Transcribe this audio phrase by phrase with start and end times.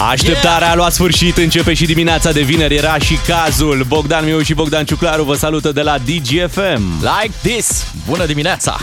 [0.00, 3.84] Așteptarea a luat sfârșit, începe și dimineața de vineri, era și cazul.
[3.88, 6.82] Bogdan Miu și Bogdan Ciuclaru vă salută de la DGFM.
[7.00, 7.86] Like this!
[8.06, 8.76] Bună dimineața!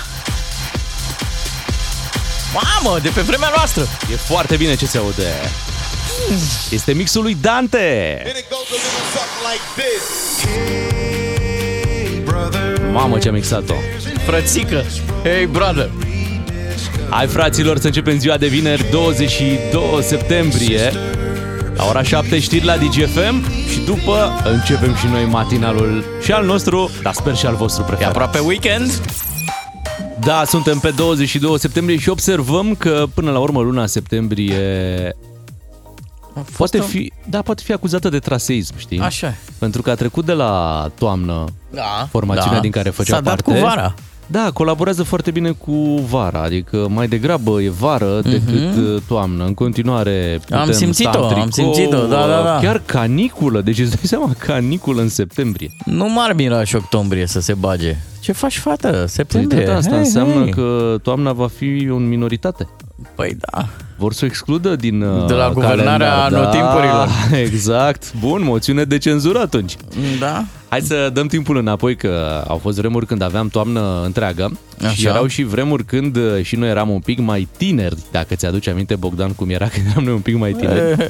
[2.53, 3.87] Mamă, de pe vremea noastră!
[4.11, 5.51] E foarte bine ce se aude.
[6.69, 8.21] Este mixul lui Dante.
[12.91, 13.75] Mamă, ce-a mixat-o.
[14.25, 14.85] Frățică!
[15.23, 15.89] Hey, brother!
[17.09, 20.91] Hai, fraților, să începem ziua de vineri, 22 septembrie.
[21.75, 26.89] La ora 7 știri la DGFM și după începem și noi matinalul și al nostru,
[27.03, 28.09] dar sper și al vostru E preferat.
[28.11, 29.01] aproape weekend?
[30.19, 35.15] Da, suntem pe 22 septembrie și observăm că până la urmă luna septembrie
[36.57, 38.99] poate fi, da, poate fi acuzată de traseism, știi?
[38.99, 39.35] Așa e.
[39.57, 42.07] Pentru că a trecut de la toamnă Da.
[42.11, 42.59] formațiunea da.
[42.61, 43.59] din care făcea S-a dat parte.
[43.59, 43.93] cu vara.
[44.27, 45.71] Da, colaborează foarte bine cu
[46.09, 49.45] vara, adică mai degrabă e vară decât uh, toamnă.
[49.45, 50.67] În continuare putem Mhm.
[50.67, 52.57] Am simțit-o, sta în am tricou, simțit-o, da, da, da.
[52.61, 55.71] Chiar caniculă, deci îți dai seama, caniculă în septembrie.
[55.85, 57.95] Nu m-ar mira și octombrie să se bage.
[58.19, 58.87] Ce faci, fată?
[58.89, 59.65] Păi Septembrie?
[59.65, 60.51] da, asta Hei, înseamnă hei.
[60.51, 62.67] că toamna va fi o minoritate.
[63.15, 63.67] Păi da.
[63.97, 66.31] Vor să o excludă din uh, De la guvernarea calendar.
[66.31, 67.07] Da, anotimpurilor.
[67.45, 68.13] Exact.
[68.19, 69.75] Bun, moțiune de cenzură atunci.
[70.19, 70.43] Da?
[70.69, 74.89] Hai să dăm timpul înapoi că au fost vremuri când aveam toamnă întreagă Așa.
[74.89, 78.67] și erau și vremuri când uh, și noi eram un pic mai tineri, dacă ți-aduci
[78.67, 81.09] aminte, Bogdan, cum era când eram noi un pic mai tineri.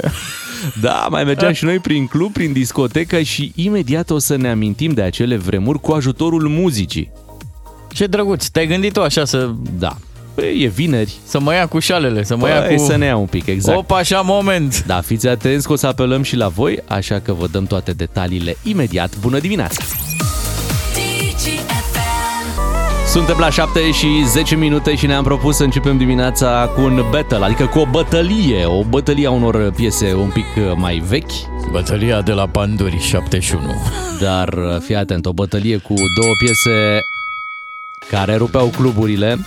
[0.80, 4.92] Da, mai mergeam și noi prin club, prin discotecă și imediat o să ne amintim
[4.92, 7.10] de acele vremuri cu ajutorul muzicii.
[7.88, 9.96] Ce drăguț, te-ai gândit tu așa să, Da.
[10.36, 12.84] Păi, e vineri, să mă ia cu șalele, să mă ia Păi, cu...
[12.84, 13.78] să ne ia un pic, exact.
[13.78, 14.84] Opa, așa, moment!
[14.86, 17.92] Da, fiți atenți că o să apelăm și la voi, așa că vă dăm toate
[17.92, 19.16] detaliile imediat.
[19.20, 19.82] Bună dimineața!
[23.06, 27.44] Suntem la 7 și 10 minute și ne-am propus să începem dimineața cu un battle,
[27.44, 31.32] adică cu o bătălie, o bătălie a unor piese un pic mai vechi,
[31.70, 33.62] Bătălia de la Panduri 71.
[34.20, 37.00] dar fii atent, o bătălie cu două piese
[38.10, 39.38] care rupeau cluburile.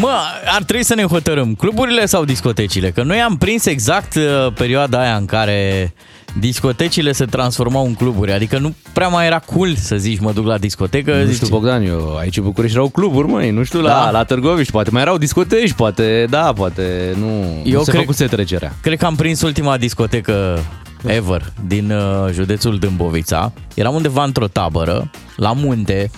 [0.00, 0.10] Mă,
[0.46, 2.90] ar trebui să ne hotărâm, cluburile sau discotecile?
[2.90, 5.92] Că noi am prins exact uh, perioada aia în care
[6.38, 8.32] discotecile se transformau în cluburi.
[8.32, 11.14] Adică nu prea mai era cool să zici mă duc la discotecă.
[11.16, 14.10] Nu zici, știu, Bogdan, eu, aici în București erau cluburi, măi, nu știu, la, Da.
[14.10, 17.26] la Târgoviști, poate mai erau discoteci, poate, da, poate nu,
[17.64, 18.72] Eu nu se cred- făcuse trecerea.
[18.82, 20.58] Cred că am prins ultima discotecă
[21.06, 23.52] ever din uh, județul Dâmbovița.
[23.74, 26.10] Eram undeva într-o tabără, la munte,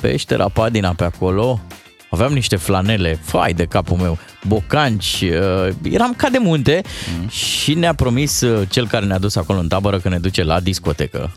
[0.00, 1.60] peștera Padina pe acolo.
[2.12, 6.82] Aveam niște flanele, fai de capul meu, bocanci, uh, eram ca de munte
[7.18, 7.28] mm.
[7.28, 10.60] și ne-a promis uh, cel care ne-a dus acolo în tabără că ne duce la
[10.60, 11.32] discotecă.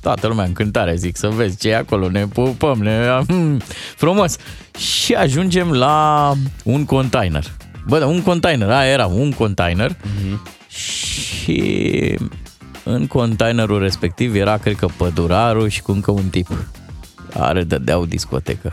[0.00, 3.22] Toată lumea în cântare, zic, să vezi ce e acolo, ne pupăm, ne...
[3.26, 3.60] Hmm,
[3.96, 4.36] frumos.
[4.78, 6.32] Și ajungem la
[6.64, 7.44] un container.
[7.86, 9.96] Bă, da, un container, aia era, un container.
[10.68, 12.18] Și
[12.84, 16.48] în containerul respectiv era, cred că, pădurarul și cu încă un tip.
[17.30, 18.72] Care dădeau discotecă.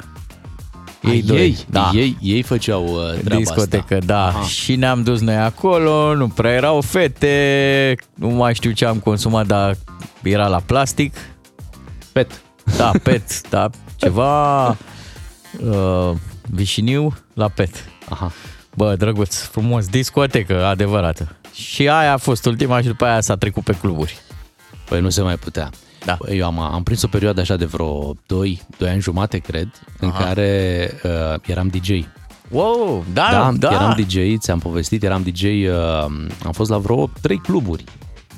[1.02, 1.92] Ei, doi, ei, da.
[1.94, 4.06] ei, ei făceau uh, treaba discotecă, asta.
[4.06, 4.28] da.
[4.28, 4.42] Aha.
[4.42, 9.46] Și ne-am dus noi acolo, nu prea erau fete, nu mai știu ce am consumat,
[9.46, 9.78] dar
[10.24, 11.16] era la plastic.
[12.12, 12.42] Pet.
[12.78, 17.90] Da, pet, da, ceva uh, vișiniu la pet.
[18.10, 18.32] Aha.
[18.76, 21.36] Bă, drăguț, frumos, discotecă adevărată.
[21.54, 24.18] Și aia a fost ultima și după aia s-a trecut pe cluburi.
[24.90, 25.70] Păi nu se mai putea.
[26.06, 26.14] Da.
[26.14, 29.70] Păi, Eu am, am prins o perioadă așa de vreo 2, 2 ani jumate, cred,
[30.00, 31.90] în care uh, eram DJ.
[32.50, 33.74] Wow, da, Da, da.
[33.74, 35.72] eram DJ, ți-am povestit, eram DJ, uh,
[36.46, 37.84] am fost la vreo 3 cluburi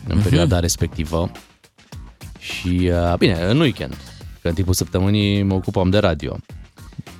[0.07, 0.23] în Mhm.
[0.23, 1.31] perioada respectivă.
[2.39, 3.97] Și, uh, bine, în weekend,
[4.41, 6.35] că în timpul săptămânii mă ocupam de radio.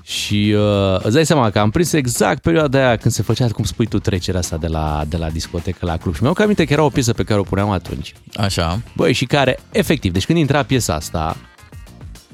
[0.04, 3.64] Și uh, îți dai seama că am prins exact perioada aia când se făcea, cum
[3.64, 6.16] spui tu, trecerea asta de la, de la discotecă la club.
[6.16, 8.14] Și mi-au aminte că era o piesă pe care o puneam atunci.
[8.34, 8.82] Așa.
[8.96, 11.38] Băi, și care, efectiv, deci când intra piesa asta,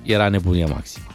[0.03, 1.05] era nebunie maximă.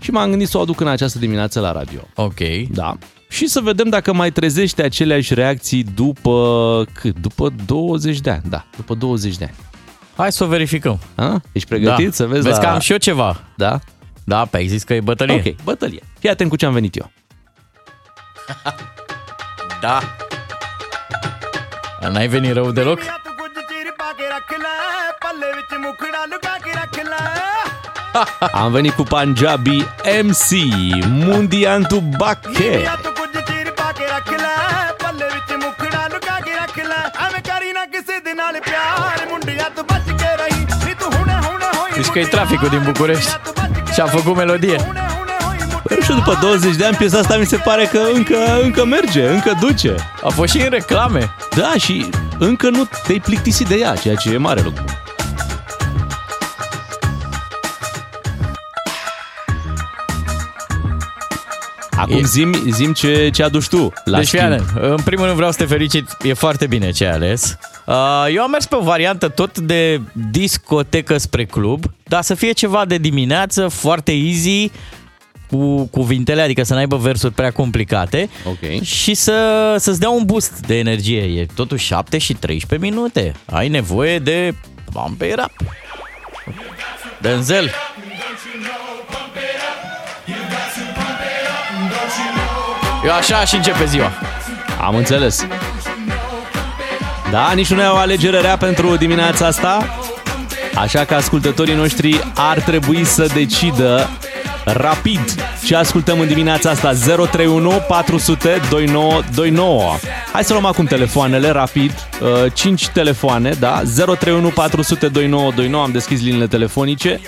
[0.00, 2.00] Și m-am gândit să o aduc în această dimineață la radio.
[2.14, 2.68] Ok.
[2.70, 2.98] Da.
[3.28, 7.18] Și să vedem dacă mai trezește aceleași reacții după cât?
[7.18, 8.42] După 20 de ani.
[8.48, 9.54] Da, după 20 de ani.
[10.16, 10.98] Hai să o verificăm.
[11.14, 11.40] A?
[11.52, 12.12] Ești pregătit da.
[12.12, 12.64] să vezi Vezi la...
[12.64, 13.44] că am și eu ceva.
[13.56, 13.80] Da?
[14.24, 15.42] Da, pe ai zis că e bătălie.
[15.46, 16.02] Ok, bătălie.
[16.18, 17.10] Fii atent cu ce am venit eu.
[19.80, 19.98] Da.
[22.08, 22.98] N-ai venit rău deloc?
[28.62, 29.84] Am venit cu Punjabi
[30.22, 30.50] MC,
[31.08, 32.84] Mundiantu Bache.
[41.94, 43.30] Deci că e traficul din București
[43.92, 44.76] și a făcut melodie.
[45.82, 48.84] Păi, nu știu, după 20 de ani, piesa asta mi se pare că încă, încă
[48.84, 49.94] merge, încă duce.
[50.22, 51.34] A fost și în reclame.
[51.56, 52.08] Da, și
[52.38, 54.84] încă nu te-ai plictisit de ea, ceea ce e mare lucru.
[61.96, 64.42] Acum E- zim, zim ce, ce aduci tu la deci, schimb.
[64.42, 67.58] Fiane, în primul rând vreau să te felicit, e foarte bine ce ai ales.
[67.86, 70.00] Uh, Eu am mers pe o variantă tot de
[70.30, 74.70] discotecă spre club, dar să fie ceva de dimineață, foarte easy,
[75.50, 78.82] cu cuvintele, adică să n-aibă versuri prea complicate Ok.
[78.82, 81.20] și să, să-ți dea un boost de energie.
[81.22, 83.32] E totuși 7 și 13 minute.
[83.46, 84.54] Ai nevoie de
[84.92, 85.52] pump it up.
[87.20, 87.70] Denzel.
[93.04, 94.10] Eu așa și începe ziua.
[94.80, 95.46] Am înțeles.
[97.30, 99.98] Da, nici nu e o alegere rea pentru dimineața asta,
[100.74, 104.08] așa că ascultătorii noștri ar trebui să decidă
[104.64, 105.20] rapid
[105.64, 106.92] ce ascultăm în dimineața asta.
[106.92, 109.96] 031 400 2929.
[110.32, 111.92] Hai să luăm acum telefoanele rapid,
[112.54, 113.82] 5 telefoane, da?
[113.96, 117.20] 031 400 2929, am deschis liniile telefonice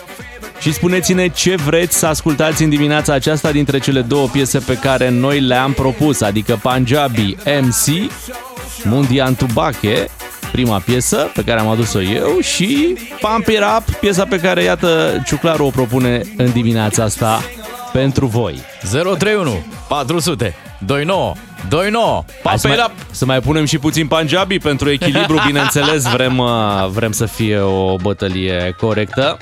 [0.62, 5.08] și spuneți-ne ce vreți să ascultați în dimineața aceasta dintre cele două piese pe care
[5.08, 8.12] noi le-am propus, adică Punjabi MC,
[8.84, 10.08] Mundian Tubache,
[10.52, 15.22] prima piesă pe care am adus-o eu și Pump It Up, piesa pe care, iată,
[15.26, 17.42] Ciuclaru o propune în dimineața asta
[17.92, 18.60] pentru voi.
[18.90, 21.32] 031 400 29
[21.68, 23.14] 29 Hai să Pump it mai, up.
[23.14, 27.96] să mai punem și puțin Punjabi pentru echilibru, bineînțeles, vrem, uh, vrem să fie o
[27.96, 29.38] bătălie corectă.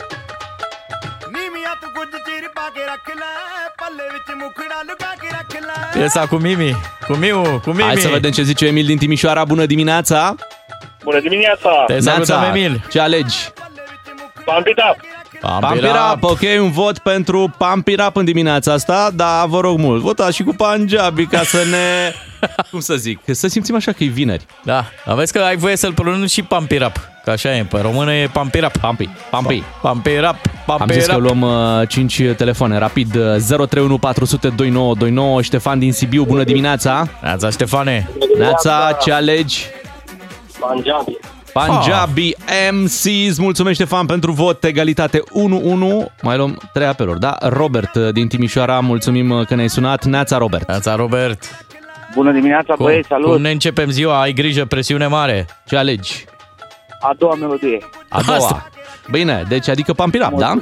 [6.01, 6.77] Piesa cu Mimi,
[7.07, 7.83] cu Miu, cu Mimi.
[7.83, 9.45] Hai să vedem ce zice Emil din Timișoara.
[9.45, 10.35] Bună dimineața!
[11.03, 11.85] Bună dimineața!
[11.87, 12.85] Te salutăm, Emil.
[12.91, 13.37] Ce alegi?
[14.45, 15.10] Pump it up!
[15.41, 16.23] Pump Pump it it up.
[16.23, 20.01] up, ok, un vot pentru Pump it up în dimineața asta, dar vă rog mult,
[20.03, 22.13] votați și cu Punjabi ca să ne...
[22.71, 23.21] Cum să zic?
[23.31, 24.45] Să simțim așa că e vineri.
[24.65, 26.93] Da, aveți că ai voie să-l pronunți și Pump it up.
[27.25, 28.77] Că așa e, pe română e Pump it up.
[28.77, 29.63] Pump it, pump it.
[29.83, 31.21] Pump it up, Pump Am it zis că up.
[31.21, 31.41] luăm
[31.81, 37.09] uh, 5 telefoane, rapid, uh, 031 400 2929, Ștefan din Sibiu, bună dimineața!
[37.23, 38.11] Neața, Ștefane.
[38.39, 39.67] Neața, ce alegi?
[40.59, 41.17] Punjabi.
[41.53, 42.35] Punjabi
[42.71, 45.23] MC, îți mulțumesc Ștefan pentru vot, egalitate 1-1,
[46.23, 47.37] mai luăm 3 apeluri, da?
[47.41, 50.69] Robert uh, din Timișoara, mulțumim uh, că ne-ai sunat, Neața Robert.
[50.69, 51.65] Neața, Robert.
[52.15, 53.33] Bună dimineața, Cum, băieți, salut!
[53.33, 54.21] cum ne începem ziua?
[54.21, 55.47] Ai grijă, presiune mare.
[55.67, 56.25] Ce alegi?
[57.01, 57.79] A doua melodie.
[58.09, 58.37] A doua.
[58.37, 58.69] Asta.
[59.11, 60.55] Bine, deci adică Pampirap, da?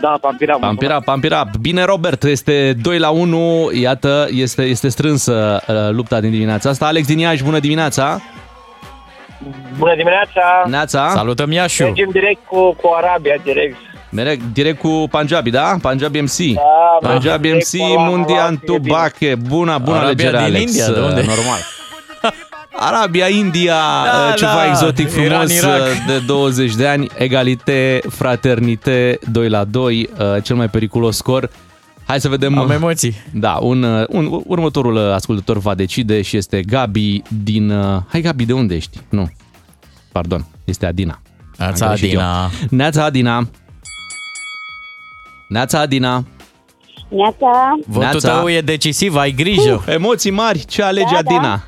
[0.00, 0.56] Da, Pampira.
[0.56, 1.56] Pampirap, Pampirap.
[1.60, 3.70] Bine, Robert, este 2 la 1.
[3.80, 6.86] Iată, este, este strânsă uh, lupta din dimineața asta.
[6.86, 8.20] Alex din Iași, bună dimineața!
[9.78, 10.62] Bună dimineața!
[10.66, 11.08] Neața!
[11.14, 11.82] Salutăm Iașu.
[11.82, 13.76] Mergem direct cu, cu Arabia, direct.
[14.10, 15.74] Merg direct cu Punjabi, da?
[15.82, 16.36] Punjabi MC.
[16.54, 18.78] Da, Punjabi direct MC, cu Allahu Mundian Akbar, e bine.
[18.78, 19.34] Tubache.
[19.34, 20.60] Bună, bună Arabia alegere, din Alex.
[20.70, 21.20] India, de unde?
[21.20, 21.58] uh, Normal.
[22.90, 23.74] Arabia, India,
[24.04, 25.80] Da, uh, ceva da, exotic frumos Iran, Irak.
[25.80, 31.50] uh, de 20 de ani, egalite, fraternite, 2 la 2, uh, cel mai periculos scor.
[32.12, 32.58] Hai să vedem.
[32.58, 33.14] Am emoții.
[33.32, 37.70] Da, un, uh, un, următorul uh, ascultător va decide și este Gabi din...
[37.70, 38.98] uh, Hai Gabi, de unde ești?
[39.08, 39.30] Nu.
[40.12, 41.20] Pardon, este Adina.
[41.58, 42.42] Neața, Am greșit Adina.
[42.42, 42.68] eu.
[42.70, 43.48] Neața Adina.
[45.48, 46.24] Neața Adina.
[47.08, 48.36] Neața, Votul Neața.
[48.38, 49.82] tău e decisiv, ai grijă.
[49.86, 51.62] Uh, emoții mari, ce alege Da, Adina?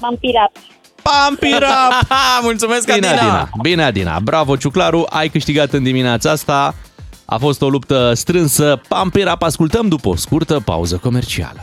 [0.00, 0.52] m-am pirat.
[1.02, 1.92] Pampirap!
[2.42, 3.20] Mulțumesc, Bine, Adina.
[3.22, 3.48] Adina.
[3.62, 4.20] Bine, Adina.
[4.20, 5.06] Bravo, Ciuclaru.
[5.10, 6.74] Ai câștigat în dimineața asta.
[7.32, 8.80] A fost o luptă strânsă.
[8.88, 11.60] Pampirap, ascultăm după o scurtă pauză comercială.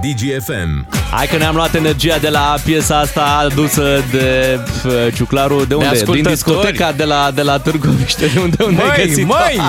[0.00, 0.88] DGFM.
[1.10, 5.64] Hai că ne-am luat energia de la piesa asta adusă de pf, Ciuclaru.
[5.64, 5.88] De unde?
[5.88, 6.34] Din ascultători.
[6.34, 8.26] discoteca de la, de la Târgoviște.
[8.26, 9.60] De unde, unde ai Măi, găsit măi,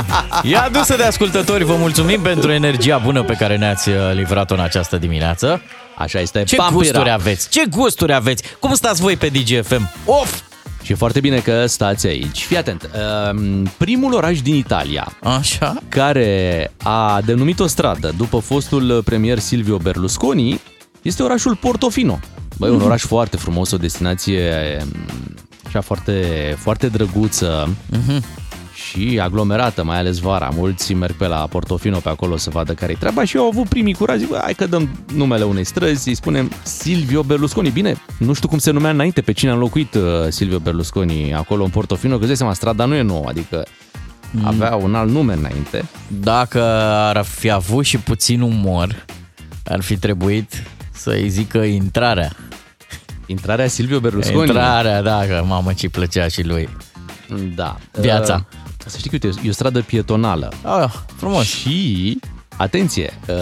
[0.44, 1.64] e adusă de ascultători.
[1.64, 5.62] Vă mulțumim pentru energia bună pe care ne-ați uh, livrat-o în această dimineață.
[5.98, 6.44] Așa este.
[6.44, 7.14] Ce Pump It gusturi Up.
[7.14, 7.50] aveți?
[7.50, 8.44] Ce gusturi aveți?
[8.60, 9.90] Cum stați voi pe DGFM?
[10.06, 10.42] Of!
[10.88, 12.44] Și e foarte bine că stați aici.
[12.44, 12.90] Fii atent.
[13.32, 15.76] um, Primul oraș din Italia Așa?
[15.90, 20.62] care a denumit o stradă după fostul premier Silvio Berlusconi
[21.02, 22.20] este orașul Portofino.
[22.58, 27.70] Băi, un oraș foarte frumos, o destinație mm, așa foarte, foarte drăguță
[28.88, 30.50] și aglomerată, mai ales vara.
[30.56, 33.68] Mulți merg pe la Portofino pe acolo să vadă care-i treaba și eu au avut
[33.68, 37.70] primii curaj, zic, bă, hai că dăm numele unei străzi, îi spunem Silvio Berlusconi.
[37.70, 41.64] Bine, nu știu cum se numea înainte, pe cine a înlocuit uh, Silvio Berlusconi acolo
[41.64, 43.66] în Portofino, că îți dai seama, strada nu e nouă, adică
[44.44, 45.86] avea un alt nume înainte.
[46.08, 46.62] Dacă
[47.14, 49.06] ar fi avut și puțin umor,
[49.64, 52.32] ar fi trebuit să-i zică intrarea.
[53.26, 54.48] Intrarea Silvio Berlusconi.
[54.48, 56.70] Intrarea, da, că mamă ce plăcea și lui.
[57.56, 57.78] Da.
[58.00, 58.46] Viața.
[58.52, 60.52] Uh, să știi că uite, e o stradă pietonală.
[60.64, 61.46] Ah, frumos.
[61.46, 62.20] Și,
[62.58, 63.36] atenție, uh,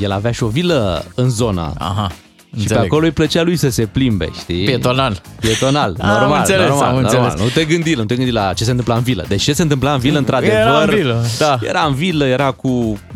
[0.00, 1.72] el avea și o vilă în zonă.
[1.78, 2.08] Aha.
[2.56, 2.80] Și Înțeleg.
[2.82, 4.64] pe acolo îi plăcea lui să se plimbe, știi?
[4.64, 5.20] Pietonal.
[5.40, 7.20] Pietonal, Am normal, înțeles, normal, am normal.
[7.24, 7.40] înțeles.
[7.40, 9.24] Nu te gândi, nu te gândi la ce se întâmpla în vilă.
[9.28, 10.56] Deci ce se întâmpla în vilă, într-adevăr...
[10.56, 11.58] Era în vilă, da.
[11.62, 12.68] Era în vilă, era cu...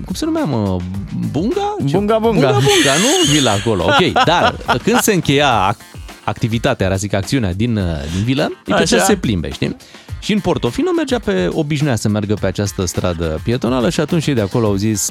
[0.05, 0.77] Cum se numea, mă?
[1.31, 1.77] Bunga?
[1.87, 2.47] Ce- Bunga, bunga.
[2.51, 3.33] Bunga, bunga, nu?
[3.33, 3.85] Vila acolo.
[3.85, 7.85] Ok, dar când se încheia ac- activitatea, era zic, acțiunea din, uh,
[8.15, 8.99] din vilă, îi plăcea Așa.
[8.99, 9.77] să se plimbe, știi?
[10.21, 14.35] Și în Portofino mergea pe, obișnuia să meargă pe această stradă pietonală și atunci ei
[14.35, 15.11] de acolo au zis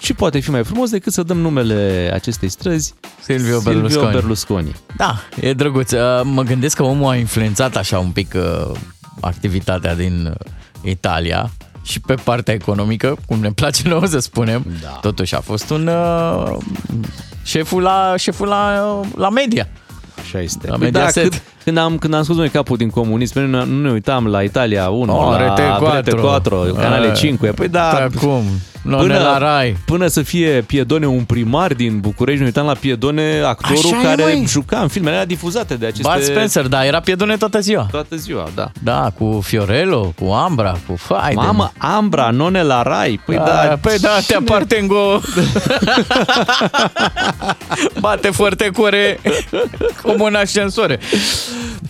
[0.00, 4.12] și poate fi mai frumos decât să dăm numele acestei străzi Silvio Berlusconi.
[4.12, 4.76] Berlusconi.
[4.96, 5.92] Da, e drăguț.
[5.92, 8.76] Uh, Mă gândesc că omul a influențat așa un pic uh,
[9.20, 11.50] activitatea din uh, Italia
[11.82, 14.88] și pe partea economică, cum ne place nouă să spunem, Da.
[14.88, 16.56] totuși a fost un uh,
[17.42, 19.68] șeful la, șeful la, uh, la media.
[20.26, 20.68] Așa este.
[20.68, 21.22] La Păi da, Mediaset.
[21.28, 24.42] când, când, am, când am scos noi capul din comunism, nu, nu ne uitam la
[24.42, 25.94] Italia 1, Oh, la RT4.
[25.94, 27.38] Rete 4, Canale Eh, 5.
[27.54, 28.42] Păi da, Pe acum,
[28.86, 29.76] none la Rai.
[29.86, 34.04] Până să fie Piedone un primar din București, ne uitam la Piedone, actorul Așa e,
[34.04, 34.44] care măi.
[34.48, 36.10] juca în filmele alea difuzate de aceste...
[36.14, 37.86] Bud Spencer, da, era piedone toată ziua.
[37.90, 38.70] Toată ziua, da.
[38.82, 41.32] Da, cu Fiorello, cu Ambra, cu Fai.
[41.34, 43.20] Mamă, Ambra, none la Rai.
[43.26, 45.20] Păi da, da, păi da, te cine- apartengo.
[48.00, 49.20] Bate foarte core
[50.02, 50.98] cum în ascensore.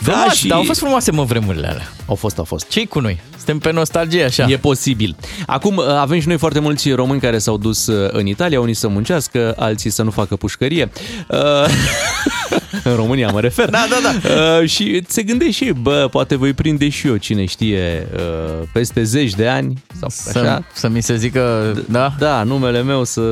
[0.04, 1.88] Da, Frumos, și- Dar au fost frumoase, mă, vremurile alea.
[2.06, 2.68] Au fost, au fost.
[2.68, 3.20] ce cu noi?
[3.36, 4.46] Suntem pe nostalgie, așa.
[4.48, 5.16] E posibil.
[5.46, 8.88] Acum avem și noi foarte mulți români care s-au dus uh, în Italia, unii să
[8.88, 10.90] muncească, alții să nu facă pușcărie.
[11.28, 11.38] Uh,
[12.84, 13.70] în România mă refer.
[13.70, 13.96] Da, da,
[14.28, 14.30] da.
[14.60, 19.02] Uh, și se gândește și, bă, poate voi prinde și eu, cine știe, uh, peste
[19.02, 20.64] zeci de ani sau Să, așa.
[20.74, 22.12] să mi se zică, da?
[22.18, 23.22] Da, numele meu să...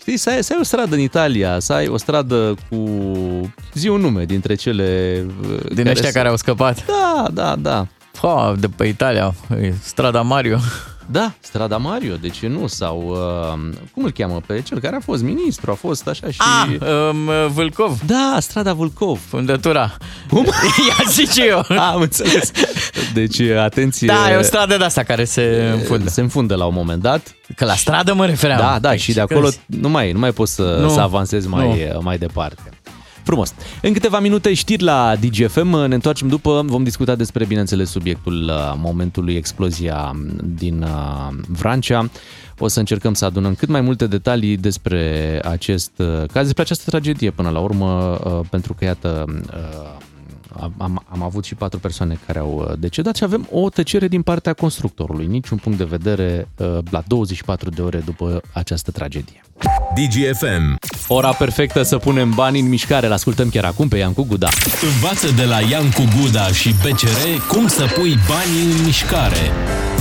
[0.00, 2.84] Știi, să ai, să ai o stradă în Italia, să ai o stradă cu
[3.74, 5.22] zi un nume dintre cele...
[5.42, 6.84] uh, Din ăștia sunt- care au scăpat.
[6.86, 7.86] Da, da, da.
[8.22, 10.58] Ha, de pe Italia, e Strada Mario.
[11.10, 12.66] Da, Strada Mario, de ce nu?
[12.66, 16.38] Sau, uh, cum îl cheamă pe cel care a fost ministru, a fost așa și...
[16.38, 19.20] Ah, um, Vâlcov, Da, Strada Vulcov.
[19.28, 19.96] fundătura.
[20.30, 20.44] Cum?
[20.88, 21.58] Ia zice eu.
[21.68, 22.50] Ah, am înțeles.
[23.14, 24.06] Deci, atenție...
[24.06, 26.08] Da, e o stradă de asta care se înfundă.
[26.08, 27.34] Se înfundă la un moment dat.
[27.56, 28.58] Că la stradă mă refeream.
[28.60, 29.60] Da, da, și de acolo Crezi?
[29.66, 30.88] nu mai, nu mai poți să, Nu.
[30.88, 32.62] să avansezi mai, mai departe.
[33.28, 33.54] Frumos.
[33.82, 38.72] În câteva minute știri la DGFM, ne întoarcem după, vom discuta despre, bineînțeles, subiectul uh,
[38.76, 42.10] momentului explozia din uh, Vrancea.
[42.58, 46.90] O să încercăm să adunăm cât mai multe detalii despre acest uh, caz, despre această
[46.90, 50.06] tragedie până la urmă, uh, pentru că, iată, uh,
[50.78, 54.22] am, am avut și patru persoane care au uh, decedat și avem o tăcere din
[54.22, 55.26] partea constructorului.
[55.26, 59.42] Niciun punct de vedere uh, la 24 de ore după această tragedie.
[59.94, 60.78] DGFM.
[61.08, 63.06] Ora perfectă să punem bani în mișcare.
[63.06, 64.48] Îl ascultăm chiar acum pe Iancu Guda.
[64.94, 69.50] Învață de la Iancu Guda și BCR cum să pui banii în mișcare.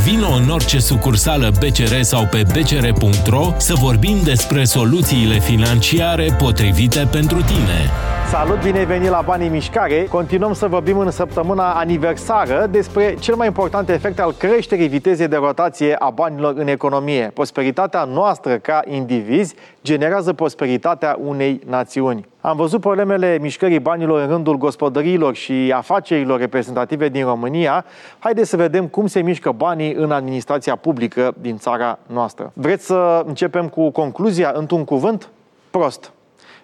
[0.03, 7.41] Vino în orice sucursală BCR sau pe bcr.ro să vorbim despre soluțiile financiare potrivite pentru
[7.41, 7.91] tine.
[8.29, 10.03] Salut, bine ai venit la Banii Mișcare.
[10.03, 15.35] Continuăm să vorbim în săptămâna aniversară despre cel mai important efect al creșterii vitezei de
[15.35, 17.31] rotație a banilor în economie.
[17.33, 22.25] Prosperitatea noastră ca indivizi generează prosperitatea unei națiuni.
[22.41, 27.85] Am văzut problemele mișcării banilor în rândul gospodăriilor și afacerilor reprezentative din România.
[28.19, 32.51] Haideți să vedem cum se mișcă banii în administrația publică din țara noastră.
[32.53, 35.29] Vreți să începem cu concluzia într-un cuvânt?
[35.71, 36.11] Prost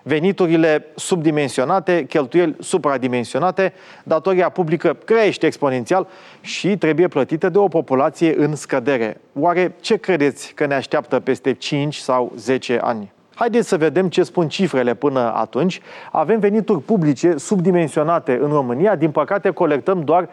[0.04, 6.08] veniturile subdimensionate, cheltuieli supradimensionate, datoria publică crește exponențial
[6.42, 9.22] și trebuie plătită de o populație în scădere.
[9.34, 13.13] Oare ce credeți că ne așteaptă peste 5 sau 10 ani?
[13.36, 15.82] Haideți să vedem ce spun cifrele până atunci.
[16.12, 18.96] Avem venituri publice subdimensionate în România.
[18.96, 20.30] Din păcate, colectăm doar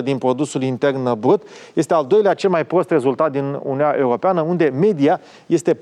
[0.00, 1.42] 27,6% din produsul intern brut.
[1.74, 5.78] Este al doilea cel mai prost rezultat din Uniunea Europeană, unde media este 41%.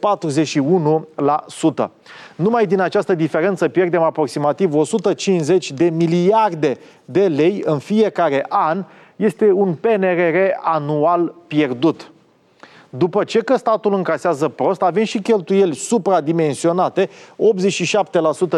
[2.37, 8.85] Numai din această diferență pierdem aproximativ 150 de miliarde de lei în fiecare an.
[9.17, 12.11] Este un PNRR anual pierdut.
[12.91, 17.09] După ce că statul încasează prost, avem și cheltuieli supradimensionate.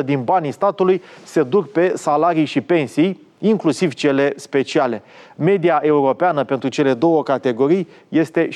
[0.01, 5.03] 87% din banii statului se duc pe salarii și pensii, inclusiv cele speciale.
[5.37, 8.49] Media europeană pentru cele două categorii este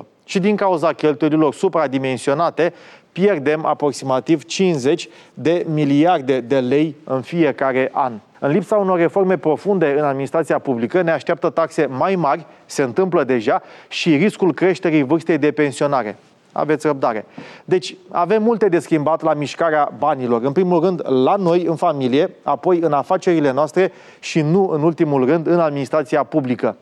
[0.00, 0.04] 78%.
[0.24, 2.72] Și din cauza cheltuielilor supradimensionate,
[3.12, 8.12] pierdem aproximativ 50 de miliarde de lei în fiecare an.
[8.38, 13.24] În lipsa unor reforme profunde în administrația publică, ne așteaptă taxe mai mari, se întâmplă
[13.24, 16.16] deja, și riscul creșterii vârstei de pensionare.
[16.52, 17.26] Aveți răbdare.
[17.64, 20.42] Deci, avem multe de schimbat la mișcarea banilor.
[20.42, 25.26] În primul rând, la noi, în familie, apoi în afacerile noastre și nu, în ultimul
[25.26, 26.76] rând, în administrația publică.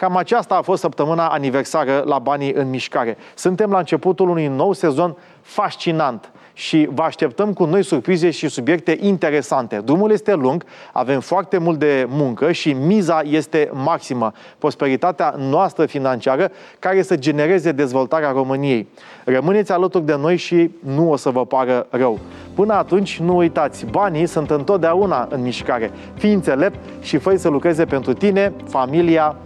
[0.00, 3.16] Cam aceasta a fost săptămâna aniversară la banii în mișcare.
[3.34, 8.98] Suntem la începutul unui nou sezon fascinant și vă așteptăm cu noi surprize și subiecte
[9.00, 9.76] interesante.
[9.84, 14.32] Drumul este lung, avem foarte mult de muncă și miza este maximă.
[14.58, 18.88] Prosperitatea noastră financiară care să genereze dezvoltarea României.
[19.24, 22.18] Rămâneți alături de noi și nu o să vă pară rău.
[22.54, 25.90] Până atunci, nu uitați, banii sunt întotdeauna în mișcare.
[26.14, 29.36] Fiți înțelept și fă să lucreze pentru tine, familia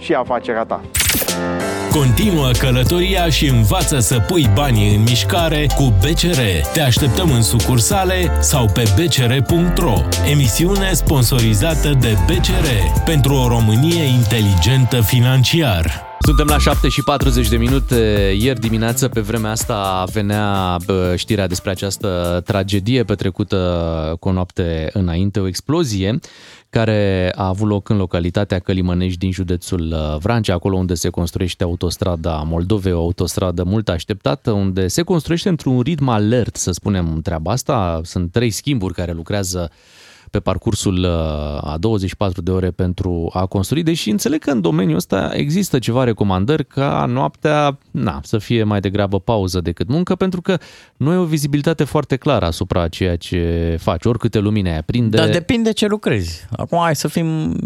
[0.00, 0.80] și afacerea ta.
[1.90, 6.40] Continuă călătoria și învață să pui banii în mișcare cu BCR.
[6.72, 9.94] Te așteptăm în sucursale sau pe bcr.ro.
[10.30, 12.66] Emisiune sponsorizată de BCR
[13.04, 16.08] pentru o Românie inteligentă financiar.
[16.20, 17.94] Suntem la 7 și 40 de minute.
[18.38, 24.90] Ieri dimineață, pe vremea asta, venea bă, știrea despre această tragedie petrecută cu o noapte
[24.92, 26.18] înainte, o explozie
[26.70, 31.64] care a avut loc în localitatea Călimănești din județul uh, Vrancea, acolo unde se construiește
[31.64, 37.52] autostrada Moldovei, o autostradă mult așteptată, unde se construiește într-un ritm alert, să spunem treaba
[37.52, 38.00] asta.
[38.04, 39.70] Sunt trei schimburi care lucrează
[40.30, 44.96] pe parcursul uh, a 24 de ore pentru a construi, deși înțeleg că în domeniul
[44.96, 50.40] ăsta există ceva recomandări ca noaptea na, să fie mai degrabă pauză decât muncă, pentru
[50.40, 50.58] că
[50.96, 55.16] nu e o vizibilitate foarte clară asupra ceea ce faci, oricâte lumine ai aprinde.
[55.16, 56.46] Dar depinde ce lucrezi.
[56.50, 57.56] Acum hai să fim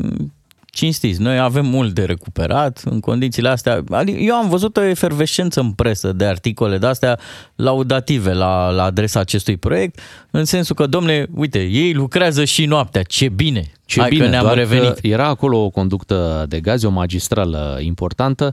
[0.74, 1.20] cinstiți.
[1.20, 3.84] Noi avem mult de recuperat în condițiile astea.
[3.90, 7.18] Adică eu am văzut o efervescență în presă de articole de astea
[7.54, 10.00] laudative la, la adresa acestui proiect,
[10.30, 13.72] în sensul că, domne, uite, ei lucrează și noaptea, ce bine!
[13.86, 14.98] Ce Hai bine, că ne-am doar revenit.
[14.98, 18.52] că era acolo o conductă de gaze, o magistrală importantă,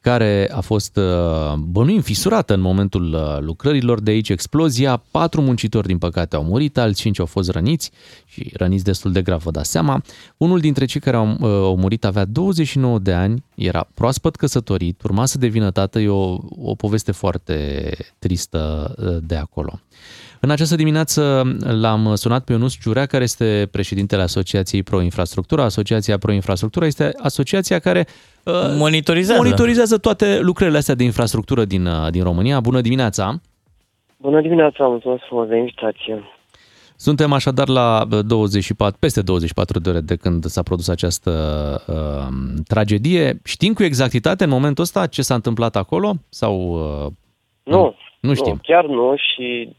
[0.00, 4.00] care a fost uh, bănuim fisurată în momentul uh, lucrărilor.
[4.00, 5.02] De aici explozia.
[5.10, 7.90] Patru muncitori, din păcate, au murit, alți cinci au fost răniți
[8.26, 10.02] și răniți destul de grav, vă dați seama.
[10.36, 15.02] Unul dintre cei care au, uh, au murit avea 29 de ani, era proaspăt căsătorit,
[15.02, 15.98] urma să devină tată.
[15.98, 19.80] E o, o poveste foarte tristă uh, de acolo.
[20.40, 21.42] În această dimineață
[21.80, 25.64] l-am sunat pe Ionus Ciurea, care este președintele Asociației Pro Infrastructura.
[25.64, 28.06] Asociația Pro Infrastructura este asociația care
[28.44, 29.42] uh, Monitorizează.
[29.42, 32.60] monitorizează toate lucrările astea de infrastructură din, uh, din România.
[32.60, 33.40] Bună dimineața!
[34.16, 36.22] Bună dimineața, mulțumesc frumos de invitație.
[36.96, 41.30] Suntem așadar la uh, 24, peste 24 de ore de când s-a produs această
[41.86, 42.34] uh,
[42.66, 43.40] tragedie.
[43.44, 46.12] Știm cu exactitate în momentul ăsta ce s-a întâmplat acolo?
[46.28, 47.12] Sau uh,
[47.62, 48.52] Nu, nu știm?
[48.52, 49.76] Nu, chiar nu și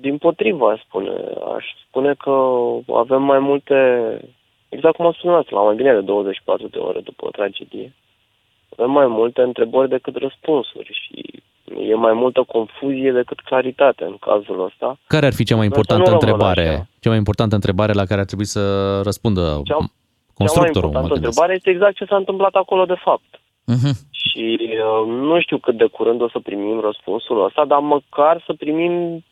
[0.00, 1.10] din potrivă aș spune.
[1.56, 2.32] Aș spune că
[2.94, 3.74] avem mai multe,
[4.68, 7.94] exact cum am spus la mai bine de 24 de ore după o tragedie.
[8.76, 11.42] Avem mai multe întrebări decât răspunsuri și
[11.90, 14.98] e mai multă confuzie decât claritate în cazul ăsta.
[15.06, 16.74] Care ar fi cea mai Vreau să importantă nu rămână întrebare?
[16.74, 16.88] așa.
[17.00, 18.60] Cea mai importantă întrebare la care ar trebui să
[19.02, 19.88] răspundă Cea, cea mai
[20.34, 21.26] constructorul, mă importantă gândesc.
[21.32, 23.40] întrebare este exact ce s-a întâmplat acolo de fapt.
[23.64, 23.90] Mhm.
[24.10, 28.52] Și uh, nu știu cât de curând o să primim răspunsul ăsta, dar măcar să
[28.52, 29.24] primim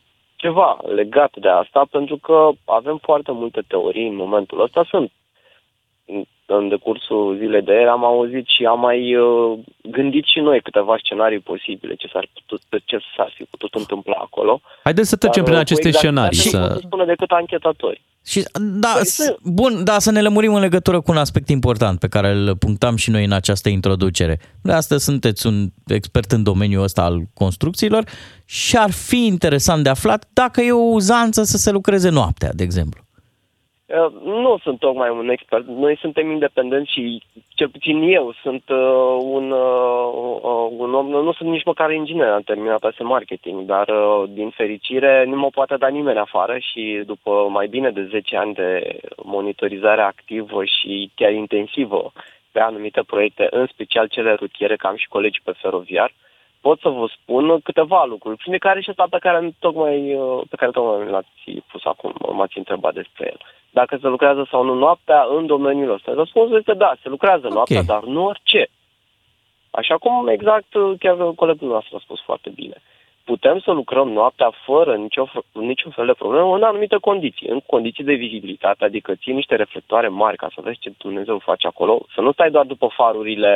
[0.45, 0.69] ceva
[1.01, 4.85] legat de asta, pentru că avem foarte multe teorii în momentul ăsta.
[4.89, 5.11] Sunt
[6.05, 9.59] în- în decursul zilei de ieri am auzit și am mai uh,
[9.95, 14.61] gândit și noi câteva scenarii posibile ce s-ar, putut, ce s-ar fi putut întâmpla acolo.
[14.83, 16.37] Haideți să trecem Dar, prin uh, aceste cu exactitate scenarii.
[16.43, 16.67] Nu Să...
[16.67, 18.01] pot să spună decât anchetatori.
[18.27, 21.49] Și da, Păi s- să- bun, da, să ne lămurim în legătură cu un aspect
[21.49, 24.39] important pe care îl punctam și noi în această introducere.
[24.61, 28.05] De astăzi sunteți un expert în domeniul ăsta al construcțiilor
[28.45, 32.63] și ar fi interesant de aflat dacă e o uzanță să se lucreze noaptea, de
[32.63, 33.04] exemplu.
[33.87, 35.67] Uh, Nu sunt tocmai un expert.
[35.67, 40.09] Noi suntem independenți și cel puțin eu sunt uh, un, uh,
[40.41, 44.49] uh, un om, nu sunt nici măcar inginer, am terminat pe marketing, dar uh, din
[44.49, 48.99] fericire nu mă poate da nimeni afară și după mai bine de 10 ani de
[49.23, 52.11] monitorizare activă și chiar intensivă
[52.51, 56.11] pe anumite proiecte, în special cele rutiere, că am și colegi pe feroviar,
[56.67, 60.55] pot să vă spun câteva lucruri, printre care și ăsta pe care tocmai, uh, pe
[60.55, 61.37] care tocmai l-ați
[61.71, 63.39] pus acum, m-ați întrebat despre el.
[63.79, 66.13] Dacă se lucrează sau nu noaptea în domeniul ăsta.
[66.13, 67.85] Răspunsul este da, se lucrează noaptea, Ok.
[67.85, 68.67] dar nu orice.
[69.71, 72.77] Așa cum exact uh, chiar colegul nostru a spus foarte bine.
[73.23, 77.47] Putem să lucrăm noaptea fără nicio, niciun fel de problemă în anumite condiții.
[77.47, 81.67] În condiții de vizibilitate, adică ții niște reflectoare mari ca să vezi ce Dumnezeu face
[81.67, 83.53] acolo, să nu stai doar după farurile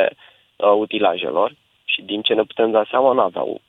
[0.55, 1.51] uh, utilajelor
[1.99, 3.61] și din ce ne putem da seama, nu aveau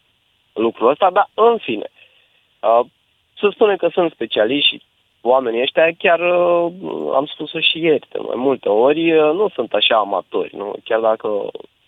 [0.53, 1.88] lucrul ăsta, dar în fine.
[2.61, 2.87] Uh,
[3.38, 4.83] să spunem că sunt specialiști și
[5.21, 6.73] oamenii ăștia, chiar uh,
[7.14, 10.73] am spus-o și ieri, de mai multe ori, uh, nu sunt așa amatori, nu?
[10.85, 11.29] chiar dacă,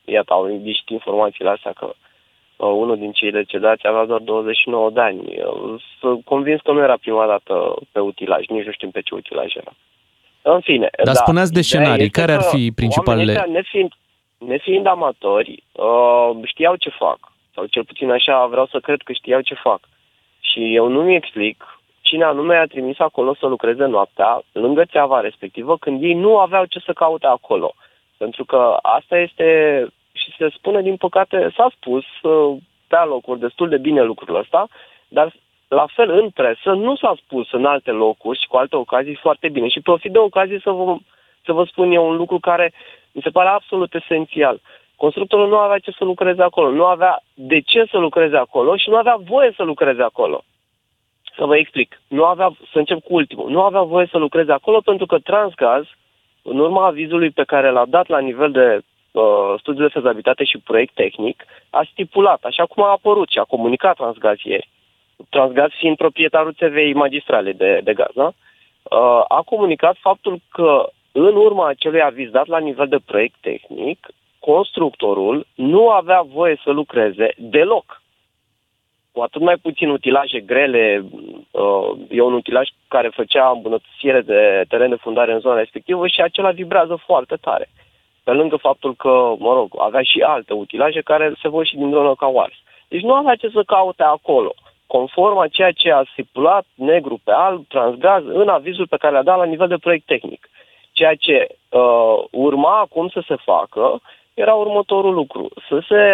[0.05, 1.87] iată, au ieșit informațiile astea că
[2.57, 5.19] uh, unul din cei decedați avea doar 29 de ani.
[5.19, 9.15] Uh, Sunt convins că nu era prima dată pe utilaj, nici nu știm pe ce
[9.15, 9.73] utilaj era.
[10.43, 10.89] În fine.
[11.05, 13.93] Dar spuneați de ideea scenarii, este care ar că fi principalele- oamenii ăștia, nefiind,
[14.47, 17.19] nefiind amatori, uh, știau ce fac.
[17.55, 19.81] Sau cel puțin așa vreau să cred că știau ce fac.
[20.41, 21.65] Și eu nu mi explic
[22.01, 26.65] cine anume a trimis acolo să lucreze noaptea, lângă țeava respectivă, când ei nu aveau
[26.65, 27.75] ce să caute acolo.
[28.17, 29.49] Pentru că asta este,
[30.13, 32.57] și se spune din păcate, s-a spus uh,
[32.89, 34.69] pe locuri destul de bine lucrul ăsta,
[35.09, 35.33] dar
[35.69, 39.49] la fel în presă nu s-a spus în alte locuri și cu alte ocazii foarte
[39.49, 39.69] bine.
[39.69, 40.97] Și profit de ocazie să vă,
[41.45, 42.73] să vă spun eu un lucru care
[43.13, 44.61] mi se pare absolut esențial.
[44.97, 48.89] Constructorul nu avea ce să lucreze acolo, nu avea de ce să lucreze acolo și
[48.89, 50.45] nu avea voie să lucreze acolo.
[51.37, 52.01] Să vă explic.
[52.09, 53.51] Nu avea, să încep cu ultimul.
[53.51, 55.85] Nu avea voie să lucreze acolo pentru că Transgaz,
[56.43, 58.81] în urma avizului pe care l-a dat la nivel de
[59.13, 63.45] uh, studiu de fezabilitate și proiect tehnic, a stipulat, așa cum a apărut și a
[63.45, 64.69] comunicat Transgaz ieri,
[65.29, 68.27] Transgaz fiind proprietarul țevei magistrale de, de gaz, da?
[68.27, 74.07] uh, a comunicat faptul că în urma acelui aviz dat la nivel de proiect tehnic,
[74.39, 78.03] constructorul nu avea voie să lucreze deloc
[79.13, 81.05] cu atât mai puțin utilaje grele.
[81.51, 86.21] Uh, e un utilaj care făcea îmbunătățire de teren de fundare în zona respectivă și
[86.21, 87.69] acela vibrează foarte tare.
[88.25, 91.91] Pe lângă faptul că, mă rog, avea și alte utilaje care se văd și din
[91.91, 92.55] dronă ca oars.
[92.89, 94.55] Deci nu avea ce să caute acolo,
[94.87, 99.23] conform a ceea ce a stipulat negru pe alb, transgaz, în avizul pe care l-a
[99.23, 100.51] dat la nivel de proiect tehnic.
[100.93, 104.01] Ceea ce uh, urma acum să se facă
[104.35, 105.49] era următorul lucru.
[105.69, 106.05] Să se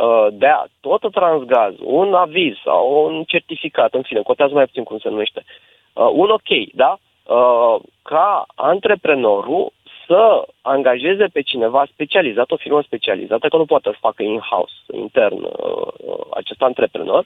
[0.00, 4.98] uh, dea tot transgaz, un aviz sau un certificat, în fine, cotează mai puțin cum
[4.98, 5.44] se numește,
[5.92, 6.96] uh, un ok, da?
[7.26, 9.72] Uh, ca antreprenorul
[10.06, 15.42] să angajeze pe cineva specializat, o firmă specializată, că nu poate să facă in-house, intern,
[15.42, 17.24] uh, acest antreprenor,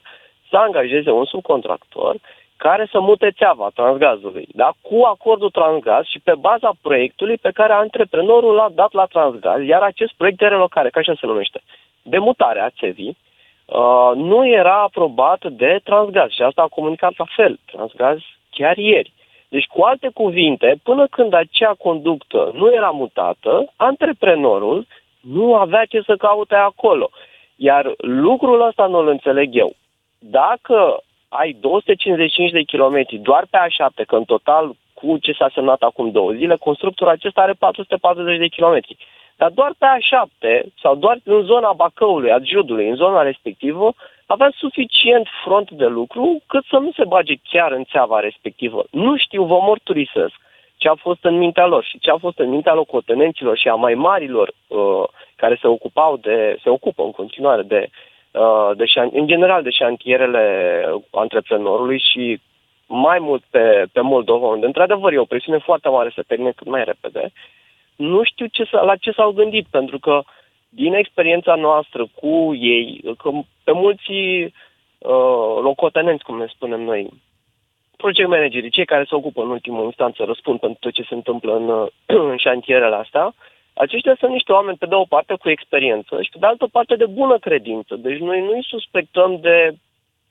[0.49, 2.15] să angajeze un subcontractor
[2.65, 4.73] care să mute țeava transgazului, da?
[4.81, 9.81] cu acordul transgaz și pe baza proiectului pe care antreprenorul l-a dat la transgaz, iar
[9.81, 11.61] acest proiect de relocare, ca așa se numește,
[12.01, 13.17] de mutare a țevii,
[13.65, 18.17] uh, nu era aprobat de transgaz și asta a comunicat la fel, transgaz
[18.49, 19.11] chiar ieri.
[19.47, 24.87] Deci, cu alte cuvinte, până când acea conductă nu era mutată, antreprenorul
[25.21, 27.09] nu avea ce să caute acolo.
[27.55, 29.73] Iar lucrul ăsta nu-l înțeleg eu.
[30.19, 35.81] Dacă ai 255 de kilometri doar pe A7, că în total cu ce s-a semnat
[35.81, 38.97] acum două zile, constructorul acesta are 440 de kilometri.
[39.35, 43.93] Dar doar pe A7 sau doar în zona Bacăului, a Giudului, în zona respectivă,
[44.25, 48.83] avea suficient front de lucru cât să nu se bage chiar în țeava respectivă.
[48.91, 50.35] Nu știu, vă morturisesc
[50.77, 53.75] ce a fost în mintea lor și ce a fost în mintea locotenenților și a
[53.75, 55.03] mai marilor uh,
[55.35, 58.10] care se ocupau de, se ocupă în continuare de Uh,
[58.75, 62.39] de șan- în general de șantierele antreprenorului și
[62.87, 66.67] mai mult pe, pe Moldova, unde într-adevăr e o presiune foarte mare să termine cât
[66.67, 67.31] mai repede,
[67.95, 70.21] nu știu ce, la ce s-au gândit, pentru că
[70.69, 73.29] din experiența noastră cu ei, că
[73.63, 77.09] pe mulți uh, locotenenți, cum ne spunem noi,
[77.97, 81.55] project managerii, cei care se ocupă în ultimă instanță, răspund pentru tot ce se întâmplă
[81.55, 81.87] în,
[82.29, 83.33] în șantierele astea, uh,
[83.83, 86.95] aceștia sunt niște oameni, pe de o parte, cu experiență și pe de altă parte
[86.95, 87.95] de bună credință.
[87.95, 89.57] Deci noi nu-i suspectăm de,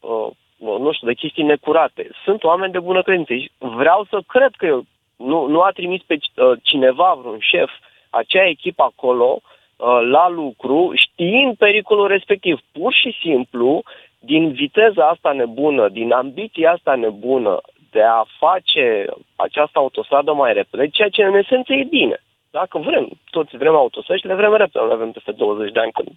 [0.01, 2.11] uh, nu știu, de chestii necurate.
[2.25, 3.35] Sunt oameni de bună credință.
[3.35, 4.83] Și vreau să cred că eu,
[5.17, 7.71] nu, nu a trimis pe uh, cineva, vreun șef,
[8.11, 12.61] acea echipă acolo uh, la lucru, știind pericolul respectiv.
[12.73, 13.83] Pur și simplu,
[14.19, 17.61] din viteza asta nebună, din ambiția asta nebună
[17.91, 19.05] de a face
[19.37, 22.21] această autostradă mai repede, ceea ce în esență e bine.
[22.51, 26.11] Dacă vrem, toți vrem autostrăzi, le vrem repede, le avem peste 20 de ani când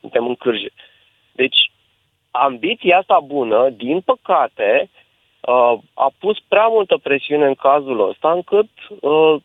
[0.00, 0.70] suntem în cârje.
[1.32, 1.70] Deci,
[2.30, 4.90] ambiția asta bună, din păcate,
[5.40, 8.68] uh, a pus prea multă presiune în cazul ăsta, încât
[9.00, 9.36] uh,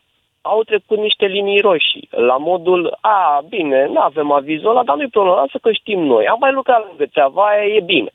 [0.42, 5.08] au trecut niște linii roșii, la modul, a, bine, nu avem avizul ăla, dar nu-i
[5.08, 8.10] problemă, lasă că știm noi, am mai lucrat lângă țeava e bine.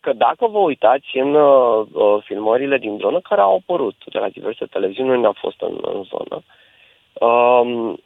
[0.00, 4.28] Că dacă vă uitați în uh, uh, filmările din dronă care au apărut de la
[4.28, 6.42] diverse televiziuni, noi ne-am fost în, în zonă, uh,
[7.20, 7.98] um,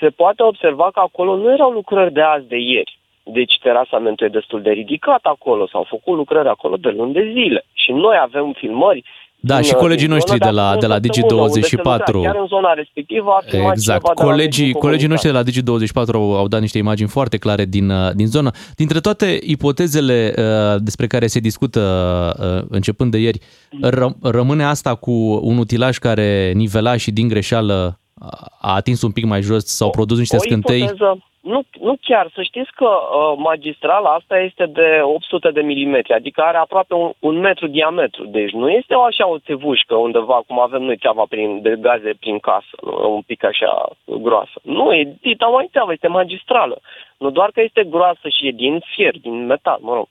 [0.00, 2.98] se poate observa că acolo nu erau lucrări de azi de ieri.
[3.22, 7.64] Deci terasamentul e destul de ridicat acolo, s-au făcut lucrări acolo de luni de zile.
[7.72, 9.04] Și noi avem filmări
[9.44, 12.22] da, din, și colegii noștri de la, de la Digi24.
[12.22, 14.06] Chiar în zona respectivă a Exact.
[14.14, 18.10] Colegii, colegii noștri de la Digi24 au, au dat niște imagini foarte clare din, uh,
[18.14, 18.50] din zonă.
[18.76, 21.80] Dintre toate ipotezele uh, despre care se discută
[22.38, 23.38] uh, începând de ieri,
[23.80, 28.00] ră, rămâne asta cu un utilaj care nivela și din greșeală
[28.60, 30.80] a atins un pic mai jos, s-au produs niște o scântei?
[30.80, 32.30] Ipoteză, nu, nu chiar.
[32.34, 37.12] Să știți că uh, magistrala asta este de 800 de milimetri, adică are aproape un,
[37.18, 38.24] un metru diametru.
[38.24, 42.14] Deci nu este o așa o țevușcă undeva cum avem noi țeava prin, de gaze
[42.20, 43.14] prin casă, nu?
[43.14, 44.60] un pic așa groasă.
[44.62, 46.80] Nu, e dita mai țeavă, este magistrală.
[47.18, 50.08] Nu doar că este groasă și e din fier, din metal, mă rog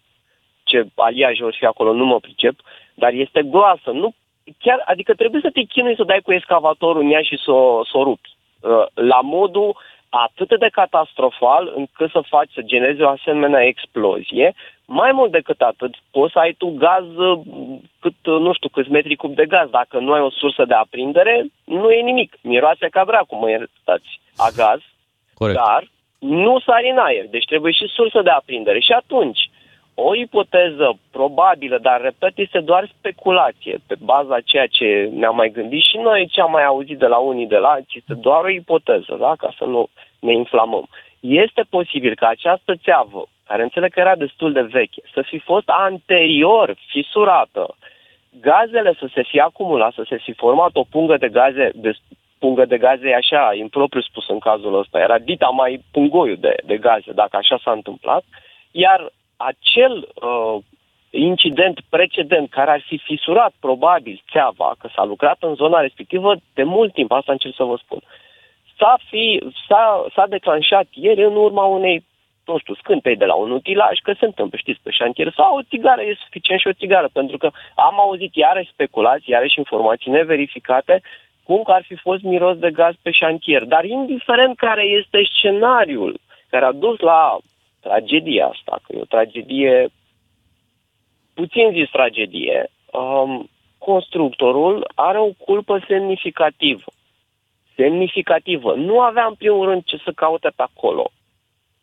[0.64, 2.56] ce aliaje ori fi acolo, nu mă pricep,
[2.94, 3.90] dar este groasă.
[3.92, 4.14] Nu,
[4.60, 7.86] chiar, adică trebuie să te chinui să dai cu excavatorul în ea și să o,
[7.86, 8.30] să o rupi.
[8.62, 9.78] Uh, la modul
[10.10, 14.54] atât de catastrofal încât să faci să generezi o asemenea explozie.
[14.86, 17.40] Mai mult decât atât, poți să ai tu gaz uh,
[18.00, 19.70] cât, uh, nu știu, câți metri cub de gaz.
[19.70, 22.38] Dacă nu ai o sursă de aprindere, nu e nimic.
[22.42, 24.80] Miroase ca dracu, mă iertați, a gaz.
[25.34, 25.58] Corect.
[25.58, 25.88] Dar
[26.20, 28.80] nu sari în aer, deci trebuie și sursă de aprindere.
[28.80, 29.50] Și atunci,
[29.94, 35.84] o ipoteză probabilă, dar repet, este doar speculație pe baza ceea ce ne-am mai gândit
[35.84, 38.50] și noi, ce am mai auzit de la unii de la alții, este doar o
[38.50, 39.34] ipoteză, da?
[39.38, 39.88] ca să nu
[40.20, 40.88] ne inflamăm.
[41.20, 45.70] Este posibil ca această țeavă, care înțeleg că era destul de veche, să fi fost
[45.70, 47.76] anterior fisurată,
[48.40, 51.92] gazele să se fi acumulat, să se fi format o pungă de gaze, de,
[52.40, 56.56] pungă de gaze e așa, impropriu spus în cazul ăsta, era dita mai pungoiul de,
[56.64, 58.24] de gaze, dacă așa s-a întâmplat,
[58.72, 59.12] iar
[59.46, 60.58] acel uh,
[61.10, 66.64] incident precedent care ar fi fisurat probabil țeava, că s-a lucrat în zona respectivă de
[66.64, 68.00] mult timp, asta încerc să vă spun,
[68.78, 72.04] s-a, fi, s-a, s-a declanșat ieri în urma unei
[72.46, 75.62] nu știu, scântei de la un utilaj, că se întâmplă, știți, pe șantier, sau o
[75.62, 81.02] țigară, e suficient și o țigară, pentru că am auzit iarăși speculații, iarăși informații neverificate,
[81.44, 83.64] cum că ar fi fost miros de gaz pe șantier.
[83.64, 87.38] Dar indiferent care este scenariul care a dus la
[87.82, 89.90] tragedia asta, că e o tragedie,
[91.34, 96.92] puțin zis tragedie, um, constructorul are o culpă semnificativă.
[97.76, 98.74] Semnificativă.
[98.76, 101.12] Nu avea în primul rând ce să caute pe acolo.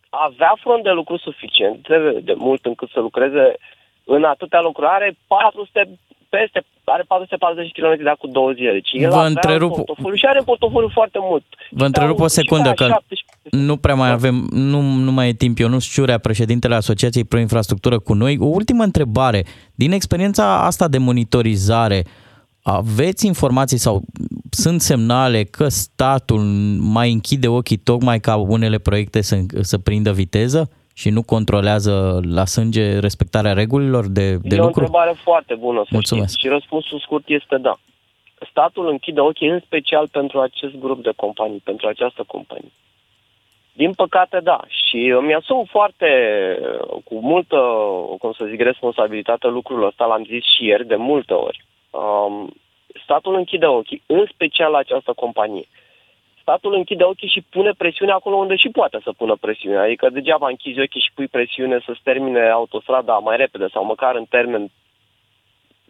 [0.08, 3.56] Avea front de lucru suficient de, de mult încât să lucreze
[4.04, 4.88] în atâtea lucruri.
[4.90, 5.98] Are 400
[6.28, 8.72] peste, are 440 km de acum două zile.
[8.72, 11.44] Deci el Vă avea întrerup- în portofoliu și are în portofoliu foarte mult.
[11.70, 12.96] Vă întrerup o secundă, că
[13.50, 15.58] nu prea mai avem, nu, nu mai e timp.
[15.58, 18.36] Ionuț Ciurea, președintele Asociației Pro Infrastructură cu noi.
[18.40, 19.44] O ultimă întrebare.
[19.74, 22.04] Din experiența asta de monitorizare,
[22.62, 24.02] aveți informații sau
[24.50, 26.40] sunt semnale că statul
[26.80, 32.44] mai închide ochii tocmai ca unele proiecte să, să prindă viteză și nu controlează la
[32.44, 34.80] sânge respectarea regulilor de, de e o lucru?
[34.80, 36.28] întrebare foarte bună, să Mulțumesc.
[36.28, 36.40] știți.
[36.40, 37.78] Și răspunsul scurt este da.
[38.50, 42.72] Statul închide ochii în special pentru acest grup de companii, pentru această companie.
[43.72, 44.60] Din păcate, da.
[44.68, 46.08] Și îmi asum foarte,
[47.04, 47.56] cu multă,
[48.18, 51.64] cum să zic, responsabilitate lucrul ăsta, l-am zis și ieri de multe ori.
[51.90, 52.54] Um,
[53.04, 55.68] statul închide ochii, în special la această companie.
[56.48, 59.78] Statul închide ochii și pune presiune acolo unde și poate să pună presiune.
[59.78, 64.24] Adică degeaba închizi ochii și pui presiune să-ți termine autostrada mai repede sau măcar în
[64.24, 64.70] termen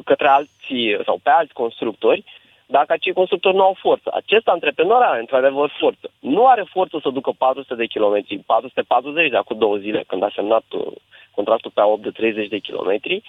[0.04, 2.24] către alții sau pe alți constructori,
[2.66, 4.10] dacă acei constructori nu au forță.
[4.14, 6.10] Acest antreprenor are într-adevăr forță.
[6.20, 10.30] Nu are forță să ducă 400 de kilometri, 440 de acum două zile când a
[10.34, 10.86] semnat uh,
[11.34, 13.22] contractul pe 8 de 30 de kilometri,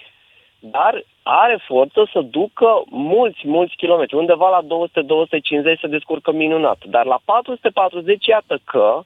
[0.58, 4.16] dar are forță să ducă mulți, mulți kilometri.
[4.16, 4.88] Undeva la
[5.76, 6.78] 200-250 se descurcă minunat.
[6.84, 9.02] Dar la 440, iată că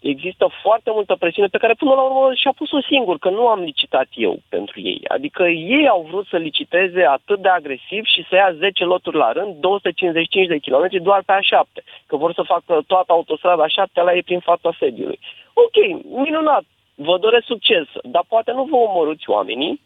[0.00, 3.60] există foarte multă presiune pe care până la urmă și-a pus-o singur, că nu am
[3.60, 5.00] licitat eu pentru ei.
[5.08, 9.32] Adică ei au vrut să liciteze atât de agresiv și să ia 10 loturi la
[9.32, 14.14] rând, 255 de kilometri doar pe A7, că vor să facă toată autostrada A7 la
[14.14, 15.18] ei prin fața sediului.
[15.52, 15.76] Ok,
[16.24, 19.80] minunat, vă doresc succes, dar poate nu vă omorâți oamenii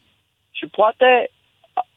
[0.50, 1.30] și poate,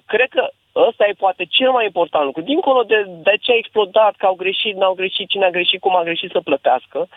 [0.07, 0.43] cred că
[0.75, 2.41] ăsta e poate cel mai important lucru.
[2.41, 5.95] Dincolo de, de ce a explodat, că au greșit, n-au greșit, cine a greșit, cum
[5.95, 7.07] a greșit să plătească,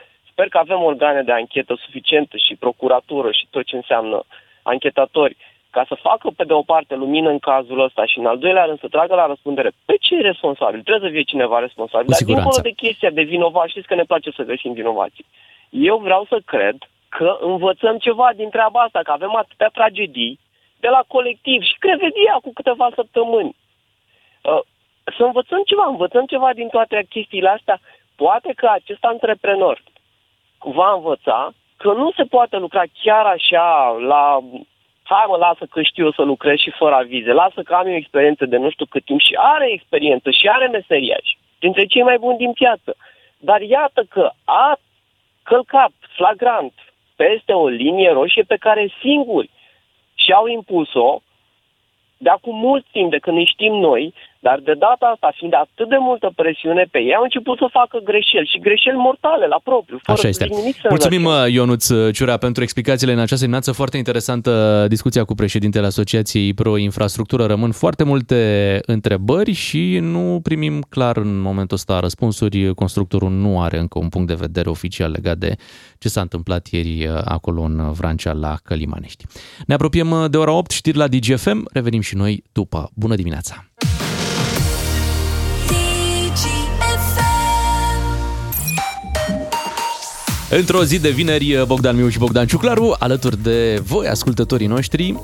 [0.41, 4.23] Sper că avem organe de anchetă suficientă și procuratură și tot ce înseamnă
[4.63, 5.37] anchetatori
[5.71, 8.65] ca să facă pe de o parte lumină în cazul ăsta și în al doilea
[8.65, 10.83] rând să tragă la răspundere pe ce e responsabil.
[10.83, 12.07] Trebuie să fie cineva responsabil.
[12.07, 12.49] Cu Dar siguranță.
[12.49, 15.27] dincolo de chestia de vinovat, știți că ne place să găsim vinovații.
[15.71, 16.77] Eu vreau să cred
[17.09, 20.39] că învățăm ceva din treaba asta, că avem atâtea tragedii
[20.81, 23.57] de la colectiv și cred vedia cu câteva săptămâni.
[24.43, 24.61] Uh,
[25.17, 27.81] să învățăm ceva, învățăm ceva din toate chestiile astea.
[28.17, 29.83] Poate că acest antreprenor
[30.59, 34.39] va învăța că nu se poate lucra chiar așa la
[35.03, 37.95] hai mă, lasă că știu eu să lucrez și fără avize, lasă că am eu
[37.95, 41.27] experiență de nu știu cât timp și are experiență și are meseriaș,
[41.59, 42.97] dintre cei mai buni din piață.
[43.39, 44.79] Dar iată că a
[45.43, 46.73] călcat flagrant
[47.17, 49.51] peste o linie roșie pe care singuri
[50.31, 51.21] și-au impus-o
[52.17, 54.15] de acum mult timp, de când îi știm noi,
[54.47, 57.97] Dar de data asta, fiind atât de multă presiune pe ei, au început să facă
[58.05, 60.47] greșeli și greșeli mortale la propriu, fără Așa este.
[60.51, 61.53] nimic să Mulțumim, învățăm.
[61.53, 63.73] Ionuț Ciurea, pentru explicațiile în această dimineață.
[63.73, 67.45] Foarte interesantă discuția cu președintele Asociației Pro Infrastructură.
[67.45, 68.39] Rămân foarte multe
[68.87, 72.75] întrebări și nu primim clar în momentul ăsta răspunsuri.
[72.75, 75.55] Constructorul nu are încă un punct de vedere oficial legat de
[75.99, 79.25] ce s-a întâmplat ieri uh, acolo în Vrancea la Călimanești.
[79.67, 81.69] Ne apropiem uh, de ora 8, știri la DGFM.
[81.73, 82.91] Revenim și noi după.
[82.95, 83.65] Bună dimineața!
[90.51, 95.17] Într-o zi de vineri, Bogdan Miu și Bogdan Ciuclaru, alături de voi, ascultătorii noștri,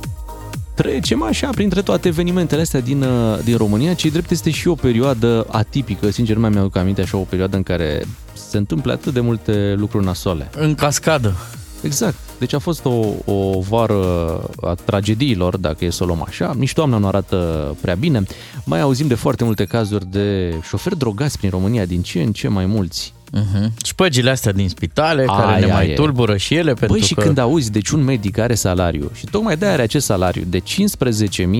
[0.74, 4.74] trecem așa printre toate evenimentele astea din, uh, din România, ce drept este și o
[4.74, 9.12] perioadă atipică, sincer nu mai mi-aduc aminte așa o perioadă în care se întâmplă atât
[9.12, 10.50] de multe lucruri nasoale.
[10.56, 11.34] În cascadă.
[11.82, 12.16] Exact.
[12.38, 16.54] Deci a fost o, o vară a tragediilor, dacă e să o luăm așa.
[16.56, 17.36] Nici toamna nu arată
[17.80, 18.22] prea bine.
[18.64, 22.48] Mai auzim de foarte multe cazuri de șoferi drogați prin România, din ce în ce
[22.48, 23.14] mai mulți.
[23.36, 23.66] Uh-huh.
[23.84, 25.94] Șpăgile astea din spitale, Aia care ne mai e.
[25.94, 27.20] tulbură și ele, pentru Băi, și că...
[27.22, 30.64] când auzi, deci un medic are salariu și tocmai de are acest salariu de 15.000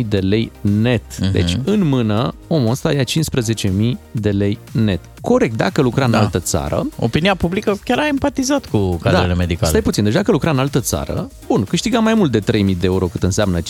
[0.09, 1.03] de lei net.
[1.21, 1.33] Mhm.
[1.33, 5.01] Deci în mână, omul ăsta ia 15.000 de lei net.
[5.21, 6.19] Corect, dacă lucra în Da.
[6.19, 9.57] altă țară, Opinia publică chiar a empatizat cu cadrele medicale.
[9.61, 9.67] Da.
[9.67, 12.45] Stai puțin, deci dacă lucra în altă țară, bun, câștiga mai mult de 3.000
[12.81, 13.65] de euro cât înseamnă 15.000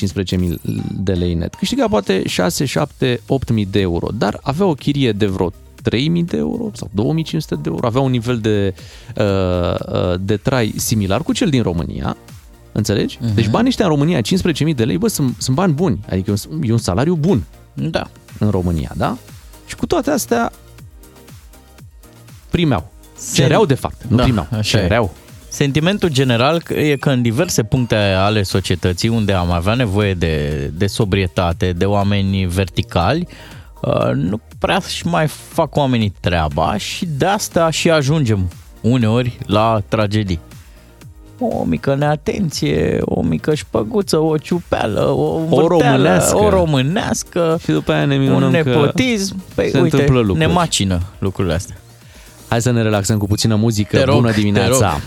[0.96, 1.54] de lei net.
[1.54, 3.20] Câștiga poate 6, 7,
[3.54, 5.52] 8.000 de euro, dar avea o chirie de vreo
[5.90, 6.90] 3.000 de euro sau
[7.24, 8.74] 2.500 de euro, avea un nivel de,
[9.16, 9.24] uh,
[9.92, 12.16] uh, de trai similar cu cel din România,
[12.72, 13.18] Înțelegi?
[13.20, 13.34] Mhm.
[13.34, 16.00] Deci banii ăștia în România, 15.000 de lei, bă, sunt, sunt bani buni.
[16.10, 17.42] Adică e un, e un salariu bun
[17.74, 18.06] Da.
[18.38, 19.16] în România, da?
[19.66, 20.52] Și cu toate astea
[22.50, 22.92] primeau.
[23.34, 24.46] Cereau, de fapt, nu Da, primeau.
[24.50, 24.80] așa e.
[24.82, 25.14] Cereau.
[25.48, 30.86] Sentimentul general e că în diverse puncte ale societății unde am avea nevoie de, de
[30.86, 33.28] sobrietate, de oameni verticali,
[33.82, 38.48] uh, nu prea și mai fac oamenii treaba și de asta și ajungem
[38.80, 40.40] uneori la tragedii.
[41.38, 46.36] O mică neatenție, o mică șpăguță, o ciupeală, o, vârteală, românească.
[46.36, 49.42] o românească, Și după aia ne un minunăm că nepotism.
[49.54, 50.38] Păi, se uite, întâmplă lucruri.
[50.38, 51.76] ne macină lucrurile astea.
[52.48, 53.96] Hai să ne relaxăm cu puțină muzică.
[53.96, 54.90] Te rog, Bună te dimineața!
[54.90, 55.00] rog.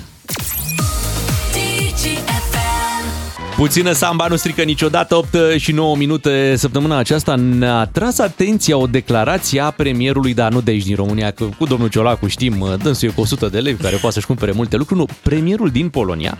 [3.59, 8.87] Puțină samba nu strică niciodată, 8 și 9 minute săptămâna aceasta ne-a tras atenția o
[8.87, 13.09] declarație a premierului, dar nu de aici din România, că cu domnul Ciolacu știm, dânsul
[13.09, 16.37] e cu 100 de lei, care poate să-și cumpere multe lucruri, nu, premierul din Polonia,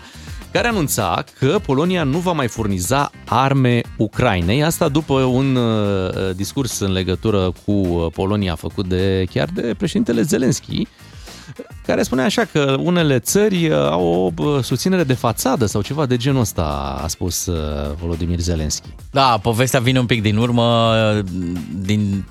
[0.52, 6.78] care anunța că Polonia nu va mai furniza arme Ucrainei, asta după un uh, discurs
[6.78, 10.86] în legătură cu uh, Polonia făcut de chiar de președintele Zelenski,
[11.86, 16.06] care spune așa că unele țări uh, au o bă, susținere de fațadă sau ceva
[16.06, 18.88] de genul ăsta, a spus uh, Volodymyr Zelensky.
[19.10, 20.92] Da, povestea vine un pic din urmă,
[21.74, 22.24] din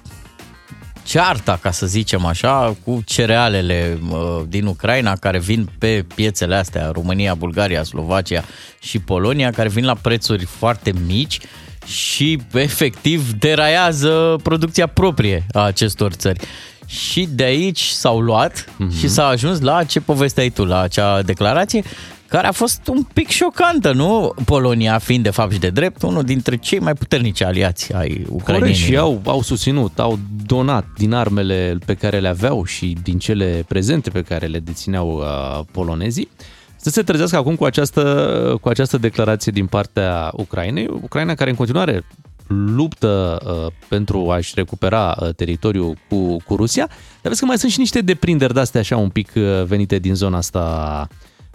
[1.03, 6.89] cearta, ca să zicem așa, cu cerealele uh, din Ucraina care vin pe piețele astea,
[6.93, 8.43] România, Bulgaria, Slovacia
[8.79, 11.39] și Polonia, care vin la prețuri foarte mici
[11.85, 16.39] și efectiv deraiază producția proprie a acestor țări.
[16.89, 18.99] Și de aici s-au luat mm-hmm.
[18.99, 21.83] și s-a ajuns la ce povesteai tu, la acea declarație,
[22.27, 24.33] care a fost un pic șocantă, nu?
[24.45, 28.29] Polonia fiind de fapt și de drept unul dintre cei mai puternici aliați ai Corect,
[28.29, 28.75] ucrainenilor.
[28.75, 33.65] și au, au susținut, au donat din armele pe care le aveau și din cele
[33.67, 36.29] prezente pe care le dețineau uh, polonezii,
[36.75, 40.87] să se trezească acum cu această, cu această declarație din partea Ucrainei.
[41.01, 42.03] Ucraina care în continuare
[42.49, 47.71] luptă uh, pentru a-și recupera uh, teritoriul cu, cu Rusia, dar vezi că mai sunt
[47.71, 51.07] și niște deprinderi de-astea așa un pic uh, venite din zona asta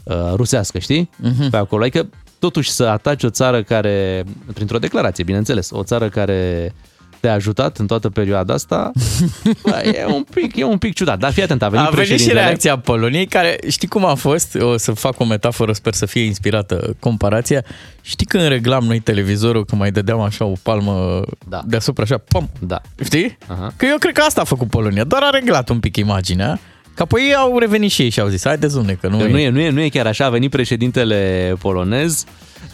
[0.05, 1.11] uh, rusească, știi?
[1.23, 1.51] Uh-huh.
[1.51, 1.83] Pe acolo.
[1.83, 6.73] Adică totuși să ataci o țară care, printr-o declarație, bineînțeles, o țară care
[7.25, 8.91] te-a ajutat în toată perioada asta,
[9.63, 11.19] bă, e un pic, e un pic ciudat.
[11.19, 12.45] Dar fii atent, a venit A venit și președintele.
[12.47, 14.55] reacția Poloniei, care știi cum a fost?
[14.61, 17.65] O să fac o metaforă, sper să fie inspirată comparația.
[18.03, 21.63] Știi când reglam noi televizorul, că mai dădeam așa o palmă Da.
[21.67, 22.81] deasupra, așa, pam, Da.
[23.05, 23.37] știi?
[23.47, 23.73] Aha.
[23.77, 26.61] Că eu cred că asta a făcut Polonia, doar a reglat un pic imaginea,
[26.95, 29.29] că apoi ei au revenit și ei și au zis, haide zune, că nu, Nu,
[29.29, 32.25] nu, e, nu, e, nu e chiar așa, a venit președintele polonez,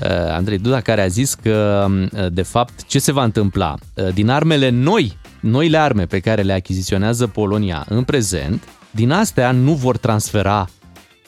[0.01, 3.75] uh, Andrei Duda, care a zis că, uh, de fapt, ce se va întâmpla?
[3.95, 9.51] Uh, Din armele noi, noile arme pe care le achiziționează Polonia în prezent, din astea
[9.51, 10.69] nu vor transfera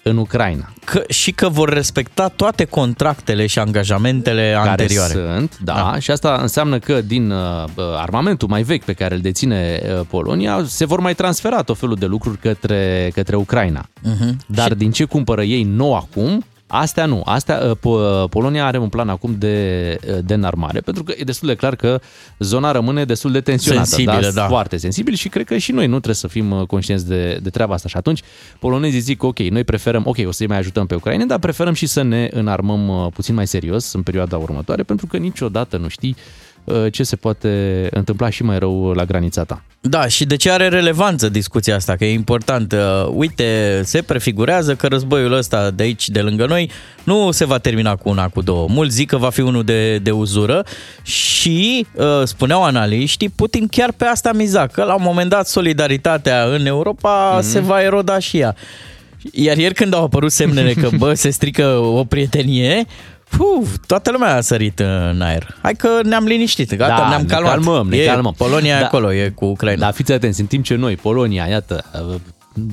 [0.03, 0.73] în Ucraina.
[0.85, 5.13] Că, și că vor respecta toate contractele și angajamentele care anterioare.
[5.13, 5.91] sunt, da, Da.
[5.93, 7.65] da, și asta înseamnă că din uh,
[7.97, 11.97] armamentul mai vechi pe care îl deține uh, Polonia se vor mai transfera tot felul
[11.97, 13.85] de lucruri către, către Ucraina.
[13.87, 14.37] Uh-huh.
[14.47, 16.45] Dar din ce cumpără ei nou acum,
[16.75, 17.23] Astea nu.
[17.25, 21.23] Astea, uh, Po- Polonia are un plan acum de, uh, de înarmare, pentru că e
[21.23, 22.01] destul de clar că
[22.39, 23.87] zona rămâne destul de tensionată.
[23.87, 24.47] Sensibilă, da.
[24.47, 27.51] Foarte sensibil și cred că și noi nu trebuie să fim uh, conștienți de, de
[27.51, 27.89] treaba asta.
[27.89, 28.23] Și atunci
[28.59, 31.87] polonezii zic, ok, noi preferăm, ok, o să-i mai ajutăm pe ucraineni, dar preferăm și
[31.87, 36.17] să ne înarmăm uh, puțin mai serios în perioada următoare, pentru că niciodată nu știi
[36.19, 36.52] uh,
[36.91, 39.63] ce se poate întâmpla și mai rău la granița ta.
[39.85, 42.73] Da, și de ce are relevanță discuția asta, că e important.
[42.73, 42.79] Uh,
[43.15, 46.71] Uite, se prefigurează că războiul ăsta de aici, de lângă noi,
[47.05, 48.67] nu se va termina cu una, cu două.
[48.71, 50.65] Mulți zic că va fi unul de, de uzură
[51.03, 56.45] și, uh, spuneau analiștii, Putin chiar pe asta miza, că la un moment dat solidaritatea
[56.45, 57.45] în Europa mm-hmm.
[57.45, 58.57] se va eroda și ea.
[59.33, 62.85] Iar ieri când au apărut semnele că, bă, se strică o prietenie,
[63.39, 64.79] Uf, toată lumea a sărit
[65.11, 65.57] în aer.
[65.63, 67.53] Hai că ne-am liniștit, gata, Da, ne-am ne calmat.
[67.53, 68.35] calmăm, ne e, calmăm.
[68.37, 68.81] Polonia Da.
[68.81, 68.87] da.
[68.87, 69.81] acolo, e cu Ucraina.
[69.81, 72.15] Dar fiți atenți, în timp ce noi, Polonia, iată, uh,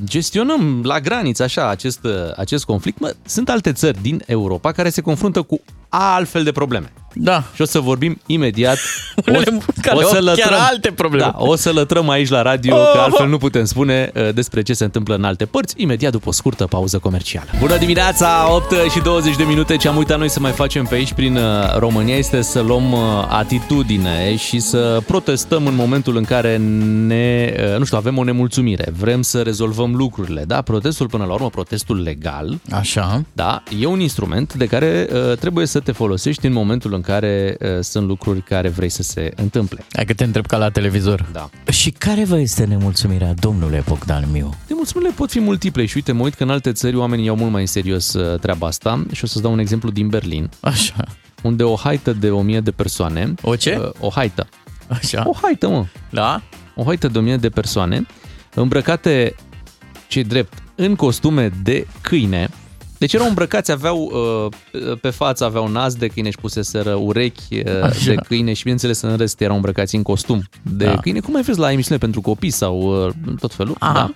[0.04, 4.90] gestionăm la graniță așa acest, uh, acest conflict, mă, sunt alte țări din Europa care
[4.90, 6.92] se confruntă cu altfel de probleme.
[7.14, 7.44] Da.
[7.54, 8.78] Și o să vorbim imediat.
[9.28, 11.24] Unele care au chiar alte probleme.
[11.24, 12.92] Da, o să lătrăm aici la radio, Oh!
[12.94, 16.30] că altfel nu putem spune uh, despre ce se întâmplă în alte părți, imediat după
[16.30, 17.48] o scurtă pauză comercială.
[17.60, 19.76] Bună dimineața, 8 și 20 de minute.
[19.76, 21.42] Ce am uitat noi să mai facem pe aici prin uh,
[21.78, 23.00] România este să luăm uh,
[23.30, 26.58] atitudine și să protestăm în momentul în care
[27.08, 28.92] ne, uh, nu știu, avem o nemulțumire.
[28.98, 30.62] Vrem să rezolvăm lucrurile, da?
[30.62, 33.24] Protestul până la urmă, protestul legal, Așa.
[33.34, 37.08] da, e un instrument de care uh, trebuie să te folosești în momentul în care
[37.18, 39.86] uh, sunt lucruri care vrei să se întâmple.
[39.92, 41.26] Hai că te întreb ca la televizor.
[41.32, 41.50] Da.
[41.72, 44.54] Și care vă este nemulțumirea, domnule Bogdan Miu?
[44.68, 47.36] De mulțumirile pot fi multiple și uite, mă uit că în alte țări oamenii iau
[47.36, 50.50] mult mai în serios uh, treaba asta și o să-ți dau un exemplu din Berlin,
[50.60, 51.04] Așa.
[51.44, 53.34] unde o haită de 1000 de persoane...
[53.42, 53.78] O ce?
[53.80, 54.48] uh, O haită.
[54.88, 55.24] Așa.
[55.26, 55.86] O haită, mă.
[56.10, 56.42] Da?
[56.76, 58.06] O haită de 1000 de persoane
[58.54, 59.36] îmbrăcate,
[60.08, 62.50] ce drept, în costume de câine.
[63.00, 64.12] Deci erau îmbrăcați, aveau
[64.74, 68.10] uh, pe față aveau nas de câine și puseseră urechi uh, Așa.
[68.10, 70.42] de câine și bineînțeles în rest erau îmbrăcați în costum
[70.76, 70.96] de Da.
[70.98, 73.76] câine, cum ai vezi la emisiune pentru copii sau uh, tot felul.
[73.80, 73.94] Aha.
[73.94, 74.14] Da.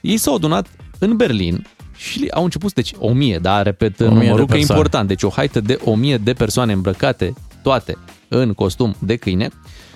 [0.00, 0.66] Ei s-au adunat
[0.98, 1.66] în Berlin
[1.96, 4.72] și au început, deci o mie, da, repet, O mie de numărul că e persoane.
[4.80, 7.98] important, deci o haită de o mie de persoane îmbrăcate, toate
[8.28, 9.48] în costum de câine,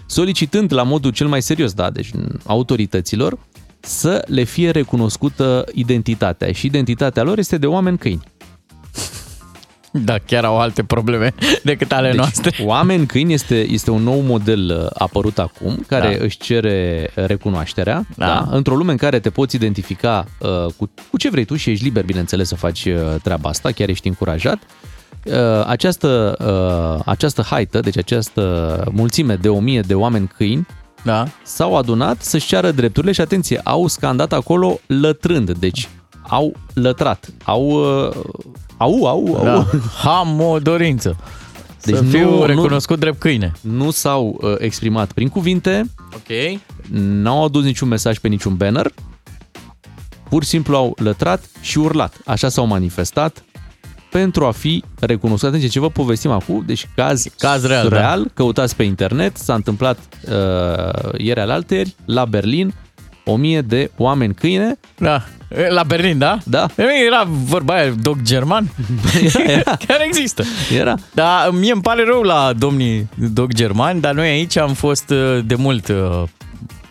[0.06, 2.10] solicitând la modul cel mai serios, da, deci
[2.46, 3.38] autorităților,
[3.80, 8.22] să le fie recunoscută identitatea și identitatea lor este de oameni câini.
[9.92, 12.54] Da, chiar au alte probleme decât ale Deci, noastre.
[12.64, 16.24] oameni câini este, este un nou model uh, apărut acum, care Da.
[16.24, 18.26] își cere recunoașterea, Da.
[18.26, 18.46] da.
[18.50, 18.56] Da?
[18.56, 21.84] într-o lume în care te poți identifica uh, cu, cu ce vrei tu și ești
[21.84, 24.58] liber, bineînțeles, să faci uh, treaba asta, chiar ești încurajat.
[25.24, 25.34] Uh,
[25.66, 26.36] această,
[26.96, 30.66] uh, această haită, deci această mulțime de o mie de oameni câini,
[31.05, 31.26] Da.
[31.42, 35.88] s-au adunat să-și ceară drepturile și atenție, au scandat acolo lătrând, deci
[36.28, 37.62] au lătrat, au...
[38.07, 38.12] Uh,
[38.76, 39.42] au, au, au.
[39.44, 39.66] da.
[40.18, 41.16] Am o dorință.
[41.84, 43.53] Deci să Deci fiu nu- recunoscut drept câine.
[43.61, 45.84] Nu s-au uh, exprimat prin cuvinte,
[46.14, 46.59] Ok.
[47.01, 48.92] n-au adus niciun mesaj pe niciun banner,
[50.28, 52.14] pur și simplu au lătrat și urlat.
[52.26, 53.44] Așa s-au manifestat
[54.11, 55.48] pentru a fi recunoscut.
[55.48, 57.96] Atenție, ce vă povestim acum, deci caz, Caz real, da.
[57.96, 59.98] real căutați pe internet, s-a întâmplat
[60.28, 60.32] uh,
[61.18, 62.74] ieri alaltăieri, la Berlin,
[63.24, 65.22] o mie de oameni câine, Da.
[65.68, 66.38] La Berlin, da?
[66.44, 66.66] da,
[67.06, 68.70] Era vorba aia, dog german?
[69.46, 70.44] era, Chiar există.
[70.78, 70.94] era.
[71.14, 75.38] Da, mie îmi pare rău la domnii dog germani, dar noi aici am fost uh,
[75.46, 76.22] de mult uh,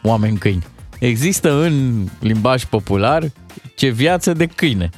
[0.03, 0.65] oameni câini.
[0.99, 3.23] Există în limbaj popular
[3.75, 4.89] ce viață de câine.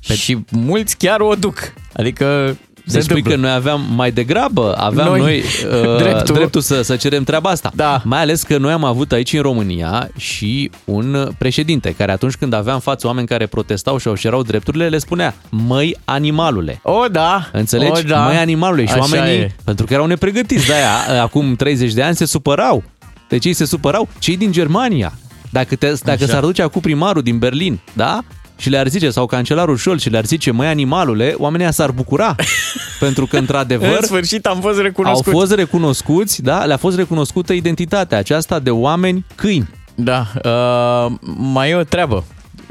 [0.00, 1.72] Și mulți chiar o duc.
[1.92, 3.40] Adică se Deci spui întâmplă.
[3.42, 5.96] că noi aveam mai degrabă, aveam Noi noi, noi uh, dreptul.
[5.98, 7.70] dreptul, dreptul să, să cerem treaba asta.
[7.74, 8.02] Da.
[8.04, 12.52] Mai ales că noi am avut aici în România și un președinte care atunci când
[12.52, 16.80] avea în față oameni care protestau și au cerau drepturile, le spunea, măi animalule.
[16.82, 17.48] O, da.
[17.52, 18.00] Înțelegi?
[18.04, 18.18] O, da.
[18.24, 18.84] Măi animalule.
[18.86, 19.54] Și Așa oamenii, e.
[19.64, 22.82] pentru că erau nepregătiți de aia, acum 30 de ani se supărau.
[23.28, 24.08] Deci ei se supărau.
[24.18, 25.12] Cei din Germania.
[25.50, 26.32] Dacă, te, dacă Așa.
[26.32, 28.20] s-ar duce acum primarul din Berlin, da?
[28.60, 32.34] Și le-ar zice, sau cancelarul Scholz și le-ar zice, măi animalule, oamenii ăia s-ar bucura.
[33.00, 35.32] pentru că, într-adevăr, În sfârșit am fost au recunoscut.
[35.32, 36.64] fost recunoscuți, da?
[36.64, 39.68] Le-a fost recunoscută identitatea aceasta de oameni câini.
[39.94, 42.24] Da, uh, mai e o treabă.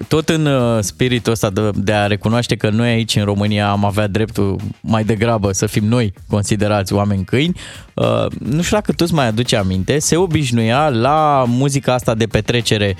[0.07, 3.85] Tot în uh, spiritul ăsta de, de a recunoaște că noi aici în România am
[3.85, 7.59] avea dreptul mai degrabă să fim noi considerați oameni câini,
[7.93, 12.25] uh, nu știu dacă tu îți mai aduce aminte, se obișnuia la muzica asta de
[12.25, 12.95] petrecere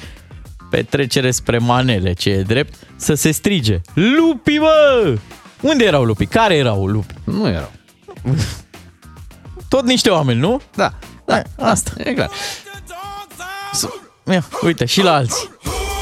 [0.69, 5.15] petrecere spre manele, ce e drept, să se strige Lupi, mă!
[5.61, 6.25] Unde erau lupii?
[6.25, 7.13] Care erau lupi?
[7.23, 7.71] Nu erau.
[9.67, 10.61] Tot niște oameni, nu?
[10.75, 10.93] Da,
[11.25, 11.91] Da, asta.
[11.97, 12.29] e clar.
[14.31, 15.49] Ia, uite, și la alții.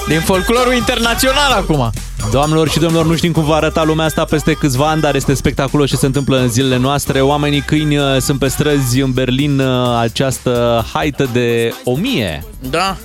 [0.07, 1.89] Din folclorul internațional acum.
[2.31, 5.33] Doamnelor și domnilor, nu știm cum va arăta lumea asta peste câțiva ani, dar este
[5.33, 7.21] spectaculos ce se întâmplă în zilele noastre.
[7.21, 12.43] Oamenii câini uh, sunt pe străzi în Berlin, uh, această haită de 1000.
[12.69, 12.97] Da.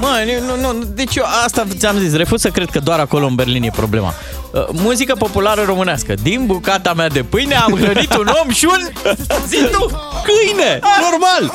[0.00, 3.34] Mă, nu, nu, deci eu asta ți-am zis, refuz să cred că doar acolo în
[3.34, 4.14] Berlin e problema.
[4.52, 6.14] Uh, Muzică populară românească.
[6.22, 8.88] Din bucata mea de pâine am hrănit un om și un...
[9.48, 9.86] Zi tu!
[10.24, 10.80] Câine!
[11.10, 11.52] Normal!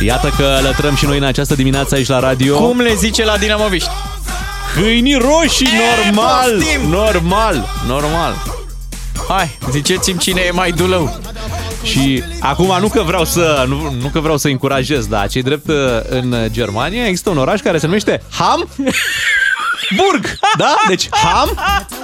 [0.00, 2.58] Iată că lătrăm și noi în această dimineață aici la radio.
[2.58, 3.88] Cum le zice la dinamoviști?
[4.74, 6.50] Câinii roșii, E, normal!
[6.58, 6.88] poftim!
[6.88, 8.34] Normal, normal.
[9.28, 11.18] Hai, ziceți-mi cine e mai dulău.
[11.82, 15.68] Și acum nu că vreau să nu, nu că vreau să încurajez, dar cei drept
[15.68, 15.76] uh,
[16.08, 18.68] în Germania există un oraș care se numește Ham
[19.96, 20.74] Burg, da?
[20.88, 21.58] Deci Ham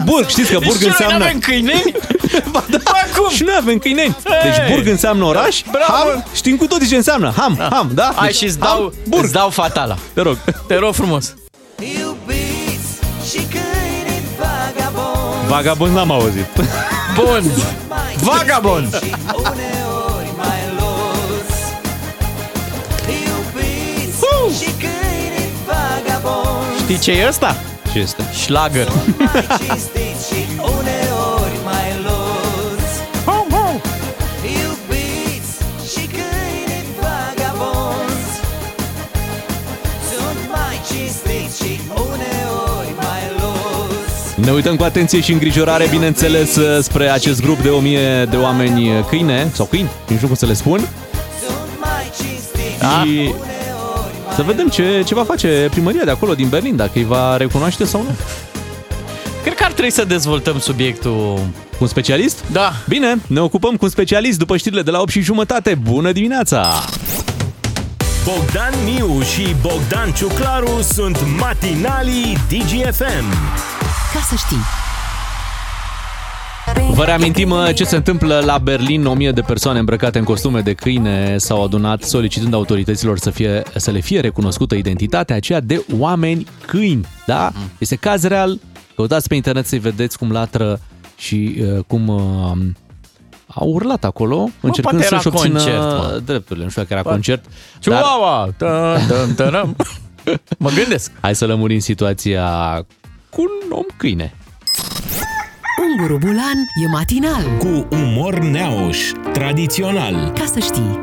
[0.05, 0.29] Burg.
[0.29, 1.93] Știți că Burg Deci și noi înseamnă n-avem câineni?
[2.53, 2.79] Ba da,
[3.17, 3.31] cum?
[3.31, 4.17] Și noi avem câineni.
[4.43, 4.75] Deci Hey!
[4.75, 5.93] Burg înseamnă oraș, Bravo!
[5.93, 7.33] Ham, știm cu toții ce înseamnă.
[7.37, 8.13] Ham, Ham, da?
[8.17, 9.25] Hai Deci, și îți Ham, dau, Burg.
[9.25, 9.97] îți dau fatala.
[10.15, 10.37] Te rog.
[10.67, 11.35] Te rog frumos.
[11.79, 12.89] Iubiți
[13.31, 16.47] și câini vagabond Vagabond n-am auzit.
[17.15, 17.43] Bun.
[18.23, 18.95] Vagabond.
[18.99, 21.57] Și uneori mai los
[23.09, 27.57] Iubiți și câini vagabond Știi ce e ăsta?
[27.93, 28.23] Ce este?
[28.33, 28.89] Schlager.
[44.47, 49.51] Ne uităm cu atenție și îngrijorare, bineînțeles, spre acest grup de 1000 de oameni câine,
[49.53, 50.79] sau câini, nu știu cum să le spun.
[51.47, 53.03] Sunt mai cinstiți Da.
[53.05, 57.05] Și uneori să vedem ce, ce va face primăria de acolo din Berlin, dacă îi
[57.05, 58.09] va recunoaște sau nu.
[59.43, 61.39] Cred că ar trebui să dezvoltăm subiectul.
[61.71, 62.45] Cu un specialist?
[62.53, 62.73] Da.
[62.89, 65.75] Bine, ne ocupăm cu un specialist după știrile de la 8 și jumătate.
[65.83, 66.73] Bună dimineața!
[68.25, 73.25] Bogdan Miu și Bogdan Ciuclaru sunt matinalii DGFM.
[74.17, 74.57] Ca să știi.
[76.95, 79.07] Vă reamintim uh, ce se întâmplă la Berlin.
[79.07, 83.91] 1000 de persoane îmbrăcate în costume de câine s-au adunat solicitând autorităților să, fie, să
[83.91, 87.07] le fie recunoscută identitatea aceea de oameni câini.
[87.27, 87.53] Da?
[87.79, 88.59] Este caz real.
[88.95, 90.81] Căutați pe internet să-i vedeți cum latră
[91.17, 92.67] și uh, cum uh,
[93.47, 96.21] au urlat acolo, încercând poate era să-și obțină concert, mă.
[96.25, 96.65] drepturile.
[96.65, 97.17] Nu știu dacă era Poate.
[97.17, 97.45] concert.
[97.81, 98.49] Dar Chihuahua!
[98.57, 99.77] Tă, tă, tărăm.
[100.59, 101.13] Mă gândesc.
[101.21, 102.45] hai să lămurim situația
[103.31, 104.35] cu un om câine.
[105.83, 107.57] Unguru Bulan e matinal.
[107.59, 108.99] Cu umor neauș,
[109.33, 110.33] tradițional.
[110.35, 111.03] Ca să știi.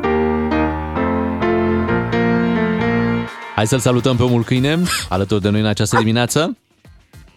[3.54, 6.56] Hai să-l salutăm pe omul câine alături de noi în această dimineață.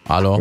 [0.06, 0.40] Alo?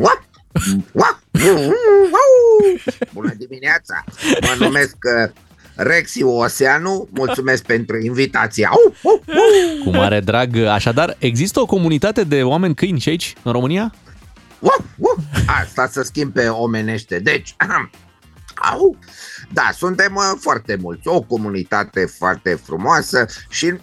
[3.14, 4.04] Bună dimineața!
[4.42, 4.96] Mă numesc
[5.26, 5.32] uh,
[5.76, 8.66] Rexi Oseanu, mulțumesc pentru invitație.
[8.66, 10.58] Au, au, au, Cu mare drag.
[10.58, 13.94] Așadar, există o comunitate de oameni câini și aici, în România?
[14.62, 15.18] Au, au.
[15.62, 17.20] Asta să schimb pe omenește.
[17.20, 17.56] Deci,
[18.74, 18.98] au,
[19.54, 23.74] da, suntem uh, foarte mulți, o comunitate foarte frumoasă și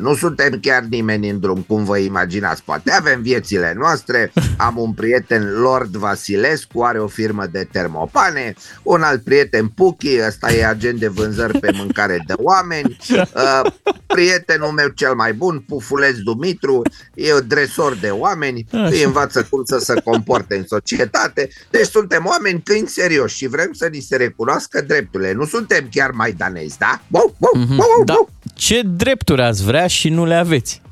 [0.00, 2.62] nu suntem chiar nimeni în drum, cum vă imaginați.
[2.64, 4.32] Poate avem viețile noastre.
[4.56, 10.52] Am un prieten, Lord Vasilescu, are o firmă de termopane, un alt prieten, Puchi, ăsta
[10.52, 13.72] e agent de vânzări pe mâncare de oameni, uh,
[14.06, 16.82] prietenul meu cel mai bun, Pufuleț Dumitru,
[17.14, 21.48] e dresor de oameni, îi învață cum să se comporte în societate.
[21.70, 25.32] Deci suntem oameni câini serioși și vrem să ni se recunoască drepturile.
[25.32, 27.00] Nu suntem chiar maidanezi, da?
[27.10, 28.12] Wow, wow, wow, wow, Da.
[28.12, 28.30] wow.
[28.54, 30.82] Ce drepturi ați vrea și nu le aveți?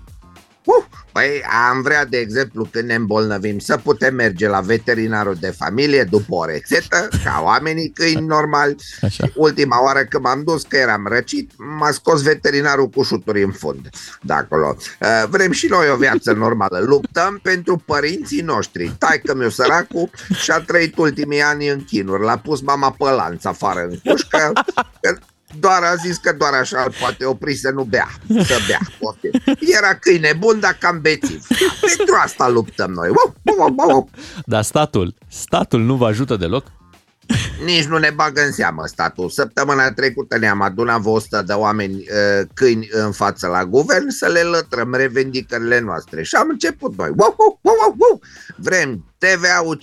[0.64, 0.84] Uh,
[1.18, 6.04] Păi am vrea, de exemplu, când ne îmbolnăvim, să putem merge la veterinarul de familie
[6.04, 8.76] după o rețetă, ca oamenii câini normali.
[9.02, 9.24] Așa.
[9.34, 13.88] Ultima oară când m-am dus, că eram răcit, m-a scos veterinarul cu șuturi în fund
[14.22, 14.76] de acolo.
[15.00, 16.78] Uh, Vrem și noi o viață normală.
[16.78, 18.94] Luptăm pentru părinții noștri.
[18.98, 20.10] Taică meu săracul
[20.42, 22.22] și-a trăit ultimii ani în chinuri.
[22.22, 24.52] L-a pus mama pe lanț afară în cușcă,
[25.00, 25.18] că
[25.60, 28.80] doar a zis că doar așa îl poate opri să nu bea, să bea.
[28.98, 29.30] Poftim.
[29.76, 31.46] Era câine bun, dar cam bețiv.
[31.96, 33.08] Pentru asta luptăm noi.
[33.08, 34.10] Wow, wow, wow, wow.
[34.44, 36.64] Dar statul, statul nu vă ajută deloc?
[37.64, 39.28] Nici nu ne bagă în seamă statul.
[39.28, 44.26] Săptămâna trecută ne-am adunat vreo 100 de oameni uh, câini în față la guvern să
[44.26, 46.22] le lătrăm revendicările noastre.
[46.22, 47.08] Și am început noi.
[47.16, 48.20] Wow, wow, wow, wow, wow.
[48.56, 49.80] Vrem TVA-ul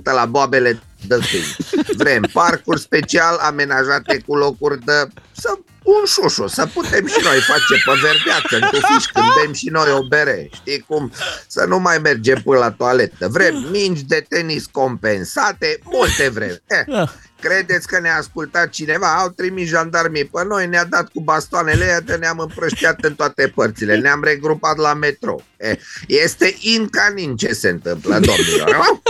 [0.00, 1.56] 5% la boabele de câini.
[1.96, 5.06] Vrem parcuri special amenajate cu locuri de...
[5.32, 9.68] să un șușu, să putem și noi face pe verdeață în tufiș când bem și
[9.68, 10.48] noi o bere.
[10.54, 11.12] Știi cum?
[11.46, 13.28] Să nu mai mergem până la toaletă.
[13.28, 16.60] Vrem mingi de tenis compensate, multe vrem.
[16.66, 17.08] Eh,
[17.40, 19.06] credeți că ne-a ascultat cineva?
[19.06, 23.52] Au trimis jandarmii pe noi, ne-a dat cu bastoanele aia, de ne-am împrăștiat în toate
[23.54, 25.36] părțile, ne-am regrupat la metro.
[25.56, 25.76] Eh,
[26.06, 29.00] este incanin ce se întâmplă, domnilor.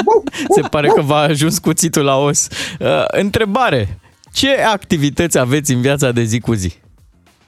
[0.55, 2.47] Se pare că v-a ajuns cuțitul la os.
[2.79, 3.99] Uh, întrebare.
[4.33, 6.73] Ce activități aveți în viața de zi cu zi?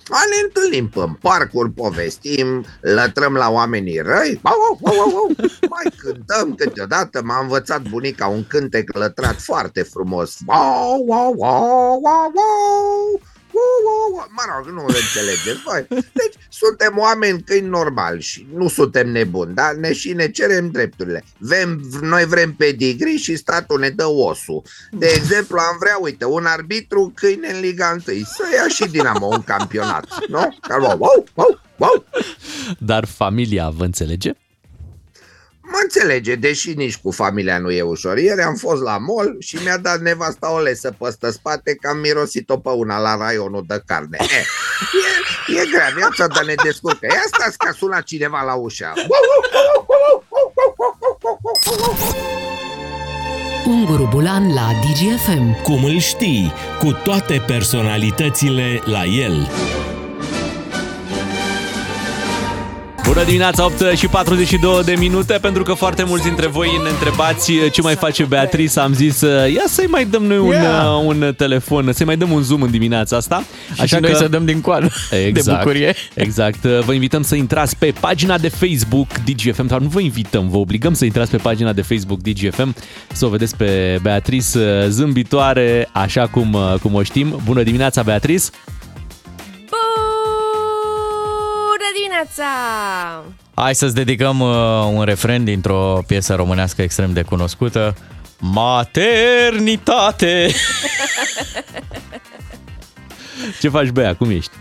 [0.09, 5.31] A, ne întâlnim în parcuri, povestim, lătrăm la oamenii răi, au, au, au, au, au.
[5.71, 10.37] mai cântăm câteodată, m-a învățat bunica un cântec lătrat foarte frumos.
[10.47, 13.21] Wow, wow, wow, wow, wow.
[13.53, 14.27] Wow, wow, wow.
[14.31, 15.87] Mă rog, nu înțelegeți voi.
[15.89, 21.25] Deci suntem oameni câini normali și nu suntem nebuni, dar ne și ne cerem drepturile.
[21.39, 24.63] Vrem, noi vrem pedigrii și statul ne dă osul.
[24.91, 29.27] De exemplu, am vrea, uite, un arbitru câine în Liga 1 să ia și Dinamo
[29.27, 30.57] un campionat, nu?
[30.69, 32.05] Wow, wow, wow, wow.
[32.79, 34.33] Dar familia vă înțelege?
[35.73, 38.19] Mă înțelege, deși nici cu familia nu e ușor.
[38.19, 41.99] Ieri am fost la mall și mi-a dat nevasta o lesă păstă spate că am
[41.99, 44.17] mirosit-o pe una la raionul de carne.
[44.21, 44.47] Eh,
[45.57, 47.07] e, e grea viața, dar ne descurcă.
[47.07, 48.93] Ia stați că sună cineva la ușa.
[53.67, 55.63] Unguru Bulan la DGFM.
[55.63, 59.49] Cum îl știi, cu toate personalitățile la el.
[63.13, 67.53] Bună dimineața, 8 și 42 de minute, pentru că foarte mulți dintre voi ne întrebați
[67.73, 68.81] ce mai face Beatrice.
[68.81, 69.21] Am zis,
[69.55, 71.03] ia să-i mai dăm noi un, Yeah.
[71.05, 73.45] un telefon, să-i mai dăm un zoom în dimineața asta.
[73.75, 74.91] Și, și noi să dăm din coadă
[75.27, 75.95] Exact, de bucurie.
[76.15, 76.63] Exact.
[76.63, 80.95] Vă invităm să intrați pe pagina de Facebook DGFM, dar nu vă invităm, vă obligăm
[80.95, 82.75] să intrați pe pagina de Facebook DGFM,
[83.13, 87.41] să o vedeți pe Beatrice zâmbitoare, așa cum, cum o știm.
[87.45, 88.45] Bună dimineața, Beatrice!
[92.21, 93.25] Dimineața!
[93.55, 94.49] Hai să-ți dedicăm uh,
[94.93, 97.95] un refren dintr-o piesă românească extrem de cunoscută.
[98.41, 99.71] Maternitate!
[103.61, 104.17] Ce faci, Bea?
[104.17, 104.53] Cum ești?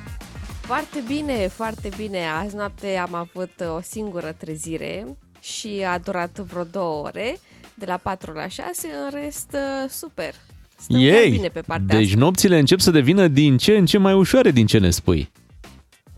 [0.61, 2.19] Foarte bine, foarte bine.
[2.43, 5.05] Azi noapte am avut uh, o singură trezire
[5.41, 7.39] și a durat vreo două ore,
[7.73, 10.33] de la 4 la 6, în rest uh, super.
[10.77, 13.97] Stăm chiar Ei, bine pe partea deci nopțile încep să devină din ce în ce
[13.97, 15.31] mai ușoare din ce ne spui.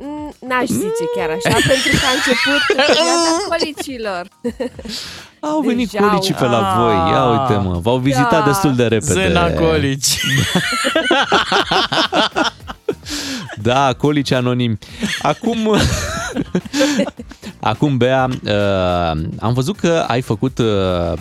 [0.03, 4.27] Mm, N-aș zice chiar așa, pentru că a început perioada colicilor.
[5.51, 6.93] Au venit Deja colicii pe la au- voi.
[7.11, 8.41] Ia uite mă, v-au vizitat Da.
[8.45, 9.13] destul de repede.
[9.27, 10.19] Zenacolici.
[13.61, 14.77] Da, colici anonimi.
[15.21, 15.75] Acum,
[17.59, 20.65] acum Bea, uh, am văzut că ai făcut uh,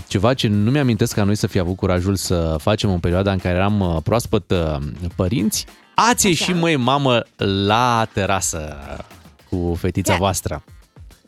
[0.08, 3.38] ceva ce nu mi-amintesc ca noi să fi avut curajul să facem în perioada în
[3.38, 4.76] care eram uh, proaspăt uh,
[5.16, 5.66] părinți.
[6.08, 7.22] Ați ieșit, măi, mamă,
[7.66, 8.78] la terasă
[9.50, 10.20] cu fetița Chiar.
[10.20, 10.64] voastră.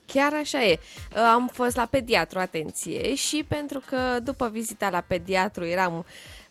[0.06, 0.78] Chiar așa e.
[0.80, 6.04] Uh, Am fost la pediatru, atenție, și pentru că după vizita la pediatru eram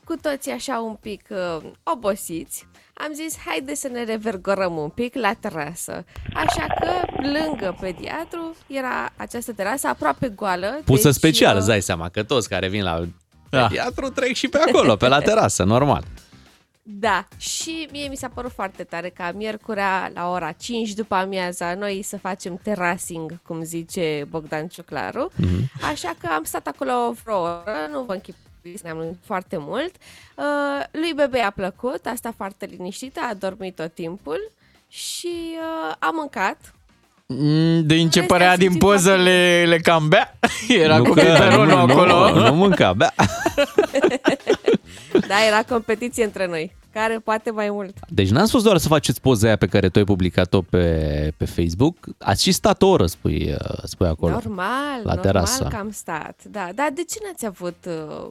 [0.03, 5.15] cu toții așa un pic uh, obosiți, am zis, haide să ne revergorăm un pic
[5.15, 6.05] la terasă.
[6.34, 10.82] Așa că, lângă pediatru, era această terasă aproape goală.
[10.86, 13.03] Pusă deci, special, uh, îți dai seama că toți care vin la
[13.49, 13.61] Da.
[13.67, 16.03] pediatru trec și pe acolo, pe la terasă, normal.
[16.84, 21.73] Da, și mie mi s-a părut foarte tare ca miercurea la ora 5 după amiaza
[21.73, 25.32] noi să facem terasing, cum zice Bogdan Ciuclaru.
[25.36, 25.71] Mhm.
[25.91, 29.95] Așa că am stat acolo vreo oră, nu vă închipuiți, ne-am lungit foarte mult.
[30.36, 34.51] Uh, lui Bebe a plăcut, a stat foarte liniștită, a dormit tot timpul
[34.88, 35.29] și
[35.88, 36.57] uh, a mâncat.
[37.25, 40.38] Mm, Din ce Restul părea a din simțit poză foarte le, le cam bea.
[40.84, 42.34] Era Nu cu că- biberonul nu, acolo.
[42.34, 43.13] Nu, nu mânca, bea.
[45.32, 47.97] Da, era competiție între noi, care poate mai mult.
[48.07, 51.45] Deci n-am spus doar să faceți poza aia pe care tu ai publicat-o pe, pe
[51.45, 51.97] Facebook.
[52.17, 54.32] Ați și stat o oră, spui, uh, spui acolo.
[54.32, 54.67] Normal,
[55.03, 55.67] la normal terasă.
[55.69, 56.36] că am stat.
[56.51, 58.27] Da, dar de ce n-ați avut uh,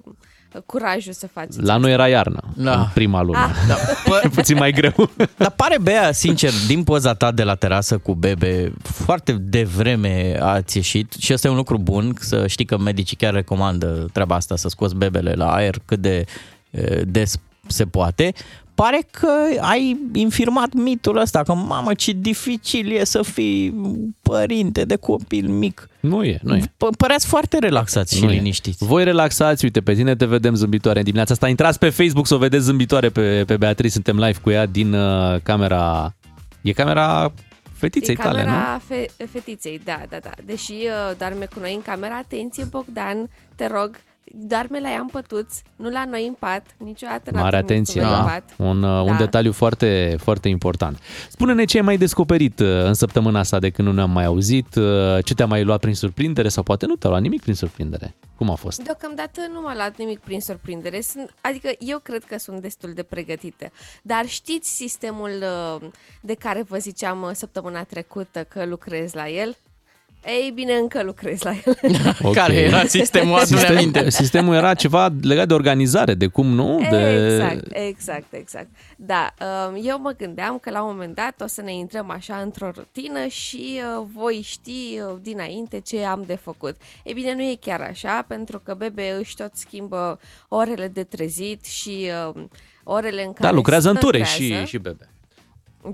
[0.67, 2.81] curajul să faceți La noi era iarnă, Da.
[2.81, 3.39] în prima lună.
[3.39, 3.51] Ah.
[3.69, 4.29] Da.
[4.35, 5.11] puțin mai greu.
[5.37, 10.77] Dar pare, Bea, sincer, din poza ta de la terasă cu bebe, foarte devreme ați
[10.77, 14.57] ieșit și ăsta e un lucru bun, să știi că medicii chiar recomandă treaba asta,
[14.57, 16.25] să scoți bebele la aer cât de e,
[17.07, 17.35] des
[17.67, 18.33] se poate.
[18.75, 19.29] Pare că
[19.61, 23.75] ai infirmat mitul ăsta, că mamă ce dificil e să fii
[24.23, 25.89] părinte de copil mic.
[26.01, 26.61] Nu e, nu e.
[26.61, 28.35] P- Păreați foarte relaxați și Nu e.
[28.35, 28.85] liniștiți.
[28.85, 31.49] Voi relaxați, uite, pe tine te vedem zâmbitoare în dimineața asta.
[31.49, 34.93] Intrați pe Facebook să o vedeți zâmbitoare pe, pe Beatrice, suntem live cu ea din
[34.93, 36.15] uh, camera...
[36.63, 37.33] E camera
[37.73, 38.49] fetiței e tale, nu?
[38.49, 40.31] camera fe- fetiței, da, da, da.
[40.45, 43.97] Deși uh, doarme cu noi în camera, atenție, Bogdan, te rog,
[44.35, 48.01] doarme la ea în pătuț, nu la noi în pat, niciodată n-a Mare dormit atenție,
[48.01, 48.31] cu noi în da.
[48.31, 48.55] pat.
[48.57, 49.17] Un, uh, un Da.
[49.17, 50.99] detaliu foarte, foarte important.
[51.29, 54.75] Spune-ne ce ai mai descoperit uh, în săptămâna asta de când nu ne-am mai auzit,
[54.75, 58.15] uh, ce te-a mai luat prin surprindere sau poate nu te-a luat nimic prin surprindere.
[58.37, 58.83] Cum a fost?
[58.83, 61.01] Deocamdată nu m-a luat nimic prin surprindere.
[61.01, 63.71] Sunt, adică eu cred că sunt destul de pregătită.
[64.03, 65.31] Dar știți sistemul
[65.81, 65.89] uh,
[66.21, 69.57] de care vă ziceam uh, săptămâna trecută că lucrez la el?
[70.25, 71.79] Ei bine, încă lucrez la el.
[72.23, 72.35] Ok.
[72.35, 73.39] Care era sistemul?
[73.39, 74.11] Adu-ne Sistem, aminte.
[74.11, 76.87] sistemul era ceva legat de organizare, de cum nu?
[76.91, 76.97] De...
[76.97, 78.69] Exact, exact, exact.
[78.97, 79.35] Da,
[79.69, 82.71] um, eu mă gândeam că la un moment dat o să ne intrăm așa într-o
[82.75, 86.77] rutină și uh, voi ști uh, dinainte ce am de făcut.
[87.05, 91.65] Ei bine, nu e chiar așa, pentru că bebe își tot schimbă orele de trezit
[91.65, 92.43] și uh,
[92.85, 94.43] orele în care Da, lucrează în stă ture trează.
[94.43, 95.09] și, și bebe.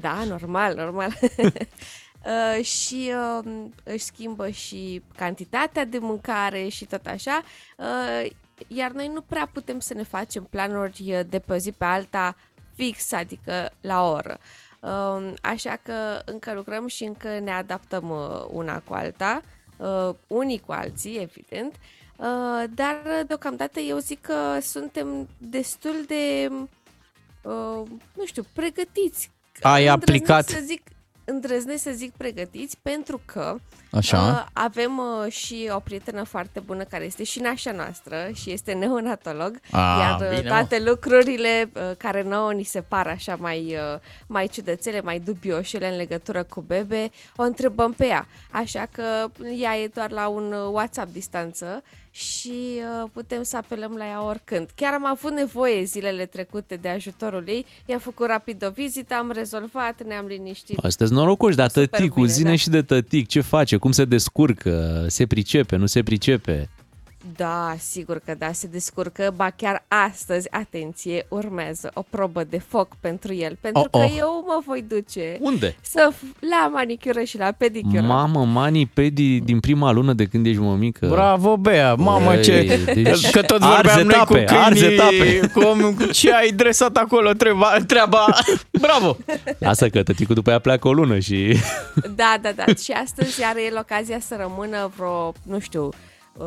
[0.01, 1.19] Da, normal, normal.
[2.27, 7.43] Uh, și uh, își schimbă și cantitatea de mâncare și tot așa.
[7.77, 8.31] Uh,
[8.67, 11.85] iar noi nu prea putem să ne facem planuri uh, de pe o zi pe
[11.85, 12.37] alta
[12.75, 14.39] fix, adică la oră.
[14.81, 19.43] Uh, așa că încă lucrăm și încă ne adaptăm uh, una cu alta,
[19.77, 21.75] uh, unii cu alții, evident.
[22.17, 26.51] Uh, dar uh, deocamdată eu zic că suntem destul de,
[27.43, 27.83] uh,
[28.15, 29.31] nu știu, pregătiți.
[29.63, 30.83] Ai Îndrăznesc aplicat- Să zic,
[31.29, 33.57] îndrăznesc să zic pregătiți pentru că
[33.93, 34.19] Așa.
[34.19, 38.73] uh, avem uh, și o prietenă foarte bună care este și nașa noastră și este
[38.73, 40.49] neonatolog, Ah, iar uh, bine, mă.
[40.49, 45.89] toate lucrurile uh, care nouă ni se par așa mai, uh, mai ciudățele, mai dubioșele
[45.91, 48.27] în legătură cu bebe, o întrebăm pe ea.
[48.51, 49.03] Așa că
[49.59, 51.83] ea e doar la un uh, WhatsApp distanță
[52.17, 52.53] și
[53.03, 54.69] uh, putem să apelăm la ea oricând.
[54.75, 59.31] Chiar am avut nevoie zilele trecute de ajutorul ei, i-am făcut rapid o vizită, am
[59.31, 60.79] rezolvat, ne-am liniștit.
[60.79, 62.57] Sunteți norocoși, dar Super tăticul, bine, zine da.
[62.57, 66.69] și de tătic, ce face, cum se descurcă, se pricepe, nu se pricepe.
[67.37, 72.89] Da, sigur că da, se descurcă, ba chiar astăzi, atenție, urmează o probă de foc
[73.01, 74.09] pentru el, pentru Oh, oh.
[74.09, 75.77] că eu mă voi duce Unde?
[75.83, 78.01] să f- la manicură și la pedicură.
[78.01, 81.07] Mamă, mani pedi din prima lună de când ești mămică.
[81.07, 81.95] Bravo, Bea!
[81.95, 82.81] Mamă, Ei, ce...
[82.95, 85.51] deci că tot arzi vorbeam noi cu etape, arzi câinii, etape.
[85.61, 88.25] cum, ce ai dresat acolo treaba, treaba.
[88.81, 89.17] Bravo!
[89.59, 91.57] Lasă că tăticul după aia pleacă o lună și...
[92.15, 92.65] Da, da, da.
[92.83, 95.89] și astăzi are el ocazia să rămână vreo, nu știu,
[96.37, 96.47] uh,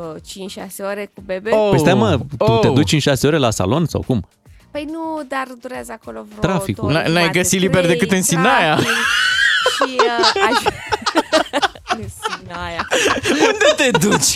[0.66, 1.50] 5-6 ore cu bebe.
[1.52, 1.68] Oh.
[1.70, 2.60] Păi stai mă, tu Oh.
[2.60, 4.28] te duci în 6 ore la salon sau cum?
[4.72, 6.88] Păi nu, dar durează acolo vreo Traficul.
[6.92, 8.76] două ore N- n-ai jumate, găsit liber trei, decât în Sinaia?
[8.76, 8.88] trafic
[9.76, 10.64] Și uh, aș...
[11.98, 12.88] în Sinaia.
[13.32, 14.36] Unde te duci?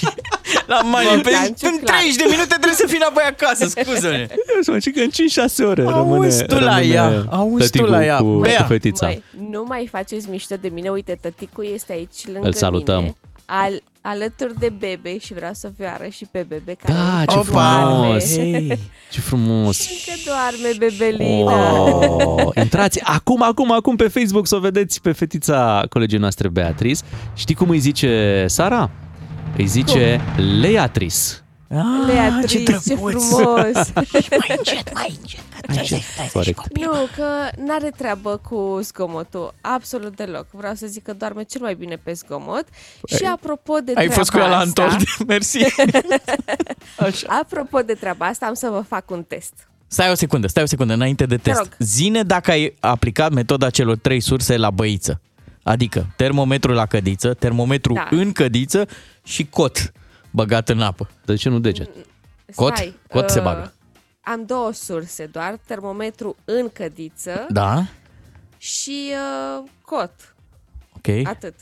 [0.68, 1.84] La mani, Bogdan pe, în Ciuclaru.
[1.86, 4.28] 30 de minute trebuie să fii înapoi acasă, scuză-ne.
[4.56, 7.56] Eu să mă zic că în 5-6 ore Auzi rămâne, tu la rămâne ea, auzi
[7.56, 8.18] tu tăticul la ea.
[8.18, 8.58] Cu, Bea.
[8.62, 9.06] cu fetița.
[9.06, 10.90] Măi, nu mai faceți mișto de mine.
[10.90, 12.98] Uite, tăticul este aici lângă Îl salutăm.
[13.00, 13.16] mine.
[13.46, 17.38] Al, alături de bebe și vreau să fiu arăt și pe bebe care Da, ce
[17.38, 17.80] Opa!
[17.82, 18.38] frumos!
[18.38, 18.80] Hei.
[19.12, 19.88] Ce frumos!
[19.90, 21.82] Încă doarme bebelina.
[21.82, 27.02] Oh, intrați acum, acum, acum pe Facebook să o vedeți pe fetița colegii noastre Beatrice.
[27.34, 28.90] Știi cum îi zice Sara?
[29.58, 30.22] Îi zice
[30.62, 31.43] Leatris.
[31.70, 33.24] Ah, Beatrice, ce, frumos!
[34.40, 35.42] Mai încet, mai încet.
[36.34, 36.78] Corect.
[36.78, 37.26] nu, că
[37.66, 40.48] n-are treabă cu zgomotul, absolut deloc.
[40.52, 42.66] Vreau să zic că doarme cel mai bine pe zgomot.
[43.06, 45.58] Și apropo de Ai treaba fost cu ea la asta, Antold, mersi.
[46.98, 47.28] Așa.
[47.42, 49.54] Apropo de treaba asta, am să vă fac un test.
[49.88, 51.58] Stai o secundă, stai o secundă, înainte de test.
[51.58, 51.68] rog.
[51.80, 55.22] Zine dacă ai aplicat metoda celor trei surse la băiță.
[55.64, 58.08] Adică termometru la cădiță, termometru Da.
[58.12, 58.86] în cădiță
[59.24, 59.92] și cot
[60.34, 61.10] băgat în apă.
[61.26, 61.90] De ce nu deget?
[62.56, 62.76] Cot?
[62.76, 63.74] Stai, Cot se uh, bagă.
[64.22, 67.86] Am două surse doar, termometru în cădiță Da?
[68.58, 70.36] și uh, cot.
[70.96, 71.28] Ok.
[71.28, 71.56] Atât.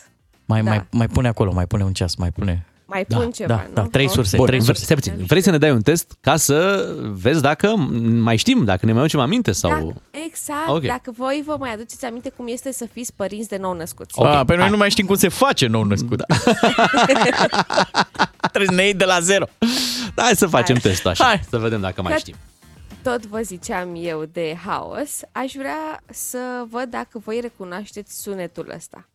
[0.45, 0.69] Mai, da.
[0.69, 2.65] mai, mai pune acolo, mai pune un ceas, mai pune...
[2.93, 3.73] Mai Da, pun ceva, da, nu?
[3.73, 4.13] da, trei Cot?
[4.15, 4.83] surse, Bun, trei vre- surse.
[4.83, 5.13] stai puțin.
[5.27, 7.75] Vrei să ne dai un test ca să vezi dacă
[8.21, 9.69] mai știm, dacă ne mai aducem aminte sau...
[10.11, 10.67] Da, exact.
[10.67, 10.81] Ok.
[10.81, 14.11] Dacă voi vă mai aduceți aminte cum este să fiți părinți de nou născuți.
[14.19, 16.17] Ok, ah, pe noi nu mai știm cum se face nou născut.
[16.27, 16.35] Da.
[18.51, 19.45] Trebuie să ne iei de la zero.
[20.15, 20.91] Da, hai să facem Hai.
[20.91, 21.41] testul așa, Hai.
[21.49, 22.35] să vedem dacă mai Că- știm.
[23.03, 26.37] Tot vă ziceam eu de haos, aș vrea să
[26.69, 29.07] văd dacă voi recunoașteți sunetul ăsta.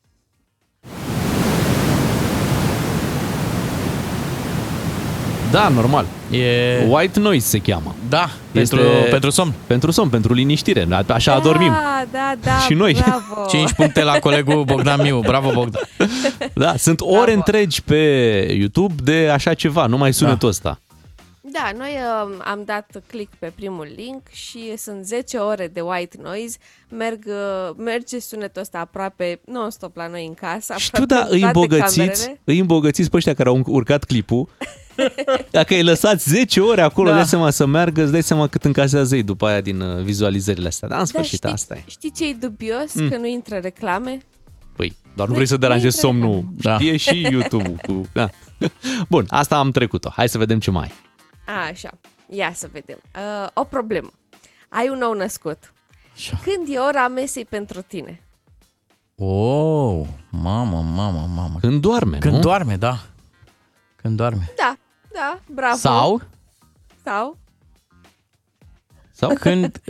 [5.51, 6.07] Da, normal.
[6.31, 6.87] E...
[6.89, 7.95] White noise se cheamă.
[8.09, 9.53] Da, pentru, Este- pentru somn.
[9.67, 10.87] Pentru somn, pentru liniștire.
[11.09, 11.73] Așa da, adormim.
[12.13, 12.93] Da, da, Și noi.
[13.05, 13.49] bravo.
[13.49, 15.21] 5 puncte la colegul Bogdan Miu.
[15.21, 15.83] Bravo, Bogdan.
[16.55, 17.97] Da, sunt ore întregi pe
[18.59, 20.79] YouTube de așa ceva, numai sunetul ăsta.
[21.41, 26.17] Da, noi uh, am dat click pe primul link și sunt 10 ore de white
[26.23, 26.59] noise.
[26.89, 30.75] Merg, uh, merge sunetul ăsta aproape non-stop la noi în casă.
[30.77, 32.41] Și tu, aproape da, îi toate îmbogățiți, camerele.
[32.45, 34.49] îi îmbogățiți pe ăștia care au urcat clipul
[35.51, 37.13] Dacă ai lăsat 10 ore acolo, Da.
[37.13, 37.19] da.
[37.21, 40.67] dai seama să meargă, îți dai seama cât încasează ei după aia din uh, vizualizările
[40.69, 40.89] astea.
[40.89, 41.83] Dar în sfârșit, știi, asta e.
[41.87, 42.95] Știi ce e dubios?
[42.95, 43.09] Mm.
[43.09, 44.19] Că nu intră reclame?
[44.77, 46.45] Păi, doar nu vrei să deranjezi somnul.
[46.57, 46.79] Da.
[46.79, 47.77] Știe și YouTube-ul.
[47.87, 48.07] Cu...
[48.13, 48.31] Da.
[49.11, 50.11] Bun, asta am trecut-o.
[50.11, 50.93] Hai să vedem ce mai ai.
[51.57, 51.91] A, așa.
[52.31, 52.99] Ia să vedem.
[53.15, 54.11] Uh, o problemă.
[54.69, 55.73] Ai un nou născut.
[56.43, 58.21] Când e ora mesei pentru tine?
[59.19, 61.59] Oh, mamă, mamă, mamă.
[61.61, 62.41] Când doarme, Când nu?
[62.41, 62.99] doarme, da.
[63.97, 64.53] Când doarme.
[64.57, 64.77] Da,
[65.17, 65.77] da, bravo.
[65.77, 66.21] Sau?
[67.03, 67.37] Sau?
[69.13, 69.35] Sau?
[69.45, 69.81] Când,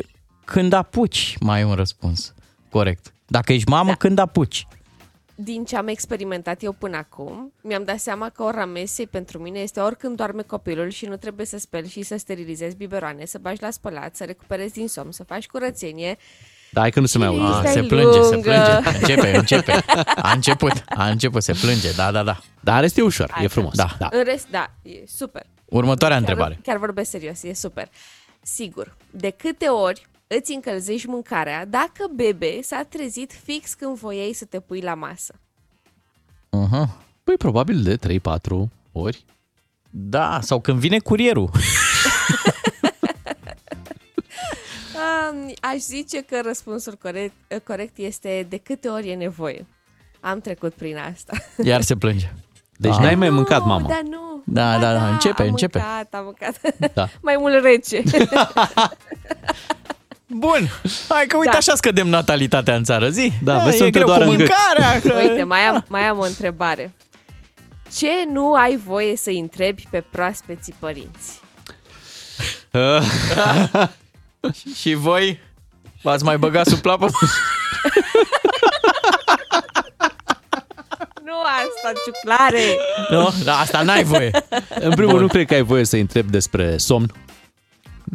[0.44, 2.34] când apuci, mai e un răspuns.
[2.70, 3.12] Corect.
[3.26, 3.94] Dacă ești mamă, da.
[3.94, 4.66] când apuci.
[5.34, 9.58] Din ce am experimentat eu până acum, mi-am dat seama că ora mesei pentru mine
[9.58, 13.62] este oricând doarme copilul și nu trebuie să speli și să sterilizezi biberoane, să bagi
[13.62, 16.16] la spălat, să recuperezi din somn, să faci curățenie.
[16.76, 17.40] Da, hai că nu se mai aude.
[17.42, 18.40] Lista A, e se plânge, se lungă.
[18.50, 18.98] plânge.
[18.98, 19.84] Începe, începe.
[20.16, 21.92] A început, a început, se plânge.
[21.92, 22.38] Da, da, da.
[22.60, 23.74] Dar este ușor, Hai e că- frumos.
[23.74, 23.96] Da.
[23.98, 24.08] da.
[24.12, 25.46] În rest, da, e super.
[25.64, 26.58] Următoarea Chiar, întrebare.
[26.62, 27.88] chiar vorbesc serios, e super.
[28.42, 34.44] Sigur, de câte ori îți încălzești mâncarea dacă bebe s-a trezit fix când voiai să
[34.44, 35.34] te pui la masă?
[36.48, 36.88] Uh-huh.
[37.24, 39.24] Păi probabil de 3-4 ori.
[39.90, 41.50] Da, sau când vine curierul.
[45.32, 47.32] Um, aș zice că răspunsul corect,
[47.64, 49.66] corect este de câte ori e nevoie.
[50.20, 51.32] Am trecut prin asta.
[51.70, 52.32] Iar se plânge.
[52.76, 52.98] Deci Ah.
[53.00, 53.88] n-ai mai mâncat, Nu, mamă.
[53.88, 54.42] Dar nu.
[54.44, 55.78] Da, da, da, începe, am începe.
[55.78, 56.60] Mâncat, am mâncat.
[56.94, 57.08] Da.
[57.22, 58.02] Mai mult rece.
[60.28, 60.68] Bun,
[61.08, 61.56] hai că uite Da.
[61.56, 63.32] așa scădem natalitatea în țară, zi.
[63.42, 64.48] Da, vezi e să-mi te greu cu doară în gât.
[64.48, 65.00] mâncarea.
[65.00, 65.28] Că...
[65.28, 66.94] Uite, mai am, mai am o întrebare.
[67.96, 71.40] Ce nu ai voie să întrebi pe proaspeții părinți?
[74.80, 75.38] Și voi
[76.02, 77.08] v-ați mai băgat sub plapă?
[81.24, 82.76] Nu asta, ciuclare!
[83.10, 83.44] nu?
[83.44, 84.30] Da, asta n-ai voie.
[84.80, 87.12] În primul rând, nu cred că ai voie să întrebi despre somn.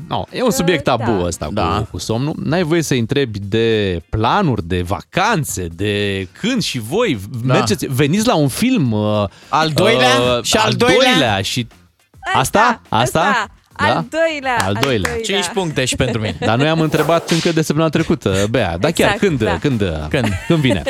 [0.07, 1.25] No, e un subiect tabu da.
[1.25, 1.77] ăsta Da.
[1.77, 2.35] cu, cu somnul.
[2.43, 7.53] N-ai voie să întrebi de planuri, de vacanțe, de când și voi Da.
[7.53, 8.91] mergeți, veniți la un film.
[8.91, 10.39] uh, Al doilea?
[10.43, 11.41] Și al doilea?
[11.41, 11.67] și
[12.33, 12.81] asta?
[12.89, 13.47] Asta?
[13.73, 15.19] Al doilea, Al doilea.
[15.23, 16.37] 5 puncte și pentru mine.
[16.39, 18.77] Dar noi am întrebat încă de săptămâna trecută, Bea.
[18.77, 19.57] Dar chiar Exact, când, da.
[19.57, 20.27] când, Când?
[20.47, 20.81] când vine?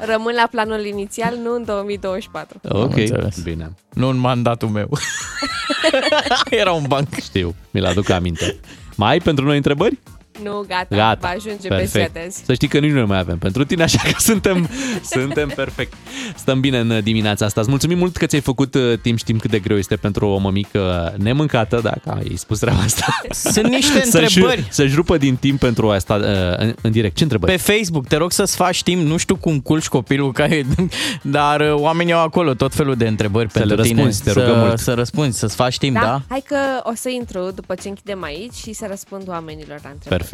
[0.00, 2.60] Rămân la planul inițial, nu în 2024.
[2.68, 3.38] Ok, înțeles.
[3.38, 3.72] bine.
[3.94, 4.88] Nu în mandatul meu.
[6.50, 7.08] Era un banc.
[7.22, 8.56] Știu, mi-l aduc aminte.
[8.96, 9.98] Mai ai pentru noi întrebări?
[10.44, 11.18] Nu, gata, Gata.
[11.20, 12.12] va ajunge perfect.
[12.12, 12.42] pe de azi.
[12.44, 14.68] Să știi că nici nu mai avem pentru tine, așa că suntem,
[15.10, 15.92] suntem perfect.
[16.36, 17.60] Stăm bine în dimineața asta.
[17.60, 20.38] Îți mulțumim mult că ți-ai făcut uh, timp, știm cât de greu este pentru o
[20.38, 23.06] mămică nemâncată, dacă ai spus treaba asta.
[23.52, 24.66] Sunt niște Să-și- întrebări.
[24.70, 27.16] Să-și rupă din timp pentru asta uh, în, în direct.
[27.16, 27.52] Ce întrebări?
[27.52, 30.66] Pe Facebook, te rog să-ți faci timp, nu știu cum culci copilul, care,
[31.22, 34.02] dar uh, oamenii au acolo tot felul de întrebări Să le pentru tine.
[34.02, 34.78] răspunzi, te rugăm să, mult.
[34.78, 36.00] Să răspunzi, să-ți faci timp, Da?
[36.00, 36.22] da?
[36.28, 40.08] Hai că o să intru după ce închidem aici și să răspund oamenilor la întrebări.
[40.08, 40.27] Perfect.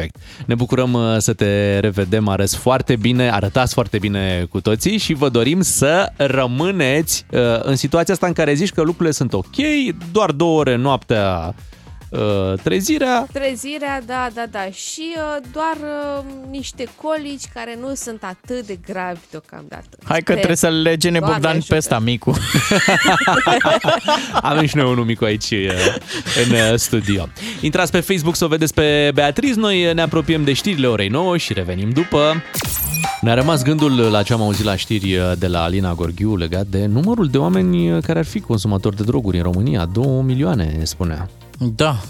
[0.47, 5.15] Ne bucurăm uh, să te revedem, arăți foarte bine, arătați foarte bine cu toții și
[5.15, 9.57] vă dorim să rămâneți uh, în situația asta în care zici că lucrurile sunt ok,
[10.13, 11.55] doar două ore noaptea
[12.19, 14.71] uh, trezirea, Trezirea, da, da, da.
[14.71, 19.89] Și uh, doar uh, niște colici care nu sunt atât de gravi deocamdată.
[20.05, 20.35] Hai că Sper.
[20.35, 21.67] trebuie să-l legene Doamne Bogdan ajută.
[21.69, 22.37] pe ăsta, micu.
[24.51, 25.71] Avem și noi unul mic aici uh,
[26.47, 27.29] în uh, studio.
[27.61, 29.57] Intrați pe Facebook să o vedeți pe Beatriz.
[29.57, 32.43] Noi uh, ne apropiem de știrile orei 9 și revenim după.
[33.21, 36.67] Ne-a rămas gândul la ce am auzit la știri uh, de la Alina Gorghiu legat
[36.67, 39.85] de numărul de oameni uh, care ar fi consumatori de droguri în România.
[39.85, 41.29] 2 milioane, spunea.
[41.59, 42.01] Da,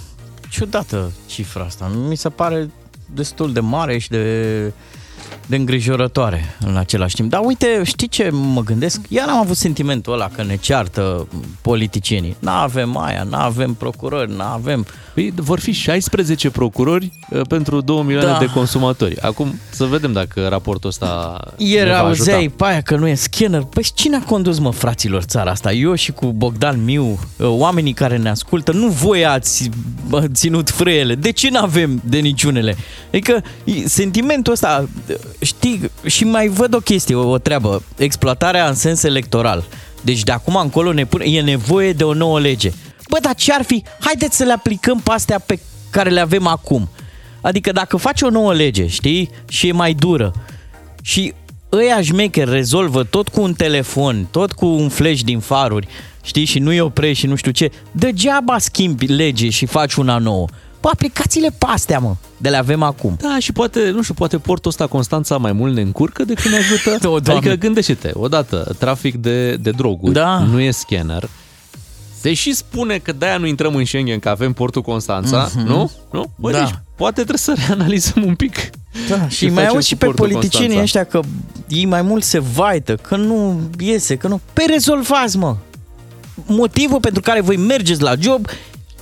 [0.51, 1.87] ciudată cifra asta.
[1.87, 2.71] Mi se pare
[3.15, 4.73] destul de mare și de,
[5.47, 7.31] de îngrijorătoare în același timp.
[7.31, 9.01] Dar uite, știi ce mă gândesc?
[9.09, 11.29] Iar am avut sentimentul ăla că ne ceartă
[11.63, 12.37] politicienii.
[12.39, 14.87] N-avem aia, n-avem procurori, n-avem...
[15.15, 18.39] Păi vor fi 16 procurori uh, pentru 2 milioane Da.
[18.39, 19.21] de consumatori.
[19.21, 22.55] Acum să vedem dacă raportul ăsta Ieri ne va auzeai ajuta.
[22.57, 23.63] pe aia că nu e scanner.
[23.63, 25.73] Păi cine a condus, mă, fraților, țara asta?
[25.73, 29.71] Eu și cu Bogdan Miu, oamenii care ne ascultă, nu voi ați
[30.09, 31.15] bă, ținut frâiele.
[31.15, 32.77] De ce n-avem de niciunele?
[33.09, 34.89] Adică e- sentimentul ăsta,
[35.41, 39.65] știi, și mai văd o chestie, o, o treabă, exploatarea în sens electoral.
[40.01, 42.71] Deci de acum încolo ne pune, e nevoie de o nouă lege.
[43.09, 43.83] Bă, dar ce ar fi?
[44.01, 45.59] Haideți să le aplicăm pe astea pe
[45.91, 46.89] care le avem acum.
[47.41, 50.33] Adică dacă faci o nouă lege, știi, și e mai dură,
[51.03, 51.33] și
[51.73, 55.89] ăia șmecheri rezolvă tot cu un telefon, tot cu un flash din faruri,
[56.23, 60.47] știi, și nu-i oprești și nu știu ce, degeaba schimbi lege și faci una nouă.
[60.85, 63.17] Bă, aplicațiile pe astea, mă, de le avem acum.
[63.21, 66.57] Da, și poate, nu știu, poate portul ăsta Constanța mai mult ne încurcă decât ne
[66.57, 66.91] ajută.
[67.09, 67.33] O, Doamne.
[67.33, 70.39] adică gândește-te, odată, trafic de, de droguri, Da.
[70.39, 71.29] nu e scanner.
[72.21, 75.67] Se și spune că de-aia nu intrăm în Schengen, că avem portul Constanța, Mhm.
[75.67, 75.91] nu?
[76.13, 76.25] Nu?
[76.37, 76.59] Bă, Da.
[76.59, 78.57] deci poate trebuie să reanalizăm un pic.
[79.09, 81.01] Da, și ce mai facem auzi și cu pe portul politicienii Constanța.
[81.11, 81.27] ăștia că
[81.69, 84.41] ei mai mult se vaită, că nu iese, că nu...
[84.53, 85.57] Pe rezolvați, mă!
[86.47, 88.47] Motivul pentru care voi mergeți la job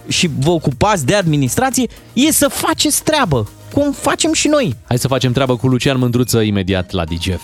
[0.09, 4.77] și vă ocupați de administrație e să faceți treabă, cum facem și noi.
[4.89, 7.43] Hai să facem treabă cu Lucian Mândruță imediat la DGF.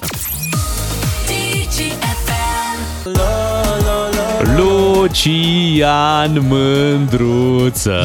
[4.56, 8.00] Lucian Mândruță.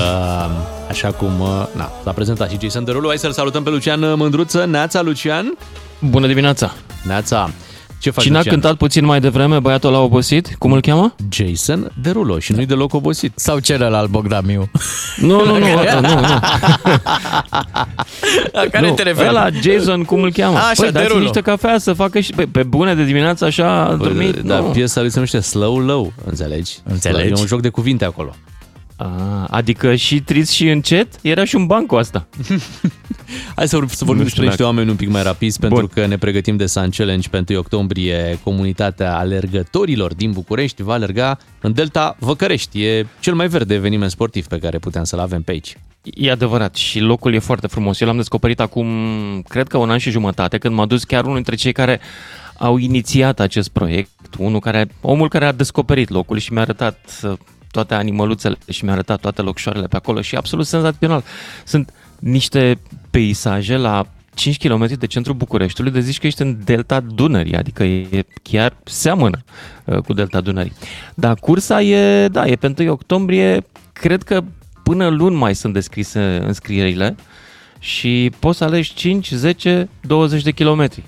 [0.89, 1.31] Așa cum
[1.75, 3.07] na, s-a prezentat și Jason Derulo.
[3.07, 4.65] Hai să-l salutăm pe Lucian Mândruță.
[4.65, 5.57] Neața, Lucian.
[5.99, 6.73] Bună dimineața!
[7.03, 7.49] Neața.
[8.03, 8.53] Ce faci, Cine a Lucian?
[8.53, 10.55] cântat puțin mai devreme, băiatul la obosit?
[10.57, 11.15] Cum îl cheamă?
[11.29, 13.31] Jason Derulo și nu-i deloc obosit.
[13.35, 14.69] Sau celălalt Bogdan Miu.
[15.17, 15.65] Nu, nu, nu,
[16.01, 16.39] nu, nu.
[18.51, 19.33] La care nu, te referi?
[19.33, 20.57] La Jason, cum îl cheamă?
[20.57, 21.21] Așa, păi, dați Derulo.
[21.21, 24.35] niște cafea să facă și pe, pe bune de dimineață așa a dormit.
[24.35, 24.63] Da, nu.
[24.65, 26.77] piesa lui se numește Slow Low, înțelegi?
[26.83, 27.27] Înțelegi.
[27.27, 28.35] E un joc de cuvinte acolo.
[28.95, 31.07] A, adică și trist și încet?
[31.21, 32.27] Era și un ban cu asta.
[33.55, 35.79] Hai să, să vorbim Nu știu despre niște dacă- oameni un pic mai rapizi, pentru
[35.79, 35.89] Bun.
[35.93, 38.39] că ne pregătim de Sun Challenge pe 1 octombrie.
[38.43, 42.83] Comunitatea alergătorilor din București va alerga în Delta Văcărești.
[42.83, 45.77] E cel mai verde eveniment sportiv pe care putem să-l avem pe aici.
[46.13, 47.99] E adevărat și locul e foarte frumos.
[47.99, 48.87] Eu l-am descoperit acum,
[49.47, 51.99] cred că un an și jumătate, când m-a dus chiar unul dintre cei care
[52.57, 57.33] au inițiat acest proiect, unul care, omul care a descoperit locul și mi-a arătat uh,
[57.73, 61.23] toate animăluțele și mi-a arătat toate locșoarele pe acolo și e absolut senzațional.
[61.65, 66.99] Sunt niște peisaje la 5 km de centrul Bucureștiului, de zici că ești în delta
[66.99, 69.43] Dunării, adică e chiar seamănă
[69.85, 70.73] uh, cu delta Dunării.
[71.15, 74.43] Dar cursa e, da, e pe 1 octombrie, cred că
[74.83, 77.15] până luni mai sunt descrise înscrierile
[77.79, 81.03] și poți să alegi 5, 10, 20 de kilometri.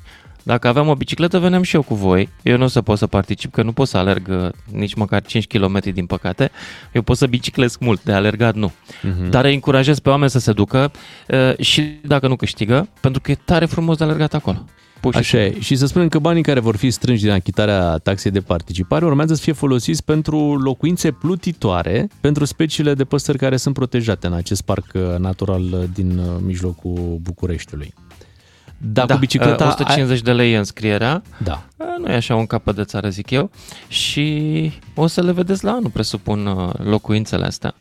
[0.45, 2.29] Dacă aveam o bicicletă, veneam și eu cu voi.
[2.43, 5.21] Eu nu o să pot să particip, că nu pot să alerg uh, nici măcar
[5.21, 6.51] 5 km, din păcate.
[6.91, 8.71] Eu pot să biciclesc mult, de alergat nu.
[9.01, 9.29] Mhm.
[9.29, 10.91] Dar îi încurajez pe oameni să se ducă
[11.27, 14.65] uh, și dacă nu câștigă, pentru că e tare frumos de alergat acolo.
[14.99, 15.59] Pur și Așa e.
[15.59, 19.33] Și să spunem că banii care vor fi strânși din achitarea taxei de participare urmează
[19.33, 24.61] să fie folosiți pentru locuințe plutitoare pentru speciile de păsări care sunt protejate în acest
[24.61, 27.93] parc uh, natural uh, din uh, mijlocul Bucureștiului.
[28.77, 29.63] Da, cu bicicleta...
[29.63, 31.21] uh, 150 de lei e înscrierea.
[31.43, 31.63] Da.
[31.77, 33.49] Uh, Nu e așa un capăt de țară, zic eu.
[33.87, 37.75] Și o să le vedeți la anul, presupun, uh, locuințele astea.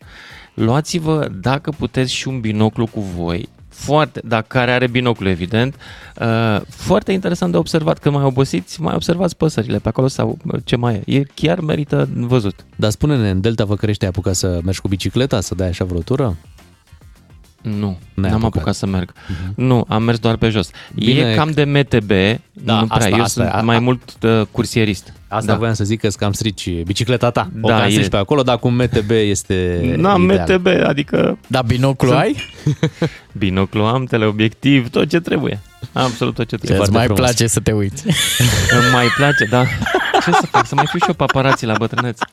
[0.55, 3.49] Luați-vă, dacă puteți, și un binoclu cu voi.
[3.69, 5.75] Foarte, dacă care are binoclu, evident.
[6.21, 7.99] Uh, foarte interesant de observat.
[7.99, 11.19] Când mai obosiți, mai observați păsările pe acolo sau uh, ce mai e.
[11.19, 12.65] E chiar merită văzut.
[12.77, 16.01] Dar spune-ne, în Delta Văcărești ai apucat să mergi cu bicicleta, să dai așa vreo
[16.01, 16.37] tură?
[17.65, 18.55] Nu, N-ai n-am apucat.
[18.57, 19.13] apucat să merg.
[19.55, 20.71] Nu, am mers doar pe jos.
[20.95, 21.31] Bine.
[21.31, 22.11] E cam de MTB,
[22.53, 22.97] Da, nu prea.
[22.97, 25.13] asta- eu asta- sunt a- mai a- mult uh, cursierist.
[25.29, 25.59] Asta da.
[25.59, 27.51] voiam să zic că îți cam strici bicicleta ta.
[27.61, 28.09] o Da, cam strici e.
[28.09, 30.47] pe acolo, dar cu MTB este N-am ideal.
[30.49, 31.39] MTB, adică...
[31.47, 32.37] Da, binoclu Sunt- ai?
[33.33, 35.61] Binoclu am, teleobiectiv, tot ce trebuie.
[35.93, 36.81] Absolut tot ce trebuie.
[36.81, 38.05] Îți mai place să te uiți.
[38.79, 39.65] Îmi mai place, da.
[40.25, 40.67] Ce să fac?
[40.67, 42.25] Să mai fiu și eu paparații la bătrânețe.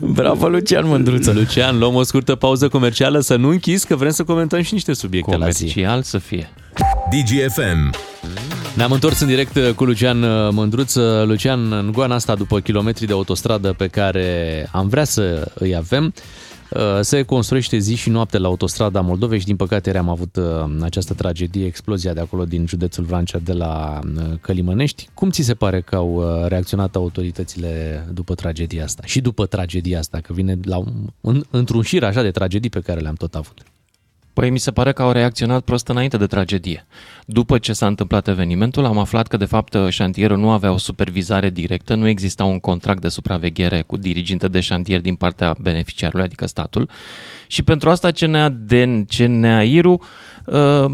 [0.00, 1.32] Bravo, Lucian Mândruță.
[1.32, 4.92] Lucian, luăm o scurtă pauză comercială să nu închizi, că vrem să comentăm și niște
[4.92, 5.58] subiecte la zi.
[5.58, 6.50] Comercial să fie.
[7.10, 7.94] DGFM.
[8.74, 10.18] Ne-am întors în direct uh, cu Lucian
[10.54, 10.94] Mândruț.
[11.24, 16.04] Lucian, în goana asta, după kilometri de autostradă pe care am vrea să îi avem,
[16.04, 16.22] uh,
[17.00, 20.44] se construiește zi și noapte la autostrada Moldovei și din păcate ieri am avut uh,
[20.82, 25.08] această tragedie, explozia de acolo din județul Vrancea de la uh, Călimănești.
[25.14, 29.02] Cum ți se pare că au uh, reacționat autoritățile după tragedia asta?
[29.06, 32.80] Și după tragedia asta, că vine la un, în, într-un șir așa de tragedii pe
[32.80, 33.62] care le-am tot avut.
[34.34, 36.86] Păi mi se pare că au reacționat prost înainte de tragedie.
[37.26, 41.50] După ce s-a întâmplat evenimentul, am aflat că de fapt șantierul nu avea o supervizare
[41.50, 46.46] directă, nu exista un contract de supraveghere cu diriginte de șantier din partea beneficiarului, adică
[46.46, 46.88] statul.
[47.46, 50.00] Și pentru asta CNA, Den, CNAIRU
[50.46, 50.84] uh,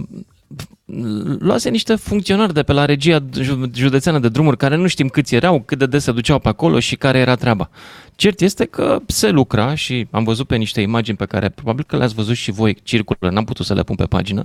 [1.38, 5.34] luase niște funcționari de pe la regia ju- județeană de drumuri care nu știm câți
[5.34, 7.70] erau, cât de des se duceau pe acolo și care era treaba.
[8.14, 11.96] Cert este că se lucra și am văzut pe niște imagini pe care probabil că
[11.96, 14.44] le-ați văzut și voi circulă, n-am putut să le pun pe pagină,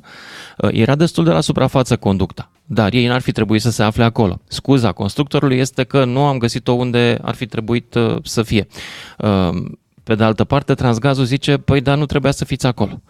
[0.58, 4.04] uh, era destul de la suprafață conducta, dar ei n-ar fi trebuit să se afle
[4.04, 4.42] acolo.
[4.48, 8.68] Scuza constructorului este că nu am găsit-o unde ar fi trebuit uh, să fie.
[9.18, 9.50] Uh,
[10.04, 13.02] Pe de altă parte, Transgazul zice, păi dar nu trebuia să fiți acolo.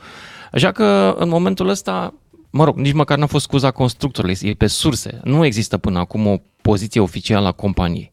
[0.52, 2.14] Așa că în momentul ăsta
[2.58, 5.20] Mă rog, nici măcar n-a fost scuza constructorului, e pe surse.
[5.24, 8.12] Nu există până acum o poziție oficială a companiei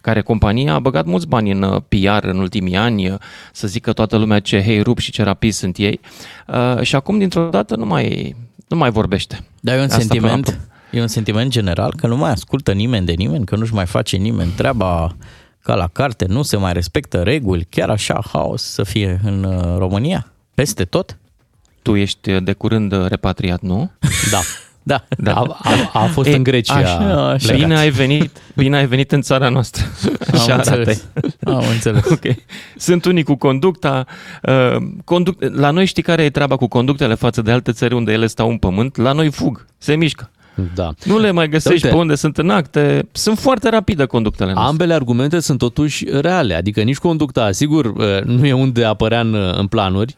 [0.00, 3.18] care compania a băgat mulți bani în uh, PR în ultimii ani, uh,
[3.52, 6.00] să zică toată lumea ce hei rup și ce rapizi sunt ei
[6.46, 8.36] uh, și acum dintr-o dată nu mai,
[8.68, 9.44] nu mai vorbește.
[9.60, 13.12] Dar e un Asta sentiment, e un sentiment general că nu mai ascultă nimeni de
[13.12, 15.16] nimeni, că nu-și mai face nimeni treaba,
[15.62, 19.78] ca la carte, nu se mai respectă reguli, chiar așa haos să fie în uh,
[19.78, 20.32] România?
[20.54, 21.16] Peste tot?
[21.82, 23.90] Tu ești de curând repatriat, nu?
[24.30, 24.38] Da.
[24.84, 25.04] Da.
[25.18, 25.32] da.
[25.34, 25.58] A,
[25.92, 26.74] a, a fost E, în Grecia.
[26.74, 27.54] Așa, așa.
[27.54, 29.84] Bine ai venit, bine ai venit în țara noastră.
[30.32, 30.76] Așa Am arată.
[30.76, 31.06] înțeles.
[31.44, 32.04] Am înțeles.
[32.10, 32.34] Ok.
[32.76, 34.06] Sunt unii cu conducta.
[34.42, 35.36] Uh, conduc...
[35.38, 38.48] La noi știi care e treaba cu conductele față de alte țări unde ele stau
[38.50, 38.96] în pământ?
[38.96, 40.30] La noi fug, se mișcă.
[40.74, 40.90] Da.
[41.04, 41.88] Nu le mai găsești Uite.
[41.88, 43.08] pe unde sunt în acte.
[43.12, 44.70] Sunt foarte rapide conductele noastre.
[44.70, 49.34] Ambele argumente sunt totuși reale, adică nici conducta, sigur, uh, nu e unde apărea în,
[49.56, 50.16] în planuri,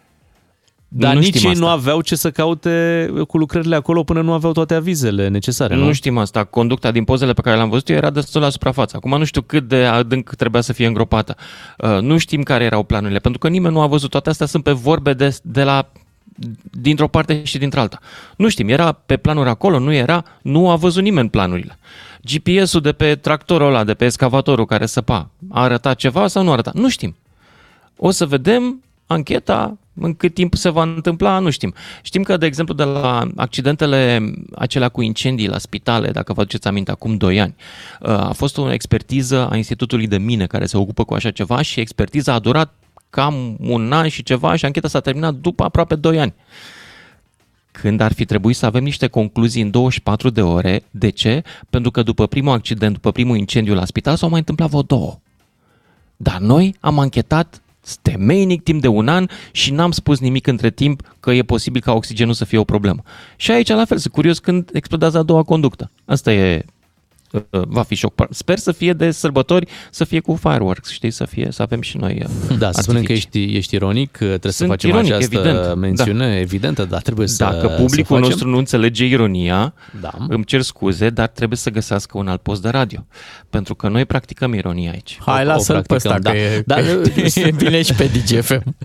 [0.88, 1.76] dar Nu nici știm ei nu asta.
[1.76, 5.74] aveau ce să caute cu lucrările acolo până nu aveau toate avizele necesare.
[5.74, 6.44] Nu, Nu știm asta.
[6.44, 8.96] Conducta din pozele pe care le-am văzut eu era destul la suprafață.
[8.96, 11.36] Acum nu știu cât de adânc trebuia să fie îngropată.
[11.78, 14.10] Uh, Nu știm care erau planurile, pentru că nimeni nu a văzut.
[14.10, 15.88] Toate astea sunt pe vorbe de, de la
[16.70, 17.98] dintr-o parte și dintr-alta.
[18.36, 21.78] Nu știm, era pe planuri acolo, nu era, nu a văzut nimeni planurile.
[22.22, 26.48] GPS-ul de pe tractorul ăla, de pe excavatorul care săpa, a arătat ceva sau nu
[26.48, 26.74] a arătat?
[26.74, 27.16] Nu știm.
[27.96, 31.74] O să vedem ancheta, în cât timp se va întâmpla, nu știm.
[32.02, 36.68] Știm că, de exemplu, de la accidentele acelea cu incendii la spitale, dacă vă aduceți
[36.68, 37.54] aminte, acum 2 ani,
[38.00, 41.80] a fost o expertiză a Institutului de Mine care se ocupă cu așa ceva și
[41.80, 42.74] expertiza a durat
[43.10, 46.34] cam un an și ceva și ancheta s-a terminat după aproape 2 ani.
[47.72, 50.82] Când ar fi trebuit să avem niște concluzii în 24 de ore.
[50.90, 51.42] De ce?
[51.70, 55.18] Pentru că după primul accident, după primul incendiu la spital, s-au mai întâmplat vreo două.
[56.16, 57.62] Dar noi am anchetat
[58.02, 61.92] temeinic timp de un an și n-am spus nimic între timp că e posibil ca
[61.92, 63.02] oxigenul să fie o problemă.
[63.36, 65.90] Și aici la fel, sunt curios când explodează a doua conductă.
[66.04, 66.72] Asta e uh,
[67.50, 68.26] va fi șoc.
[68.30, 71.96] Sper să fie de sărbători, să fie cu fireworks, știi, să fie, să avem și
[71.96, 73.42] noi uh, Da, să spunem că artificii.
[73.44, 76.38] ești, ești ironic, trebuie să Sunt facem ironic, această evident, mențiune da.
[76.38, 78.28] evidentă, dar trebuie să Dacă să publicul facem.
[78.30, 80.10] nostru nu înțelege ironia, Da.
[80.28, 83.06] îmi cer scuze, dar trebuie să găsească un alt post de radio.
[83.50, 85.18] Pentru că noi practicăm ironia aici.
[85.26, 86.78] Hai, O- o lasă-l pe ăsta, practicăm, că da.
[86.80, 88.76] e, Dar- e bine și pe DGFM.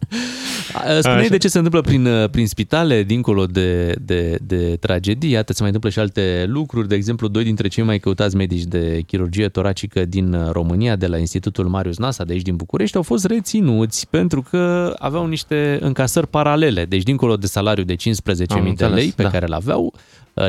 [1.00, 1.28] Spuneai Așa.
[1.30, 5.32] de ce se întâmplă prin, prin spitale, dincolo de, de, de tragedii.
[5.32, 6.88] Iată, se mai întâmplă și alte lucruri.
[6.88, 11.18] De exemplu, doi dintre cei mai căutați medici de chirurgie toracică din România, de la
[11.18, 16.28] Institutul Marius Nasa, de aici din București, au fost reținuți pentru că aveau niște încasări
[16.28, 16.86] paralele.
[16.86, 18.00] Deci, dincolo de salariu de 15.000
[18.50, 19.30] Am de înțeles, lei pe da.
[19.30, 19.94] care îl aveau,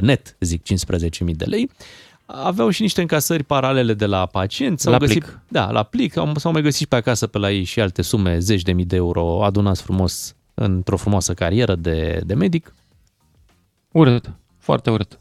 [0.01, 1.71] net, zic 15.000 de lei,
[2.27, 4.83] aveau și niște încasări paralele de la pacienți.
[4.83, 5.41] S-au La găsit, plic.
[5.49, 6.17] Da, la plic.
[6.17, 8.73] Au- S-au mai găsit și pe acasă pe la ei și alte sume, zeci de
[8.73, 12.75] mii de euro adunați frumos într-o frumoasă carieră de, de medic.
[13.93, 15.19] Urât, foarte urât.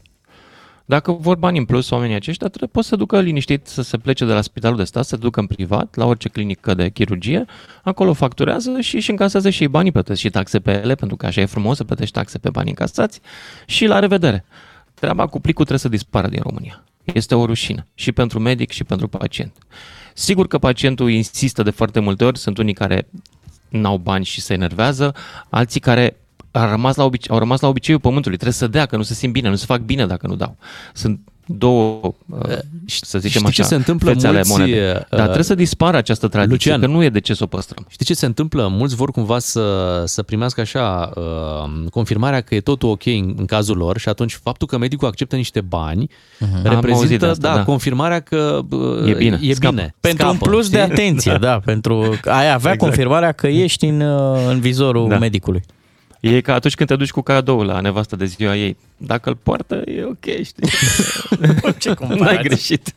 [0.90, 4.24] Dacă vor bani în plus oamenii aceștia, trebuie, pot să ducă liniștit să se plece
[4.24, 7.44] de la spitalul de stat, să se ducă în privat, la orice clinică de chirurgie,
[7.82, 11.26] acolo facturează și își încasează și ei banii, plătesc și taxe pe ele, pentru că
[11.26, 13.20] așa e frumos să plătești taxe pe banii încasați
[13.66, 14.44] și la revedere.
[14.94, 16.84] Treaba cu plicul trebuie să dispară din România.
[17.04, 19.52] Este o rușină și pentru medic și pentru pacient.
[20.14, 23.08] Sigur că pacientul insistă de foarte multe ori, sunt unii care
[23.68, 25.14] n-au bani și se enervează,
[25.48, 26.16] alții care
[26.52, 29.14] au rămas la, obice- au rămas la obiceiul pământului, trebuie să dea, că nu se
[29.14, 30.56] simt bine, nu se fac bine dacă nu dau.
[30.94, 31.20] Sunt
[31.58, 32.48] două, uh,
[32.86, 34.80] să zicem știi așa, ce se întâmplă fețe ale mulți, monedei.
[34.80, 36.80] uh, Dar trebuie să dispară această tradiție, Lucian.
[36.90, 37.86] că nu e de ce să o păstrăm.
[37.88, 38.68] Știi ce se întâmplă?
[38.68, 43.44] Mulți vor cumva să, să primească așa uh, confirmarea că e totul ok în, în
[43.46, 46.48] cazul lor și atunci faptul că medicul acceptă niște bani Mhm.
[46.54, 47.64] Am auzit de reprezintă asta, da, da.
[47.64, 49.74] confirmarea că uh, E bine, e scapă.
[49.74, 49.94] bine.
[50.00, 50.90] Pentru scapă, un plus de știi?
[50.92, 52.78] atenție, da, pentru ai avea Exact.
[52.78, 55.18] confirmarea că ești în, uh, în vizorul Da.
[55.18, 55.62] medicului.
[56.20, 58.76] E ca atunci când te duci cu cadou la nevastă de ziua ei.
[58.96, 60.68] Dacă îl poartă, e ok, știi?
[61.78, 62.94] Ce N-ai greșit.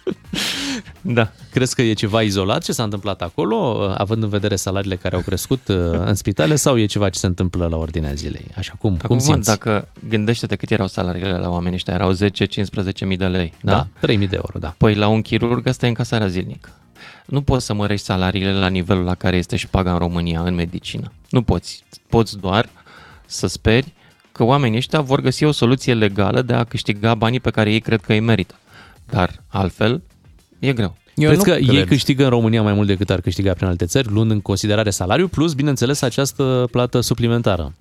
[1.00, 1.32] da.
[1.50, 5.14] Crezi că e ceva izolat ce s-a întâmplat acolo, uh, având în vedere salariile care
[5.14, 5.76] au crescut uh,
[6.06, 8.46] în spitale, sau e ceva ce se întâmplă la ordinea zilei?
[8.56, 9.48] Așa cum, cum Acum, simți?
[9.48, 12.18] dacă gândește-te cât erau salariile la oamenii ăștia, erau 10-15
[13.04, 13.52] mii de lei.
[13.60, 13.88] Da?
[14.00, 14.74] Da, 3.000 de euro, da.
[14.76, 16.68] Păi la un chirurg asta e încasarea zilnică.
[17.26, 20.54] Nu poți să mărești salariile la nivelul la care este și paga în România în
[20.54, 21.12] medicină.
[21.30, 21.84] Nu poți.
[22.08, 22.68] Poți doar
[23.26, 23.92] să speri
[24.32, 27.80] că oamenii ăștia vor găsi o soluție legală de a câștiga banii pe care ei
[27.80, 28.54] cred că îi merită.
[29.10, 30.02] Dar altfel
[30.58, 30.96] e greu.
[31.14, 31.74] Eu Crezi nu că cred.
[31.74, 34.90] ei câștigă în România mai mult decât ar câștiga prin alte țări, luând în considerare
[34.90, 37.72] salariul, plus, bineînțeles, această plată suplimentară?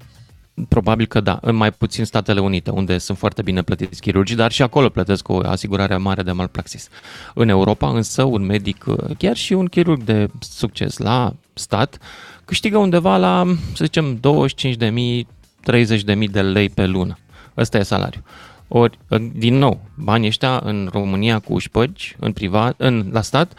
[0.68, 4.52] Probabil că da, în mai puțin Statele Unite, unde sunt foarte bine plătiți chirurgii, dar
[4.52, 6.90] și acolo plătesc o asigurare mare de malpraxis.
[7.34, 8.86] În Europa, însă, un medic,
[9.18, 11.98] chiar și un chirurg de succes la stat,
[12.46, 15.24] câștigă undeva la, să zicem, 25.000,
[15.72, 17.18] 30.000 de lei pe lună.
[17.58, 18.24] Ăsta e salariul.
[18.68, 18.98] Ori,
[19.34, 23.54] din nou, banii ăștia în România cu șpăgi, în privat, în, la stat,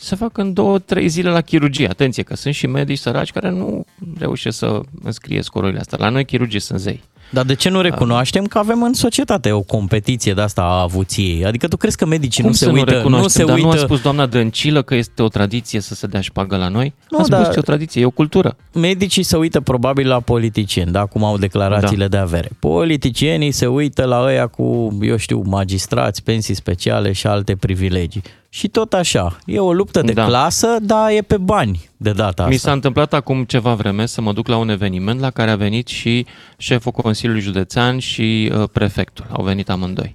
[0.00, 1.88] se fac în două, trei zile la chirurgie.
[1.88, 3.84] Atenție că sunt și medici săraci care nu
[4.18, 5.98] reușesc să înscrie scorurile astea.
[6.00, 7.02] La noi chirurgii sunt zei.
[7.30, 11.44] Dar de ce nu recunoaștem că avem în societate o competiție de asta a avuției?
[11.44, 13.22] Adică tu crezi că medicii Cum nu se să uită, nu recunoaștem?
[13.22, 13.76] nu se Dar uită...
[13.76, 16.94] nu a spus doamna Dăncilă că este o tradiție să se dea șpagă la noi?
[17.10, 18.56] Nu, a spus dar- că e o tradiție, e o cultură.
[18.72, 22.16] Medicii se uită probabil la politicieni, da, cum au declarațiile da.
[22.16, 22.50] de avere.
[22.58, 28.22] Politicienii se uită la ăia cu, eu știu, magistrați, pensii speciale și alte privilegii.
[28.50, 30.24] Și tot așa, e o luptă de Da.
[30.24, 32.46] clasă, dar e pe bani de data asta.
[32.46, 35.56] Mi s-a întâmplat acum ceva vreme să mă duc la un eveniment la care a
[35.56, 36.26] venit și
[36.56, 39.26] șeful Consiliului Județean și uh, prefectul.
[39.30, 40.14] Au venit amândoi.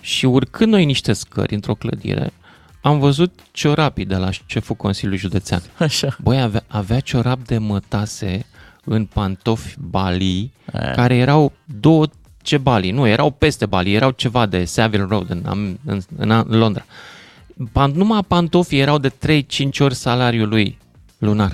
[0.00, 2.32] Și urcând noi niște scări într-o clădire,
[2.80, 5.62] am văzut ciorapii de la șeful Consiliului Județean.
[5.78, 6.16] Așa.
[6.22, 8.46] Băi, avea, avea ciorap de mătase
[8.84, 10.90] în pantofi Bali, Aia.
[10.90, 12.06] care erau două
[12.42, 15.76] ce Bali, nu, erau peste Bali, erau ceva de Savile Road în, în,
[16.16, 16.84] în, în Londra.
[17.72, 19.12] Pan, numai pantofii erau de
[19.44, 19.44] 3-5
[19.78, 20.78] ori salariul lui
[21.18, 21.50] lunar.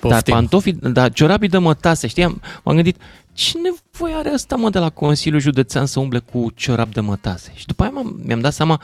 [0.00, 0.34] Dar Poftim.
[0.34, 2.96] pantofii, dar ciorapii de mătase, știi, am, m-am gândit,
[3.32, 7.52] ce nevoie are ăsta, mă, de la Consiliul Județean să umble cu ciorap de mătase?
[7.54, 8.80] Și după aia m-am, mi-am dat seama,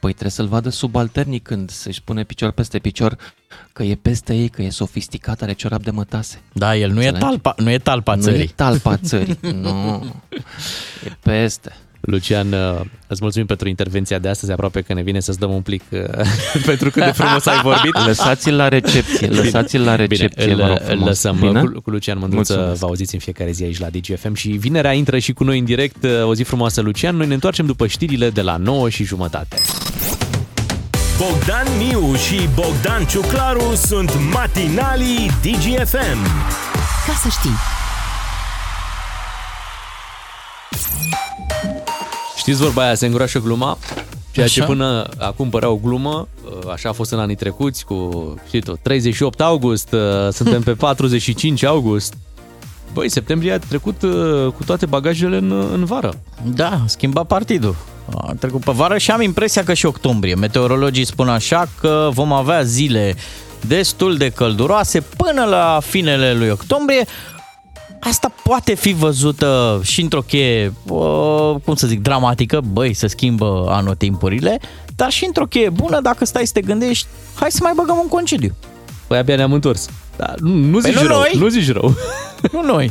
[0.00, 3.16] păi trebuie să-l vadă subalternii când să-și pune picior peste picior,
[3.72, 6.40] că e peste ei, că e sofisticat, are ciorap de mătase.
[6.52, 7.24] Da, el nu e Înțelegi?
[7.24, 8.42] talpa, nu e talpa Nu țării.
[8.42, 10.04] e talpa țării, nu,
[11.04, 11.76] e peste.
[12.06, 15.60] Lucian, uh, îți mulțumim pentru intervenția de astăzi, aproape că ne vine să-ți dăm un
[15.60, 16.00] plic uh,
[16.70, 18.04] pentru cât de frumos ai vorbit.
[18.06, 21.08] Lăsați-l la recepție, lăsați-l la recepție, Bine, vă rog îl, îl frumos.
[21.08, 21.60] lăsăm Bine?
[21.62, 22.80] cu, cu Lucian Mândruță, Mulțumesc.
[22.80, 25.64] vă auziți în fiecare zi aici la DGFM și vinerea intră și cu noi în
[25.64, 29.04] direct, uh, o zi frumoasă Lucian, noi ne întoarcem după știrile de la 9 și
[29.04, 29.56] jumătate.
[31.18, 36.20] Bogdan Miu și Bogdan Ciuclaru sunt matinalii DGFM.
[37.06, 37.75] Ca să știi.
[42.46, 43.78] Știți vorba aia, se îngroașă gluma?
[44.30, 44.68] Ceea ce Așa?
[44.68, 48.78] până acum părea o glumă, uh, așa a fost în anii trecuți cu, știi tu,
[48.82, 52.14] 38 august, uh, suntem pe 45 august.
[52.92, 56.12] Băi, septembrie a trecut uh, cu toate bagajele în, în vară.
[56.42, 57.76] Da, schimba partidul.
[58.16, 60.34] A trecut pe vară și am impresia că și octombrie.
[60.34, 63.16] Meteorologii spun așa că vom avea zile
[63.60, 67.06] destul de călduroase până la finele lui octombrie.
[68.00, 73.66] Asta poate fi văzută și într-o cheie, uh, cum să zic, dramatică, băi, se schimbă
[73.70, 74.60] anotimpurile,
[74.96, 78.08] dar și într-o cheie bună dacă stai să te gândești, hai să mai băgăm un
[78.08, 78.54] concediu.
[79.06, 79.88] Păi abia ne-am întors.
[80.16, 81.32] Da, nu, nu Păi zici nu rău, noi.
[81.38, 81.94] nu zici rău.
[82.52, 82.90] Nu noi.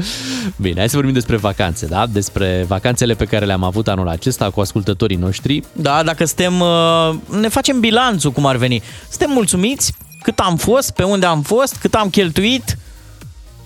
[0.56, 2.06] Bine, hai să vorbim despre vacanțe, da?
[2.06, 5.62] Despre vacanțele pe care le-am avut anul acesta cu ascultătorii noștri.
[5.72, 8.82] Da, dacă suntem, uh, ne facem bilanțul cum ar veni.
[9.08, 12.78] Suntem mulțumiți cât am fost, pe unde am fost, cât am cheltuit,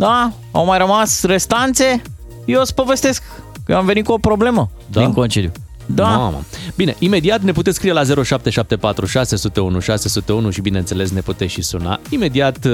[0.01, 0.33] da?
[0.51, 2.03] Au mai rămas restanțe?
[2.45, 3.23] Eu îți povestesc
[3.65, 5.01] că eu am venit cu o problemă Da?
[5.01, 5.53] din concediu.
[5.87, 6.05] Da.
[6.09, 6.41] Mamă.
[6.77, 12.01] Bine, imediat ne puteți scrie la 0774 601 601 și bineînțeles ne puteți și suna
[12.09, 12.73] imediat uh,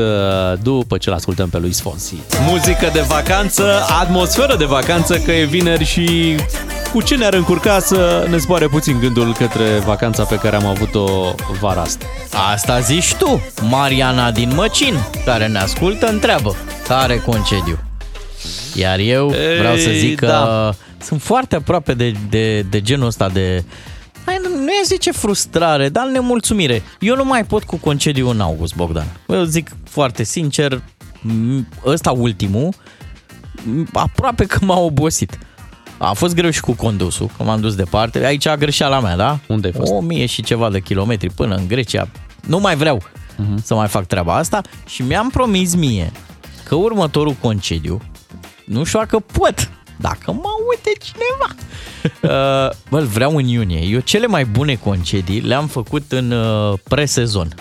[0.62, 2.14] după ce l-ascultăm pe lui Sfonsi.
[2.48, 3.64] Muzică de vacanță,
[4.00, 6.36] atmosferă de vacanță, că e vineri și
[6.96, 11.34] cu ce ne-ar încurca să ne zboare puțin gândul către vacanța pe care am avut-o
[11.60, 12.06] vara asta.
[12.52, 14.94] Asta zici tu, Mariana din Măcin,
[15.24, 16.54] care ne ascultă, întreabă,
[16.88, 17.78] care concediu?
[18.74, 19.26] Iar eu
[19.58, 20.74] vreau să Ei, zic că da.
[21.04, 23.64] sunt foarte aproape de, de, de genul ăsta de...
[24.24, 26.82] Hai, nu nu e zice frustrare, dar nemulțumire.
[27.00, 29.06] Eu nu mai pot cu concediu în august, Bogdan.
[29.28, 30.80] Eu zic foarte sincer,
[31.28, 32.68] m- ăsta ultimul,
[33.58, 35.38] m- aproape că m-a obosit.
[35.98, 38.24] A fost greu și cu condusul, că m-am dus departe.
[38.24, 39.38] Aici a greșeala mea, da?
[39.46, 39.92] Unde ai fost?
[39.92, 42.08] O mie și ceva de kilometri până în Grecia.
[42.46, 43.62] Nu mai vreau uh-huh.
[43.62, 46.12] să mai fac treaba asta și mi-am promis mie
[46.64, 48.02] că următorul concediu,
[48.64, 51.54] nu știu dacă pot, dacă mă uite cineva,
[52.66, 53.80] uh, bă, îl vreau în iunie.
[53.80, 57.54] Eu cele mai bune concedii le-am făcut în uh, presezon.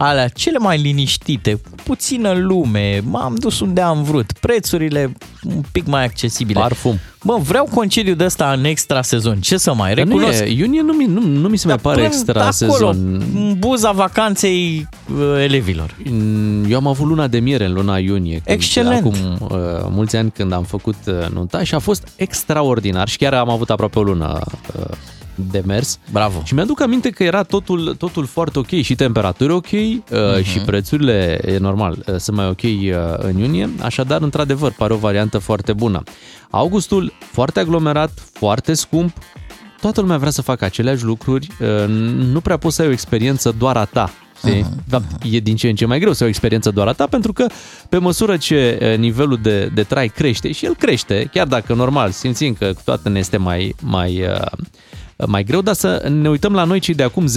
[0.00, 5.12] Alea cele mai liniștite, cu puțină lume, m-am dus unde am vrut, prețurile
[5.44, 6.60] un pic mai accesibile.
[6.60, 6.98] Parfum.
[7.24, 9.40] Bă, vreau concediu de ăsta în extra sezon.
[9.40, 10.42] Ce să mai Dar nu recunosc?
[10.42, 13.22] e, iunie nu mi, nu, nu mi se mai pare Până extra acolo, sezon.
[13.34, 15.96] în buza vacanței uh, elevilor.
[16.68, 18.40] Eu am avut luna de miere în luna iunie.
[18.44, 19.06] Când, Excelent.
[19.06, 19.58] Acum uh,
[19.90, 23.70] mulți ani când am făcut uh, nunta și a fost extraordinar și chiar am avut
[23.70, 24.40] aproape o lună
[24.78, 24.84] uh,
[25.50, 25.98] de mers.
[26.12, 26.42] Bravo.
[26.44, 30.44] Și mi-aduc aminte că era totul, totul foarte ok și temperaturi ok uh, uh-huh.
[30.44, 33.70] și prețurile, e normal, uh, sunt mai ok uh, în iunie.
[33.80, 36.02] Așadar, într-adevăr, pare o variantă foarte bună.
[36.50, 39.16] Augustul, foarte aglomerat, foarte scump,
[39.80, 43.54] toată lumea vrea să facă aceleași lucruri, uh, nu prea poți să ai o experiență
[43.58, 44.10] doar a ta.
[44.38, 44.66] Știi?
[44.88, 47.06] Dar e din ce în ce mai greu să ai o experiență doar a ta,
[47.06, 47.46] pentru că
[47.88, 52.10] pe măsură ce uh, nivelul de, de trai crește, și el crește, chiar dacă normal
[52.10, 54.46] simțim că toată ne este mai, mai, uh,
[55.26, 57.28] mai greu, dar să ne uităm la noi cei de acum 10-15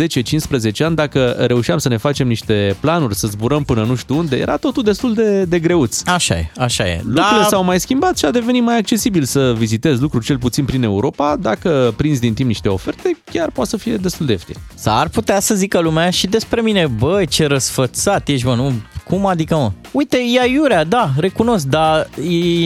[0.78, 4.58] ani, dacă reușeam să ne facem niște planuri, să zburăm până nu știu unde, era
[4.58, 6.02] totul destul de, de greuț.
[6.06, 6.95] Așa e, așa e.
[7.03, 7.48] Lucrurile Da.
[7.49, 11.36] s-au mai schimbat și a devenit mai accesibil să vizitezi lucruri cel puțin prin Europa.
[11.40, 14.56] Dacă prinzi din timp niște oferte, chiar poate să fie destul de ieftin.
[14.76, 18.74] S-ar putea să zică lumea și despre mine, bă, ce răsfățat ești, mă, nu?
[19.03, 19.72] Cum adică, mă?
[19.91, 22.10] Uite, e aiurea, da, recunosc, dar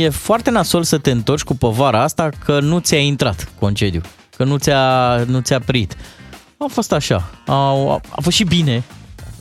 [0.02, 4.02] e foarte nasol să te întorci cu povara asta că nu ți-a intrat concediu,
[4.38, 5.96] că nu ți-a, nu ți-a prit.
[6.58, 8.84] A fost așa, a, a, a fost și bine,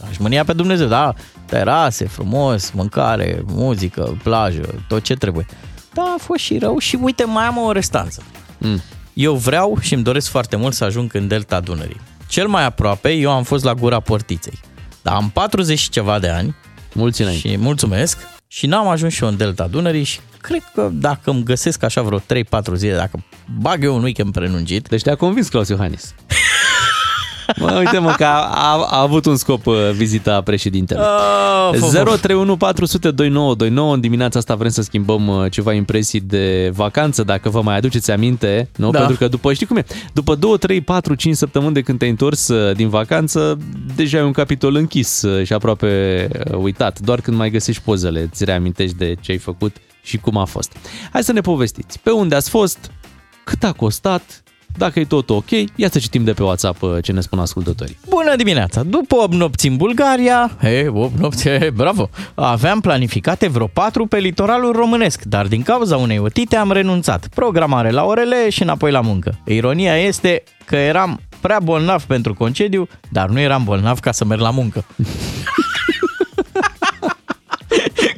[0.08, 1.14] aș mânia pe Dumnezeu, da,
[1.46, 5.46] terase, frumos, mâncare, muzică, plajă, tot ce trebuie.
[5.92, 8.22] Da, a fost și rău și uite, mai am o restanță.
[8.58, 8.80] Mm.
[9.12, 12.00] Eu vreau și îmi doresc foarte mult să ajung în delta Dunării.
[12.28, 14.60] Cel mai aproape, eu am fost la gura portiței.
[15.02, 16.54] Dar am 40 și ceva de ani.
[16.92, 17.48] Mulți înainte.
[17.48, 18.18] Și mulțumesc.
[18.56, 22.02] Și n-am ajuns și eu în delta Dunării și cred că dacă îmi găsesc așa
[22.02, 22.22] vreo 3-4
[22.74, 23.24] zile, dacă
[23.60, 24.88] bag eu un weekend prelungit...
[24.88, 26.14] Deci te-a convins Claus Iohannis.
[27.56, 31.02] Mă, uite mă că a, a, a avut un scop uh, vizita președintelui.
[31.02, 32.02] Oh, of, of, of.
[32.02, 37.48] 031 400 2929 În dimineața asta vrem să schimbăm uh, ceva impresii de vacanță Dacă
[37.48, 38.90] vă mai aduceți aminte nu?
[38.90, 38.98] Da.
[38.98, 42.10] Pentru că după, știi cum e După 2, 3, 4, 5 săptămâni de când te-ai
[42.10, 43.58] întors uh, din vacanță
[43.94, 48.28] Deja e un capitol închis uh, și aproape uh, uitat Doar când mai găsești pozele
[48.30, 50.76] Îți reamintești de ce ai făcut și cum a fost
[51.12, 52.90] Hai să ne povestiți Pe unde ați fost?
[53.44, 54.43] Cât a costat?
[54.76, 57.98] Dacă e tot ok, ia să citim de pe WhatsApp uh, ce ne spun ascultătorii.
[58.08, 58.82] Bună dimineața!
[58.82, 64.18] După 8 nopți în Bulgaria, he, 8 nopți, he, bravo, aveam planificate vreo 4 pe
[64.18, 67.28] litoralul românesc, dar din cauza unei otite am renunțat.
[67.34, 69.38] Programare la orele și înapoi la muncă.
[69.44, 74.40] Ironia este că eram prea bolnav pentru concediu, dar nu eram bolnav ca să merg
[74.40, 74.84] la muncă.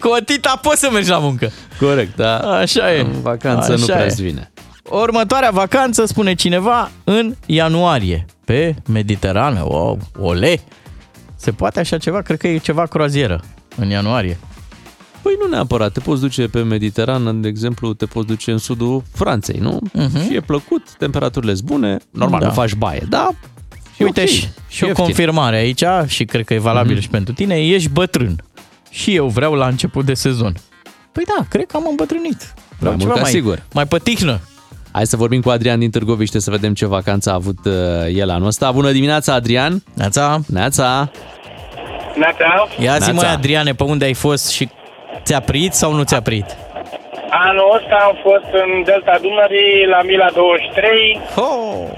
[0.01, 1.51] Cu otita poți să mergi la muncă.
[1.81, 2.37] Corect, da.
[2.37, 3.01] Așa e.
[3.01, 4.07] În vacanță nu Așa prea e.
[4.09, 4.51] îți vine.
[4.91, 9.61] Următoarea vacanță, spune cineva, în ianuarie, pe Mediterană.
[9.69, 10.61] Wow, ole!
[11.37, 12.21] Se poate așa ceva?
[12.21, 13.41] Cred că e ceva croazieră
[13.77, 14.39] în ianuarie.
[15.23, 19.03] Păi nu neapărat, te poți duce pe Mediterană, de exemplu, te poți duce în sudul
[19.13, 19.79] Franței, nu?
[19.93, 20.23] Mhm.
[20.27, 22.47] Și e plăcut, temperaturile sunt bune, normal, Da.
[22.47, 23.29] nu faci baie, da?
[23.95, 25.05] Și Uite ok, și, și o ieftin.
[25.05, 27.03] confirmare aici și cred că e valabil Mhm.
[27.03, 28.45] și pentru tine, ești bătrân.
[28.91, 30.55] Și eu vreau la început de sezon.
[31.13, 32.55] Păi da, cred că am îmbătrânit.
[32.79, 33.63] Vreau Mai ceva mult ca mai, sigur.
[33.73, 34.41] mai pătihnă.
[34.97, 37.75] Hai să vorbim cu Adrian din Târgoviște să vedem ce vacanță a avut uh,
[38.23, 38.67] el anul ăsta.
[38.81, 39.73] Bună dimineața, Adrian!
[40.01, 40.27] Neața!
[40.59, 40.89] Neața!
[42.23, 42.49] Neața.
[42.87, 43.21] Ia zi Neața.
[43.21, 44.65] mai Adriane, pe unde ai fost și
[45.27, 46.49] ți-a prit sau nu ți-a prit?
[47.47, 51.89] Anul ăsta am fost în Delta Dunării la Mila 23 oh.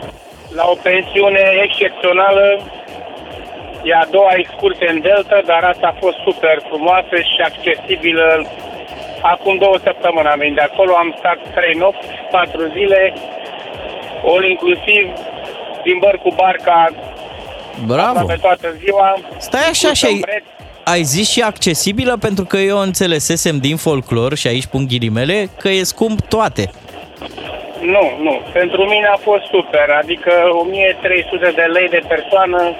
[0.59, 2.45] la o pensiune excepțională.
[3.89, 8.27] E a doua excursie în Delta, dar asta a fost super frumoasă și accesibilă.
[9.23, 13.13] Acum două săptămâni am venit de acolo, am stat trei nopți, patru zile,
[14.27, 15.05] all inclusiv,
[15.83, 16.91] plimbări cu barca
[17.87, 18.27] Bravo!
[18.27, 19.19] pe toată ziua.
[19.39, 20.45] Stai așa și ai, Cu preț.
[20.85, 25.69] ai zis și accesibilă pentru că eu înțelesesem din folclor și aici pun ghilimele că
[25.69, 26.71] e scump toate.
[27.81, 28.41] Nu, nu.
[28.53, 29.87] Pentru mine a fost super.
[30.03, 32.75] Adică 1300 de lei de persoană,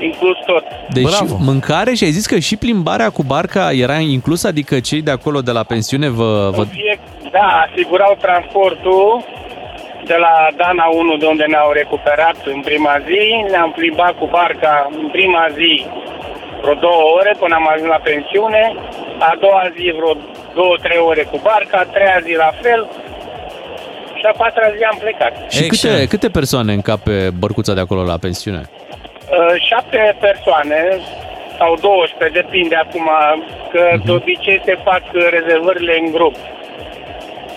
[0.00, 0.64] inclus tot.
[0.88, 1.36] Deci Bravo.
[1.40, 5.40] mâncare și ai zis că și plimbarea cu barca era inclusă, adică cei de acolo
[5.40, 6.50] de la pensiune vă...
[6.56, 6.64] vă...
[6.64, 6.98] Fie,
[7.30, 9.24] da, asigurau transportul
[10.06, 13.22] de la Dana 1, de unde ne-au recuperat în prima zi.
[13.50, 15.86] Ne-am plimbat cu barca în prima zi
[16.62, 18.62] vreo două ore până am ajuns la pensiune.
[19.30, 20.12] A doua zi vreo
[20.58, 22.80] două, trei ore cu barca, a treia zi la fel.
[24.18, 25.32] Și a patra zi am plecat.
[25.54, 28.62] Și câte, câte persoane încap pe bărcuța de acolo la pensiune?
[29.30, 30.80] Uh, șapte persoane
[31.58, 33.08] sau 12, depinde acum,
[33.72, 36.36] că de obicei se fac uh, rezervările în grup.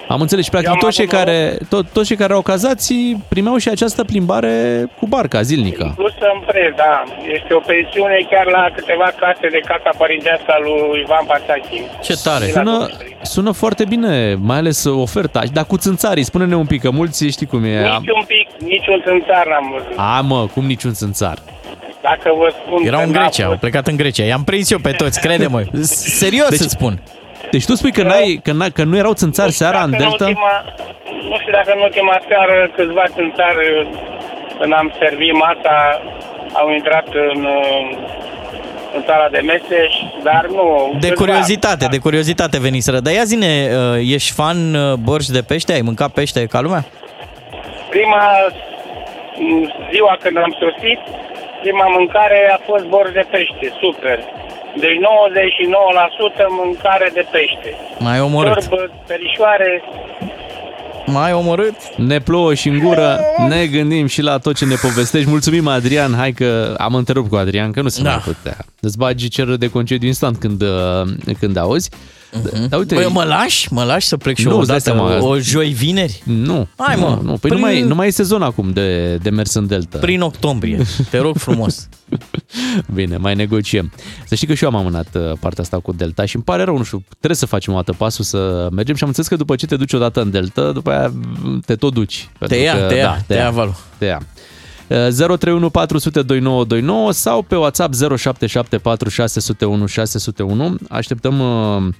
[0.07, 2.41] Am înțeles și practic Eu am toți cei, avut care, tot, toți cei care au
[2.41, 2.93] cazați
[3.30, 5.93] primeau și această plimbare cu barca zilnică.
[5.95, 7.03] Plus în preț, da.
[7.38, 11.84] Este o pensiune chiar la câteva case de casa părintească a lui Ivan Pasachin.
[12.02, 12.45] Ce tare!
[12.45, 12.89] Sună,
[13.22, 15.41] sună foarte bine, mai ales oferta.
[15.53, 17.88] Dar cu țânțarii, spune-ne un pic, că mulți știi cum e.
[17.88, 18.02] Am...
[18.02, 19.93] Nici un pic, niciun țânțar n-am văzut.
[19.98, 21.38] A, mă, cum niciun țânțar.
[22.02, 24.23] Dacă vă spun Erau că în n-a Grecia, au fost- plecat în Grecia.
[24.23, 25.61] I-am prins eu pe toți, crede-mă.
[26.22, 26.99] Serios Deci- îți spun.
[27.52, 30.26] Deci tu spui că, n-ai, că, n că nu erau țânțari seara în Dacă Delta?
[30.26, 30.64] Ultima,
[31.30, 33.88] nu știu dacă în ultima seară câțiva țânțari,
[34.60, 36.02] când am servit masa,
[36.53, 37.48] au intrat în,
[38.95, 40.90] în sala de mese, și- dar nu...
[40.99, 41.15] De câțiva.
[41.15, 42.99] curiozitate, de curiozitate veniseră.
[42.99, 45.73] Dar ia zine, uh, ești fan uh, borș de pește?
[45.73, 46.86] Ai mâncat pește ca lumea?
[47.90, 48.22] Prima
[49.38, 50.99] m, ziua când am sosit,
[51.63, 54.17] prima mâncare a fost borș de pește, super.
[54.83, 54.97] Deci
[56.43, 57.69] 99% mâncare de pește.
[57.99, 58.53] Mai omorât.
[58.59, 59.83] Ciorbă, perișoare,
[61.05, 61.75] Mai omorât?
[61.97, 65.29] Ne plouă și în gură, ne gândim și la tot ce ne povestești.
[65.29, 66.13] Mulțumim, Adrian.
[66.15, 68.09] Hai că am întrerupt cu Adrian, că nu se Da.
[68.09, 68.57] mai putea.
[68.79, 71.89] Îți bagi cerere de concediu instant când, uh, când auzi.
[72.33, 72.67] Mhm.
[72.67, 73.73] Dar uite, Băi, mă lași?
[73.73, 75.25] Mă lași să plec și Nu, eu îți dai odată, seama.
[75.27, 76.21] o joi vineri?
[76.25, 76.67] Nu.
[76.77, 77.09] Hai, nu, mă.
[77.09, 79.97] Nu, păi nu, Prin- mai, nu mai e sezon acum de, de mers în Delta.
[79.97, 80.85] Prin octombrie.
[81.09, 81.89] Te rog frumos.
[82.93, 83.91] Bine, mai negociem.
[84.27, 86.63] Să știi că și eu am amânat uh, partea asta cu Delta și îmi pare
[86.63, 89.35] rău, nu știu, trebuie să facem o dată pasul să mergem și am înțeles că
[89.35, 92.29] după ce te duci odată în Delta, după aia mm, te tot duci.
[92.39, 93.75] Pentru ia, că, te ia, da, te ia valul.
[93.97, 94.21] Te ia.
[94.87, 100.75] Uh, 031 400 2929 sau pe WhatsApp 0774 601 601.
[100.89, 101.93] Așteptăm uh,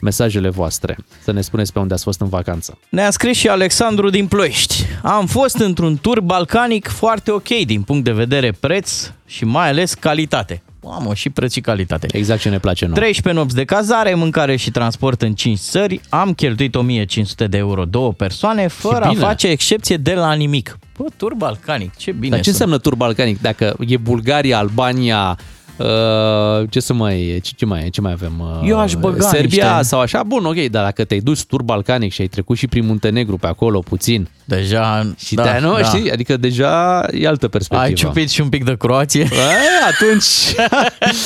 [0.00, 2.78] mesajele voastre să ne spuneți pe unde ați fost în vacanță.
[2.88, 4.84] Ne-a scris și Alexandru din Ploiești.
[5.02, 9.94] Am fost într-un tur balcanic foarte ok din punct de vedere preț și mai ales
[9.94, 10.62] calitate.
[10.82, 12.06] Mamă, și preț și calitate.
[12.12, 12.96] Exact ce ne place nouă.
[12.96, 16.00] 13 nopți de cazare, mâncare și transport în 5 țări.
[16.08, 19.20] Am cheltuit 1500 de euro două persoane, fără a bine.
[19.20, 20.78] face excepție de la nimic.
[20.96, 22.54] Bă, tur balcanic, ce bine Dar ce sunt.
[22.54, 23.40] înseamnă tur balcanic?
[23.40, 25.38] Dacă e Bulgaria, Albania,
[25.78, 27.38] uh, ce să mai e?
[27.38, 27.88] Ce, ce mai e?
[27.88, 28.32] Ce mai avem?
[28.40, 30.22] Uh, Eu aș băga Serbia niște- sau așa?
[30.22, 33.46] Bun, ok, dar dacă te-ai dus tur balcanic și ai trecut și prin Muntenegru pe
[33.46, 34.28] acolo puțin.
[34.44, 35.82] Deja, și da, da, nu, da.
[35.82, 36.10] știi?
[36.12, 37.88] Adică deja e altă perspectivă.
[37.88, 39.26] Ai ciupit și un pic de Croație?
[39.28, 39.36] Bă,
[39.90, 40.24] atunci...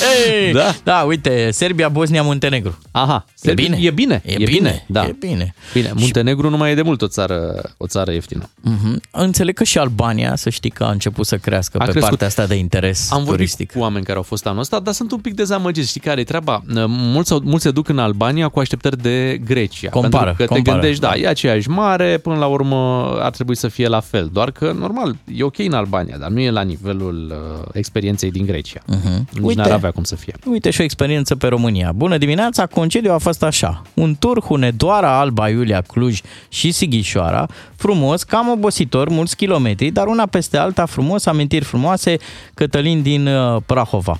[0.02, 0.74] Hey, Da.
[0.84, 2.78] da, uite, Serbia, Bosnia, Muntenegru.
[2.90, 3.78] Aha, E bine.
[3.80, 4.22] E bine.
[4.26, 5.04] E bine, Da.
[5.06, 5.54] e bine.
[5.72, 8.48] Bine, Muntenegru nu mai e de mult o țară, o țară ieftină.
[8.60, 9.00] Mhm.
[9.10, 12.08] Înțeleg că și Albania, să știi că a început să crească A pe crescut.
[12.08, 13.72] partea asta de interes Am vorbit turistic.
[13.72, 15.88] cu oameni care au fost anul ăsta, dar sunt un pic dezamăgiți.
[15.88, 16.62] Știi care e treaba?
[16.86, 19.90] Mulți, sau- mulți se duc în Albania cu așteptări de Grecia.
[19.90, 21.16] Compară, pentru că compară, te gândești, da, da.
[21.16, 22.76] e aceeași mare, până la urmă
[23.20, 24.30] ar trebui să fie la fel.
[24.32, 27.32] Doar că, normal, e ok în Albania, dar nu e la nivelul
[27.62, 28.80] uh, experienței din Grecia.
[28.86, 29.28] Mhm.
[29.32, 29.60] Nici Uite.
[29.60, 30.34] n-ar avea cum să fie.
[30.46, 31.92] Uite și o experiență pe România.
[31.92, 33.82] Bună dimineața, concediu a fost așa.
[33.94, 37.46] Un tur Hunedoara, Alba, Iulia, Cluj și Sighișoara,
[37.82, 42.16] frumos, cam obositor, mulți kilometri, dar una peste alta frumos, amintiri frumoase,
[42.54, 44.18] Cătălin din uh, Prahova.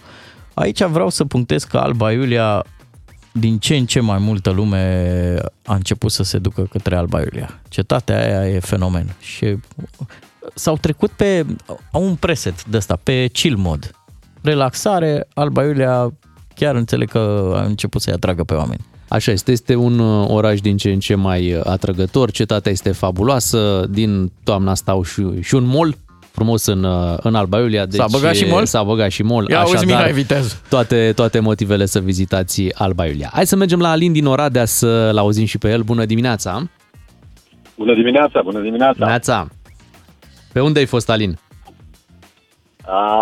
[0.55, 2.65] Aici vreau să punctez că Alba Iulia,
[3.33, 7.61] din ce în ce mai multă lume a început să se ducă către Alba Iulia.
[7.69, 9.17] Cetatea aia e fenomen.
[9.21, 9.57] Și
[10.55, 11.47] s-au trecut pe,
[11.93, 13.91] au un preset de ăsta, pe chill mod.
[14.41, 16.13] Relaxare, Alba Iulia
[16.55, 18.85] chiar înțeleg că a început să-i atragă pe oameni.
[19.13, 22.93] Așa este, este un uh, oraș din ce în ce mai uh, atrăgător, cetatea este
[22.93, 25.95] fabuloasă, din toamna asta au și, și un mall
[26.31, 27.87] frumos în, uh, în Alba Iulia.
[27.87, 28.67] Deci S-a băgat și mall?
[28.67, 29.51] S-a băgat și mall.
[29.51, 30.63] Ia auzi, așadar, Mihai Viteaz.
[30.69, 33.31] Toate, toate motivele să vizitați Alba Iulia.
[33.33, 35.83] Hai să mergem la Alin din Oradea să-l auzim și pe el.
[35.83, 36.63] Bună dimineața!
[37.77, 38.93] Bună dimineața, bună dimineața.
[38.93, 39.49] Dimineața!
[40.53, 41.39] Pe unde ai fost, Alin?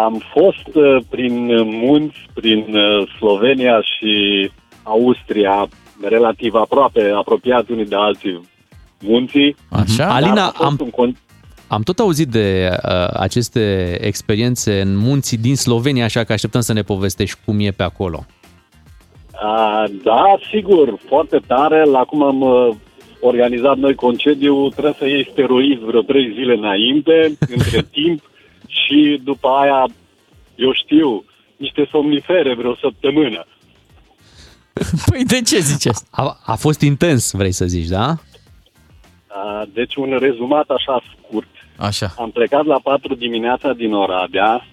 [0.04, 4.50] Am fost uh, prin munți, prin uh, Slovenia și
[4.82, 5.69] Austria,
[6.01, 8.40] relativ aproape, apropiat unii de alții
[9.01, 9.57] munții.
[9.69, 10.07] Așa?
[10.07, 11.19] Dar Alina, a fost am, un con-
[11.69, 16.73] am tot auzit de uh, aceste experiențe în munții din Slovenia, așa că așteptăm să
[16.73, 18.24] ne povestești cum e pe acolo.
[19.32, 21.85] A, da, sigur, foarte tare.
[21.85, 22.74] La cum am uh,
[23.20, 28.31] organizat noi concediu, trebuie să iei steroizi vreo trei zile înainte, între timp,
[28.66, 29.85] și după aia,
[30.55, 31.24] eu știu,
[31.57, 33.44] niște somnifere vreo săptămână.
[35.10, 36.05] Păi de ce ziceți?
[36.10, 38.06] A, a fost intens, vrei să zici, da?
[39.26, 41.48] A, Deci un rezumat așa scurt.
[41.78, 42.14] Așa.
[42.18, 44.66] Am plecat la 4 dimineața din Oradea,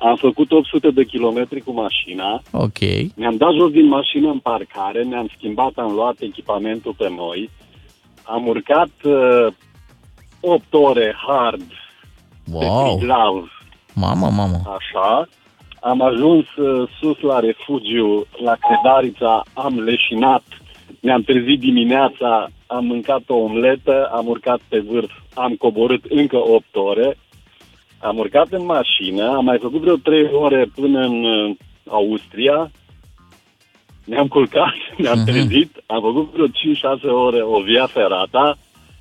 [0.00, 2.78] am făcut 800 de kilometri cu mașina, Ok.
[3.14, 7.50] ne-am dat jos din mașină în parcare, ne-am schimbat, am luat echipamentul pe noi,
[8.22, 9.46] am urcat uh,
[10.40, 11.62] 8 ore hard
[12.52, 12.60] Wow.
[12.90, 13.50] pe Triglav,
[13.94, 14.60] Mamă, mamă.
[14.78, 15.28] așa,
[15.88, 20.42] am ajuns uh, sus la refugiu, la Credarița, am leșinat,
[21.00, 26.64] ne-am trezit dimineața, am mâncat o omletă, am urcat pe vârf, am coborât încă 8
[26.72, 27.16] ore,
[27.98, 31.56] am urcat în mașină, am mai făcut vreo 3 ore până în uh,
[31.88, 32.70] Austria,
[34.04, 36.50] ne-am culcat, ne-am trezit, am făcut vreo 5-6
[37.02, 38.58] ore o via ferata,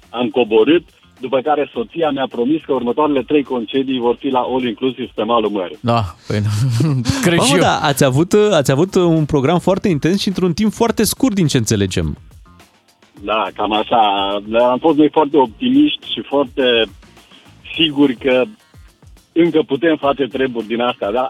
[0.10, 0.84] am coborât,
[1.20, 5.24] după care soția mi-a promis că următoarele trei concedii vor fi la all inclusiv pe
[5.24, 5.78] malul mării.
[5.82, 6.42] Da, păi
[7.26, 7.60] cred și Mamă, eu.
[7.62, 11.48] da, ați avut, ați avut un program foarte intens și într-un timp foarte scurt din
[11.48, 12.18] ce înțelegem.
[13.22, 13.98] Da, cam așa.
[14.72, 16.64] Am fost noi foarte optimiști și foarte
[17.76, 18.44] siguri că
[19.32, 21.30] încă putem face treburi din astea, da?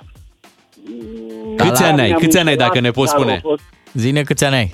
[1.56, 2.08] Câți Da, ani ai?
[2.08, 3.34] ne-am Câți ani ai, dacă ne poți dar spune?
[3.44, 3.62] au fost
[3.94, 4.74] Zine câți ani ai?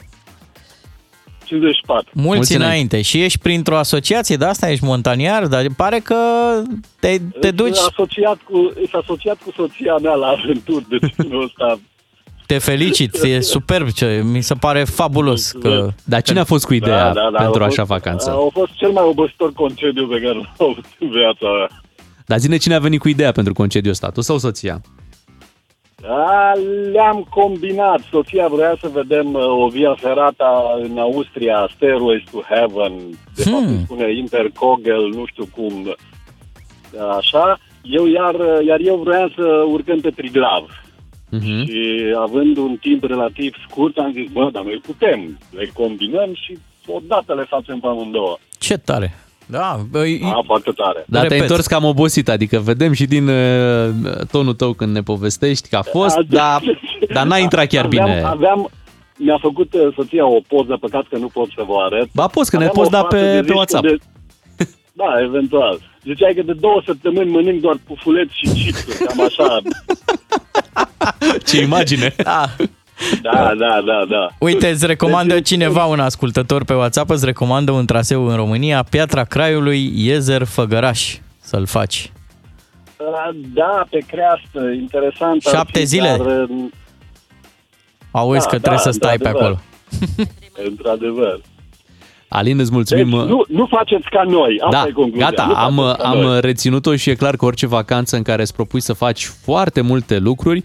[1.45, 2.10] 54.
[2.14, 3.02] Mulți, Mulți înainte.
[3.02, 6.15] Și ești printr-o asociație de asta, ești montaniar, dar pare că
[6.99, 7.76] te, te duci...
[7.76, 11.80] Sunt asociat cu, sunt asociat cu soția mea la aventuri de genul ăsta
[12.45, 15.52] te felicit, e superb, ce, mi se pare fabulos.
[15.52, 15.88] Că...
[16.03, 18.30] Dar cine a fost cu ideea Da, da, da, pentru a așa fost- vacanță?
[18.30, 21.70] A fost cel mai obositor concediu pe care l-am avut în viața mea.
[22.26, 24.82] Dar zine cine a venit cu ideea pentru concediu ăsta, tu sau soția?
[26.08, 26.52] A,
[26.92, 28.00] le-am combinat.
[28.12, 32.94] Soția vrea să vedem uh, o via ferata în Austria, Stairways to Heaven,
[33.36, 33.76] de fapt Hmm.
[33.78, 35.96] se spune Interkogel, nu știu cum,
[37.18, 37.60] așa.
[37.82, 38.36] Eu iar,
[38.66, 40.66] iar eu vreau să urcăm pe Triglav.
[41.30, 41.66] Mhm.
[41.66, 46.58] Și având un timp relativ scurt, am zis, bă, dar noi putem, le combinăm și
[46.88, 48.38] odată le facem pe amândouă.
[48.60, 49.14] Ce tare.
[49.45, 51.06] Da, băi, A, foarte tare.
[51.07, 51.49] Dar te-ai Repet.
[51.49, 53.90] întors cam obosit, adică vedem și din uh,
[54.32, 56.61] tonul tău când ne povestești că a fost, A, dar,
[57.14, 58.22] dar n-a intrat chiar aveam, bine.
[58.22, 58.70] Aveam,
[59.18, 62.07] mi-a făcut uh, soția o poză, păcat că nu pot să vă arăt.
[62.14, 63.84] Ba poți, că ne Aveam poți o da față pe- de pe discu WhatsApp.
[63.86, 63.95] De...
[65.02, 65.80] Da, eventual.
[66.03, 69.57] Ziceai că de două săptămâni mănânc doar pufuleți și chipsuri, cam așa.
[71.48, 72.14] Ce imagine!
[72.24, 72.45] Da.
[73.22, 74.28] Da, da, da, da.
[74.40, 79.24] Uite, îți recomandă cineva, un ascultător pe WhatsApp, îți recomandă un traseu în România, Piatra
[79.24, 82.12] Craiului, Iezer Făgăraș, să-l faci.
[82.98, 85.46] Uh, Da, pe creastă, interesant.
[85.46, 86.16] ar Șapte fi, zile?
[86.18, 86.50] Dar, uh,
[88.12, 89.58] Auzi Da, că da, trebuie să stai pe într-adevăr.
[89.58, 90.68] acolo.
[90.70, 91.42] într-adevăr.
[92.28, 93.10] Alin, îți mulțumim.
[93.10, 95.30] Deci, nu, nu faceți ca noi, asta da, e concluzia.
[95.30, 96.42] gata, nu am, faceți ca am noi.
[96.42, 100.18] reținut-o și e clar că orice vacanță în care îți propui să faci foarte multe
[100.18, 100.64] lucruri, uh,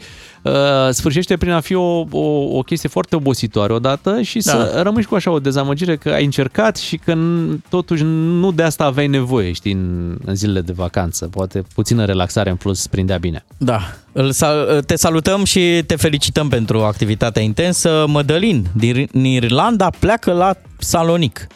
[0.90, 4.50] sfârșește prin a fi o, o, o chestie foarte obositoare odată și Da.
[4.50, 8.52] să rămâi și cu așa o dezamăgire că ai încercat și că n- totuși nu
[8.52, 11.26] de asta aveai nevoie, știi, în, în zilele de vacanță.
[11.26, 13.44] Poate puțină relaxare în plus prindea bine.
[13.58, 13.80] Da.
[14.12, 18.04] Îl sal- te salutăm și te felicităm pentru activitatea intensă.
[18.08, 21.46] Mădălin din din Irlanda pleacă la Salonic.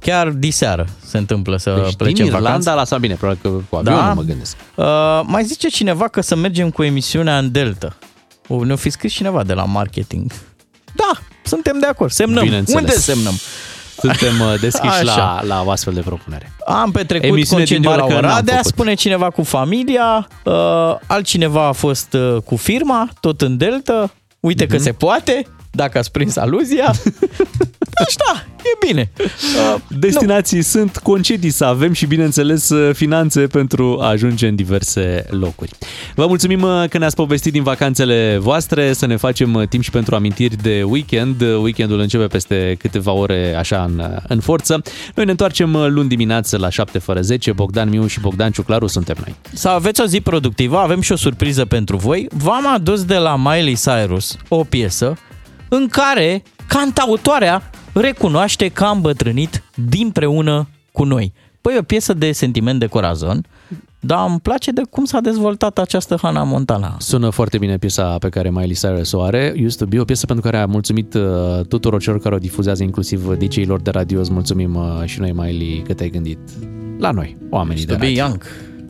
[0.00, 2.48] Chiar diseară se întâmplă să Deci plece din în vacanță.
[2.50, 4.12] Irlanda la Sabine, probabil că cu avionul Da.
[4.12, 4.56] mă gândesc.
[4.74, 4.84] Uh,
[5.24, 7.96] mai zice cineva că să mergem cu emisiunea în Delta.
[8.48, 10.32] O, ne-o fi scris cineva de la marketing.
[10.94, 11.10] Da,
[11.44, 12.10] suntem de acord.
[12.10, 12.42] Semnăm.
[12.44, 12.80] Bineînțeles.
[12.80, 13.34] Unde semnăm?
[14.00, 15.42] Suntem uh, deschiși la, Așa.
[15.46, 16.52] la o astfel de propunere.
[16.66, 18.70] Am petrecut Emisiune din concediu la barcă n-am Oradea, făcut.
[18.72, 20.52] spune cineva cu familia, uh,
[21.06, 24.10] altcineva a fost uh, cu firma, tot în Delta.
[24.40, 24.72] Uite Mhm.
[24.72, 26.94] că se poate, dacă ați prins aluzia.
[27.98, 29.10] Deci da, e bine.
[29.88, 35.70] Destinații sunt concedii să avem și, bineînțeles, finanțe pentru a ajunge în diverse locuri.
[36.14, 39.90] Vă mulțumim uh, că ne-ați povestit din vacanțele voastre, să ne facem uh, timp și
[39.90, 41.40] pentru amintiri de weekend.
[41.40, 44.82] Uh, Weekendul începe peste câteva ore așa în, uh, în forță.
[45.14, 47.52] Noi ne întoarcem uh, luni dimineață la 7 fără 10.
[47.52, 49.34] Bogdan Miu și Bogdan Ciuclaru suntem noi.
[49.52, 52.28] Să aveți o zi productivă, avem și o surpriză pentru voi.
[52.30, 55.16] V-am adus de la Miley Cyrus o piesă
[55.68, 61.32] în care cantautoarea recunoaște că a îmbătrânit dinpreună cu noi.
[61.60, 63.46] Păi e o piesă de sentiment de corazon,
[64.00, 66.96] dar îmi place de cum s-a dezvoltat această Hannah Montana.
[66.98, 70.26] Sună foarte bine piesa pe care Miley Cyrus o are, Used to Be, o piesă
[70.26, 71.22] pentru care a mulțumit uh,
[71.68, 74.20] tuturor celor care o difuzează, inclusiv DJ-ilor de radio.
[74.20, 76.38] Îți mulțumim uh, și noi, Miley, că te-ai gândit
[76.98, 78.22] la noi, oamenii Used de to be radio.
[78.24, 78.42] young.